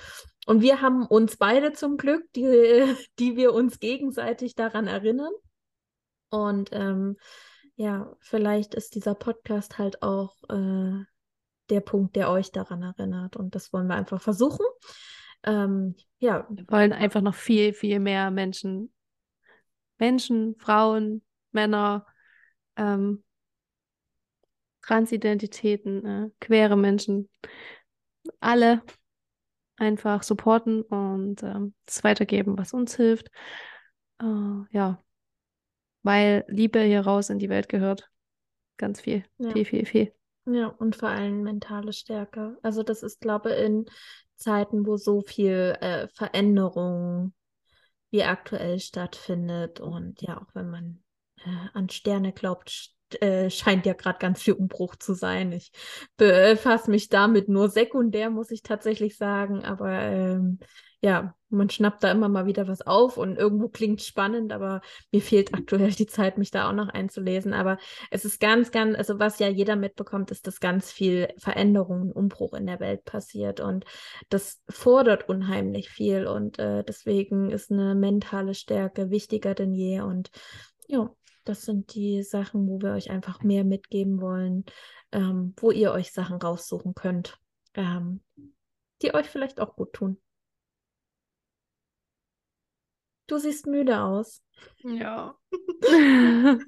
Und 0.45 0.61
wir 0.61 0.81
haben 0.81 1.05
uns 1.05 1.37
beide 1.37 1.71
zum 1.73 1.97
Glück, 1.97 2.23
die, 2.33 2.43
die 3.19 3.35
wir 3.37 3.53
uns 3.53 3.79
gegenseitig 3.79 4.55
daran 4.55 4.87
erinnern. 4.87 5.33
Und 6.29 6.69
ähm, 6.71 7.17
ja, 7.75 8.13
vielleicht 8.19 8.73
ist 8.73 8.95
dieser 8.95 9.15
Podcast 9.15 9.77
halt 9.77 10.01
auch 10.01 10.35
äh, 10.49 11.03
der 11.69 11.81
Punkt, 11.81 12.15
der 12.15 12.29
euch 12.29 12.51
daran 12.51 12.81
erinnert. 12.81 13.35
Und 13.35 13.55
das 13.55 13.71
wollen 13.71 13.87
wir 13.87 13.95
einfach 13.95 14.21
versuchen. 14.21 14.65
Ähm, 15.43 15.95
ja, 16.19 16.47
Wir 16.49 16.65
wollen 16.69 16.93
einfach 16.93 17.21
noch 17.21 17.35
viel, 17.35 17.73
viel 17.73 17.99
mehr 17.99 18.29
Menschen, 18.31 18.93
Menschen, 19.97 20.55
Frauen, 20.57 21.23
Männer, 21.51 22.05
ähm, 22.75 23.23
Transidentitäten, 24.81 26.05
äh, 26.05 26.29
queere 26.39 26.77
Menschen, 26.77 27.29
alle 28.39 28.81
einfach 29.77 30.23
supporten 30.23 30.83
und 30.83 31.43
ähm, 31.43 31.73
das 31.85 32.03
weitergeben, 32.03 32.57
was 32.57 32.73
uns 32.73 32.95
hilft. 32.95 33.29
Äh, 34.21 34.25
ja, 34.71 35.03
weil 36.03 36.45
Liebe 36.47 36.81
hier 36.81 37.01
raus 37.01 37.29
in 37.29 37.39
die 37.39 37.49
Welt 37.49 37.69
gehört. 37.69 38.09
Ganz 38.77 39.01
viel, 39.01 39.23
Ja. 39.37 39.51
viel, 39.51 39.65
viel, 39.65 39.85
viel. 39.85 40.13
ja, 40.45 40.67
und 40.67 40.95
vor 40.95 41.09
allem 41.09 41.43
mentale 41.43 41.93
Stärke. 41.93 42.57
Also 42.61 42.83
das 42.83 43.03
ist, 43.03 43.21
glaube 43.21 43.51
ich, 43.53 43.59
in 43.65 43.85
Zeiten, 44.35 44.85
wo 44.85 44.97
so 44.97 45.21
viel 45.21 45.77
äh, 45.81 46.07
Veränderung 46.15 47.33
wie 48.09 48.23
aktuell 48.23 48.79
stattfindet 48.79 49.79
und 49.79 50.21
ja, 50.21 50.41
auch 50.41 50.53
wenn 50.55 50.69
man 50.69 51.03
äh, 51.45 51.67
an 51.73 51.89
Sterne 51.89 52.33
glaubt, 52.33 52.91
äh, 53.21 53.49
scheint 53.49 53.85
ja 53.85 53.93
gerade 53.93 54.19
ganz 54.19 54.41
viel 54.41 54.53
Umbruch 54.53 54.95
zu 54.95 55.13
sein. 55.13 55.51
Ich 55.51 55.71
befasse 56.17 56.91
mich 56.91 57.09
damit 57.09 57.49
nur 57.49 57.69
sekundär, 57.69 58.29
muss 58.29 58.51
ich 58.51 58.63
tatsächlich 58.63 59.17
sagen, 59.17 59.63
aber 59.63 59.91
ähm, 60.01 60.59
ja, 61.03 61.35
man 61.49 61.69
schnappt 61.69 62.03
da 62.03 62.11
immer 62.11 62.29
mal 62.29 62.45
wieder 62.45 62.67
was 62.67 62.81
auf 62.85 63.17
und 63.17 63.35
irgendwo 63.35 63.69
klingt 63.69 64.01
spannend, 64.03 64.53
aber 64.53 64.81
mir 65.11 65.21
fehlt 65.21 65.53
aktuell 65.53 65.91
die 65.91 66.05
Zeit, 66.05 66.37
mich 66.37 66.51
da 66.51 66.69
auch 66.69 66.73
noch 66.73 66.89
einzulesen. 66.89 67.53
Aber 67.53 67.79
es 68.11 68.23
ist 68.23 68.39
ganz, 68.39 68.71
ganz, 68.71 68.95
also 68.95 69.17
was 69.17 69.39
ja 69.39 69.47
jeder 69.49 69.75
mitbekommt, 69.75 70.29
ist, 70.29 70.45
dass 70.45 70.59
ganz 70.59 70.91
viel 70.91 71.29
Veränderung 71.37 72.01
und 72.01 72.11
Umbruch 72.11 72.53
in 72.53 72.67
der 72.67 72.79
Welt 72.79 73.03
passiert 73.03 73.59
und 73.59 73.85
das 74.29 74.61
fordert 74.69 75.27
unheimlich 75.27 75.89
viel 75.89 76.27
und 76.27 76.59
äh, 76.59 76.83
deswegen 76.83 77.49
ist 77.49 77.71
eine 77.71 77.95
mentale 77.95 78.53
Stärke 78.53 79.09
wichtiger 79.09 79.55
denn 79.55 79.73
je 79.73 80.01
und 80.01 80.29
ja, 80.87 81.09
das 81.43 81.63
sind 81.63 81.93
die 81.95 82.23
Sachen, 82.23 82.67
wo 82.67 82.81
wir 82.81 82.93
euch 82.93 83.09
einfach 83.11 83.41
mehr 83.41 83.63
mitgeben 83.63 84.21
wollen, 84.21 84.65
ähm, 85.11 85.53
wo 85.57 85.71
ihr 85.71 85.91
euch 85.91 86.11
Sachen 86.11 86.37
raussuchen 86.37 86.93
könnt, 86.93 87.39
ähm, 87.73 88.21
die 89.01 89.13
euch 89.13 89.27
vielleicht 89.29 89.59
auch 89.59 89.75
gut 89.75 89.93
tun. 89.93 90.21
Du 93.27 93.37
siehst 93.37 93.65
müde 93.65 94.01
aus. 94.01 94.43
Ja. 94.83 95.37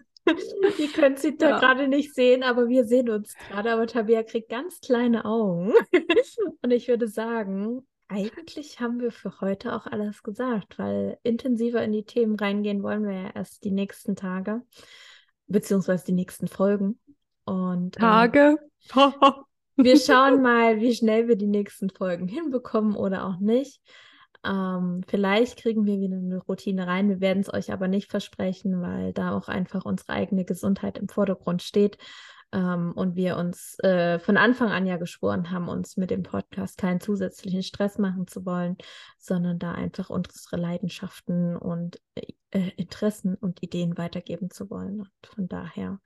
Ihr 0.78 0.88
könnt 0.94 1.20
sie 1.20 1.36
da 1.38 1.50
Ja. 1.50 1.60
gerade 1.60 1.90
nicht 1.90 2.14
sehen, 2.16 2.44
aber 2.44 2.70
wir 2.70 2.86
sehen 2.86 3.10
uns 3.10 3.36
gerade. 3.36 3.74
Aber 3.74 3.88
Tabea 3.88 4.24
kriegt 4.24 4.50
ganz 4.50 4.80
kleine 4.80 5.26
Augen. 5.26 5.74
Und 6.62 6.72
ich 6.72 6.88
würde 6.88 7.10
sagen, 7.10 7.86
eigentlich 8.14 8.80
haben 8.80 9.00
wir 9.00 9.12
für 9.12 9.42
heute 9.42 9.74
auch 9.74 9.88
alles 9.88 10.22
gesagt, 10.22 10.78
weil 10.78 11.18
intensiver 11.24 11.84
in 11.84 11.92
die 11.92 12.04
Themen 12.04 12.36
reingehen 12.36 12.84
wollen 12.84 13.04
wir 13.04 13.14
ja 13.14 13.30
erst 13.34 13.64
die 13.64 13.72
nächsten 13.72 14.16
Tage, 14.16 14.62
beziehungsweise 15.48 16.06
die 16.06 16.14
nächsten 16.14 16.48
Folgen. 16.48 17.00
Und 17.46 17.98
äh, 17.98 18.00
Tage. 18.00 18.58
wir 19.76 20.00
schauen 20.00 20.42
mal, 20.42 20.80
wie 20.80 20.94
schnell 20.94 21.28
wir 21.28 21.36
die 21.36 21.48
nächsten 21.48 21.90
Folgen 21.90 22.28
hinbekommen 22.28 22.96
oder 22.96 23.26
auch 23.26 23.40
nicht. 23.40 23.82
Ähm, 24.46 25.02
vielleicht 25.08 25.58
kriegen 25.58 25.86
wir 25.86 26.00
wieder 26.00 26.18
eine 26.18 26.38
Routine 26.38 26.86
rein. 26.86 27.10
Wir 27.10 27.20
werden 27.22 27.40
es 27.40 27.54
euch 27.54 27.74
aber 27.74 27.88
nicht 27.88 28.12
versprechen, 28.12 28.82
weil 28.82 29.14
da 29.14 29.36
auch 29.36 29.48
einfach 29.48 29.86
unsere 29.86 30.14
eigene 30.14 30.46
Gesundheit 30.46 30.98
im 30.98 31.08
Vordergrund 31.08 31.64
steht. 31.64 31.98
Ähm, 32.54 32.92
und 32.96 33.16
wir 33.16 33.36
uns 33.38 33.80
äh, 33.80 34.20
von 34.20 34.38
Anfang 34.38 34.70
an 34.70 34.86
ja 34.86 34.98
geschworen 34.98 35.50
haben, 35.50 35.68
uns 35.68 35.98
mit 35.98 36.12
dem 36.12 36.22
Podcast 36.22 36.78
keinen 36.78 37.02
zusätzlichen 37.02 37.64
Stress 37.64 37.98
machen 37.98 38.28
zu 38.28 38.46
wollen, 38.46 38.78
sondern 39.18 39.58
da 39.58 39.72
einfach 39.72 40.12
unsere 40.12 40.58
Leidenschaften 40.58 41.58
und 41.58 42.00
äh, 42.52 42.70
Interessen 42.78 43.36
und 43.36 43.64
Ideen 43.64 43.98
weitergeben 43.98 44.52
zu 44.52 44.70
wollen. 44.70 45.00
Und 45.00 45.10
von 45.34 45.48
daher, 45.48 46.00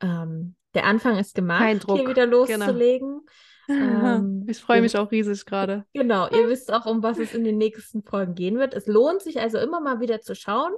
ähm, 0.00 0.56
der 0.72 0.86
Anfang 0.86 1.18
ist 1.18 1.34
gemacht, 1.34 1.60
Kein 1.60 1.78
Druck, 1.80 1.98
hier 1.98 2.08
wieder 2.08 2.26
genau. 2.26 2.38
loszulegen. 2.38 3.20
Ähm, 3.66 4.44
ich 4.46 4.58
freue 4.58 4.82
mich 4.82 4.94
auch 4.98 5.10
riesig 5.10 5.46
gerade. 5.46 5.86
Genau, 5.94 6.28
ihr 6.28 6.48
wisst 6.50 6.70
auch, 6.70 6.84
um 6.84 7.02
was 7.02 7.18
es 7.18 7.32
in 7.32 7.44
den 7.44 7.56
nächsten 7.56 8.02
Folgen 8.02 8.34
gehen 8.34 8.58
wird. 8.58 8.74
Es 8.74 8.86
lohnt 8.86 9.22
sich 9.22 9.40
also 9.40 9.56
immer 9.56 9.80
mal 9.80 10.00
wieder 10.00 10.20
zu 10.20 10.34
schauen, 10.34 10.74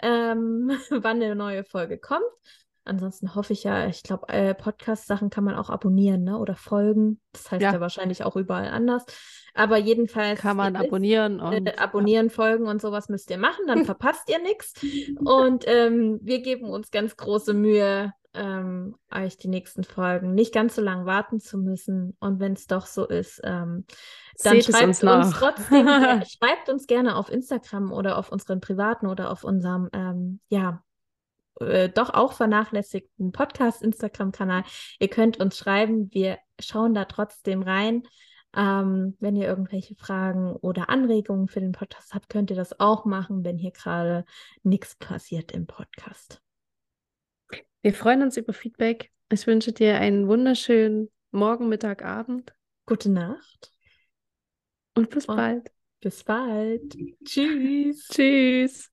ähm, 0.00 0.70
wann 0.90 1.22
eine 1.22 1.36
neue 1.36 1.62
Folge 1.62 1.98
kommt. 1.98 2.22
Ansonsten 2.84 3.34
hoffe 3.34 3.52
ich 3.52 3.64
ja, 3.64 3.86
ich 3.86 4.02
glaube, 4.02 4.28
äh, 4.28 4.54
Podcast-Sachen 4.54 5.30
kann 5.30 5.44
man 5.44 5.54
auch 5.54 5.70
abonnieren, 5.70 6.24
ne? 6.24 6.38
Oder 6.38 6.56
folgen. 6.56 7.20
Das 7.32 7.50
heißt 7.50 7.62
ja, 7.62 7.72
Ja. 7.72 7.80
wahrscheinlich 7.80 8.24
auch 8.24 8.36
überall 8.36 8.68
anders. 8.68 9.04
Aber 9.54 9.76
jedenfalls 9.76 10.40
Kann 10.40 10.56
man 10.56 10.76
abonnieren 10.76 11.40
und 11.40 11.66
äh, 11.66 11.76
abonnieren, 11.76 12.30
folgen 12.30 12.66
und 12.66 12.80
sowas 12.80 13.08
müsst 13.08 13.30
ihr 13.30 13.38
machen, 13.38 13.66
dann 13.66 13.84
verpasst 13.84 14.28
ihr 14.30 14.40
nichts. 14.40 14.74
Und 15.24 15.64
ähm, 15.66 16.18
wir 16.22 16.40
geben 16.40 16.70
uns 16.70 16.90
ganz 16.90 17.16
große 17.16 17.52
Mühe, 17.52 18.12
ähm, 18.34 18.96
euch 19.14 19.36
die 19.36 19.48
nächsten 19.48 19.84
Folgen 19.84 20.34
nicht 20.34 20.54
ganz 20.54 20.74
so 20.74 20.82
lange 20.82 21.04
warten 21.04 21.38
zu 21.38 21.58
müssen. 21.58 22.16
Und 22.18 22.40
wenn 22.40 22.54
es 22.54 22.66
doch 22.66 22.86
so 22.86 23.06
ist, 23.06 23.40
ähm, 23.44 23.84
dann 24.42 24.62
schreibt 24.62 24.84
uns 24.86 25.02
uns, 25.04 25.30
trotzdem, 25.32 25.86
schreibt 26.26 26.68
uns 26.68 26.86
gerne 26.86 27.16
auf 27.16 27.30
Instagram 27.30 27.92
oder 27.92 28.18
auf 28.18 28.32
unseren 28.32 28.60
privaten 28.60 29.06
oder 29.06 29.30
auf 29.30 29.44
unserem, 29.44 29.88
ähm, 29.92 30.40
ja, 30.48 30.82
äh, 31.62 31.88
doch 31.88 32.10
auch 32.10 32.32
vernachlässigten 32.34 33.32
Podcast-Instagram-Kanal. 33.32 34.64
Ihr 34.98 35.08
könnt 35.08 35.38
uns 35.38 35.56
schreiben, 35.58 36.08
wir 36.12 36.38
schauen 36.60 36.94
da 36.94 37.04
trotzdem 37.06 37.62
rein. 37.62 38.02
Ähm, 38.54 39.16
wenn 39.18 39.34
ihr 39.36 39.46
irgendwelche 39.48 39.94
Fragen 39.94 40.54
oder 40.56 40.90
Anregungen 40.90 41.48
für 41.48 41.60
den 41.60 41.72
Podcast 41.72 42.12
habt, 42.12 42.28
könnt 42.28 42.50
ihr 42.50 42.56
das 42.56 42.78
auch 42.80 43.06
machen, 43.06 43.44
wenn 43.44 43.56
hier 43.56 43.70
gerade 43.70 44.24
nichts 44.62 44.94
passiert 44.96 45.52
im 45.52 45.66
Podcast. 45.66 46.42
Wir 47.80 47.94
freuen 47.94 48.22
uns 48.22 48.36
über 48.36 48.52
Feedback. 48.52 49.10
Ich 49.30 49.46
wünsche 49.46 49.72
dir 49.72 49.96
einen 49.96 50.28
wunderschönen 50.28 51.10
Morgen, 51.30 51.68
Mittag, 51.68 52.04
Abend 52.04 52.52
Gute 52.84 53.10
Nacht. 53.10 53.72
und 54.94 55.08
bis 55.08 55.28
Oh. 55.28 55.34
bald. 55.34 55.70
Bis 56.00 56.22
bald. 56.24 56.94
Tschüss. 57.24 58.08
Tschüss. 58.08 58.90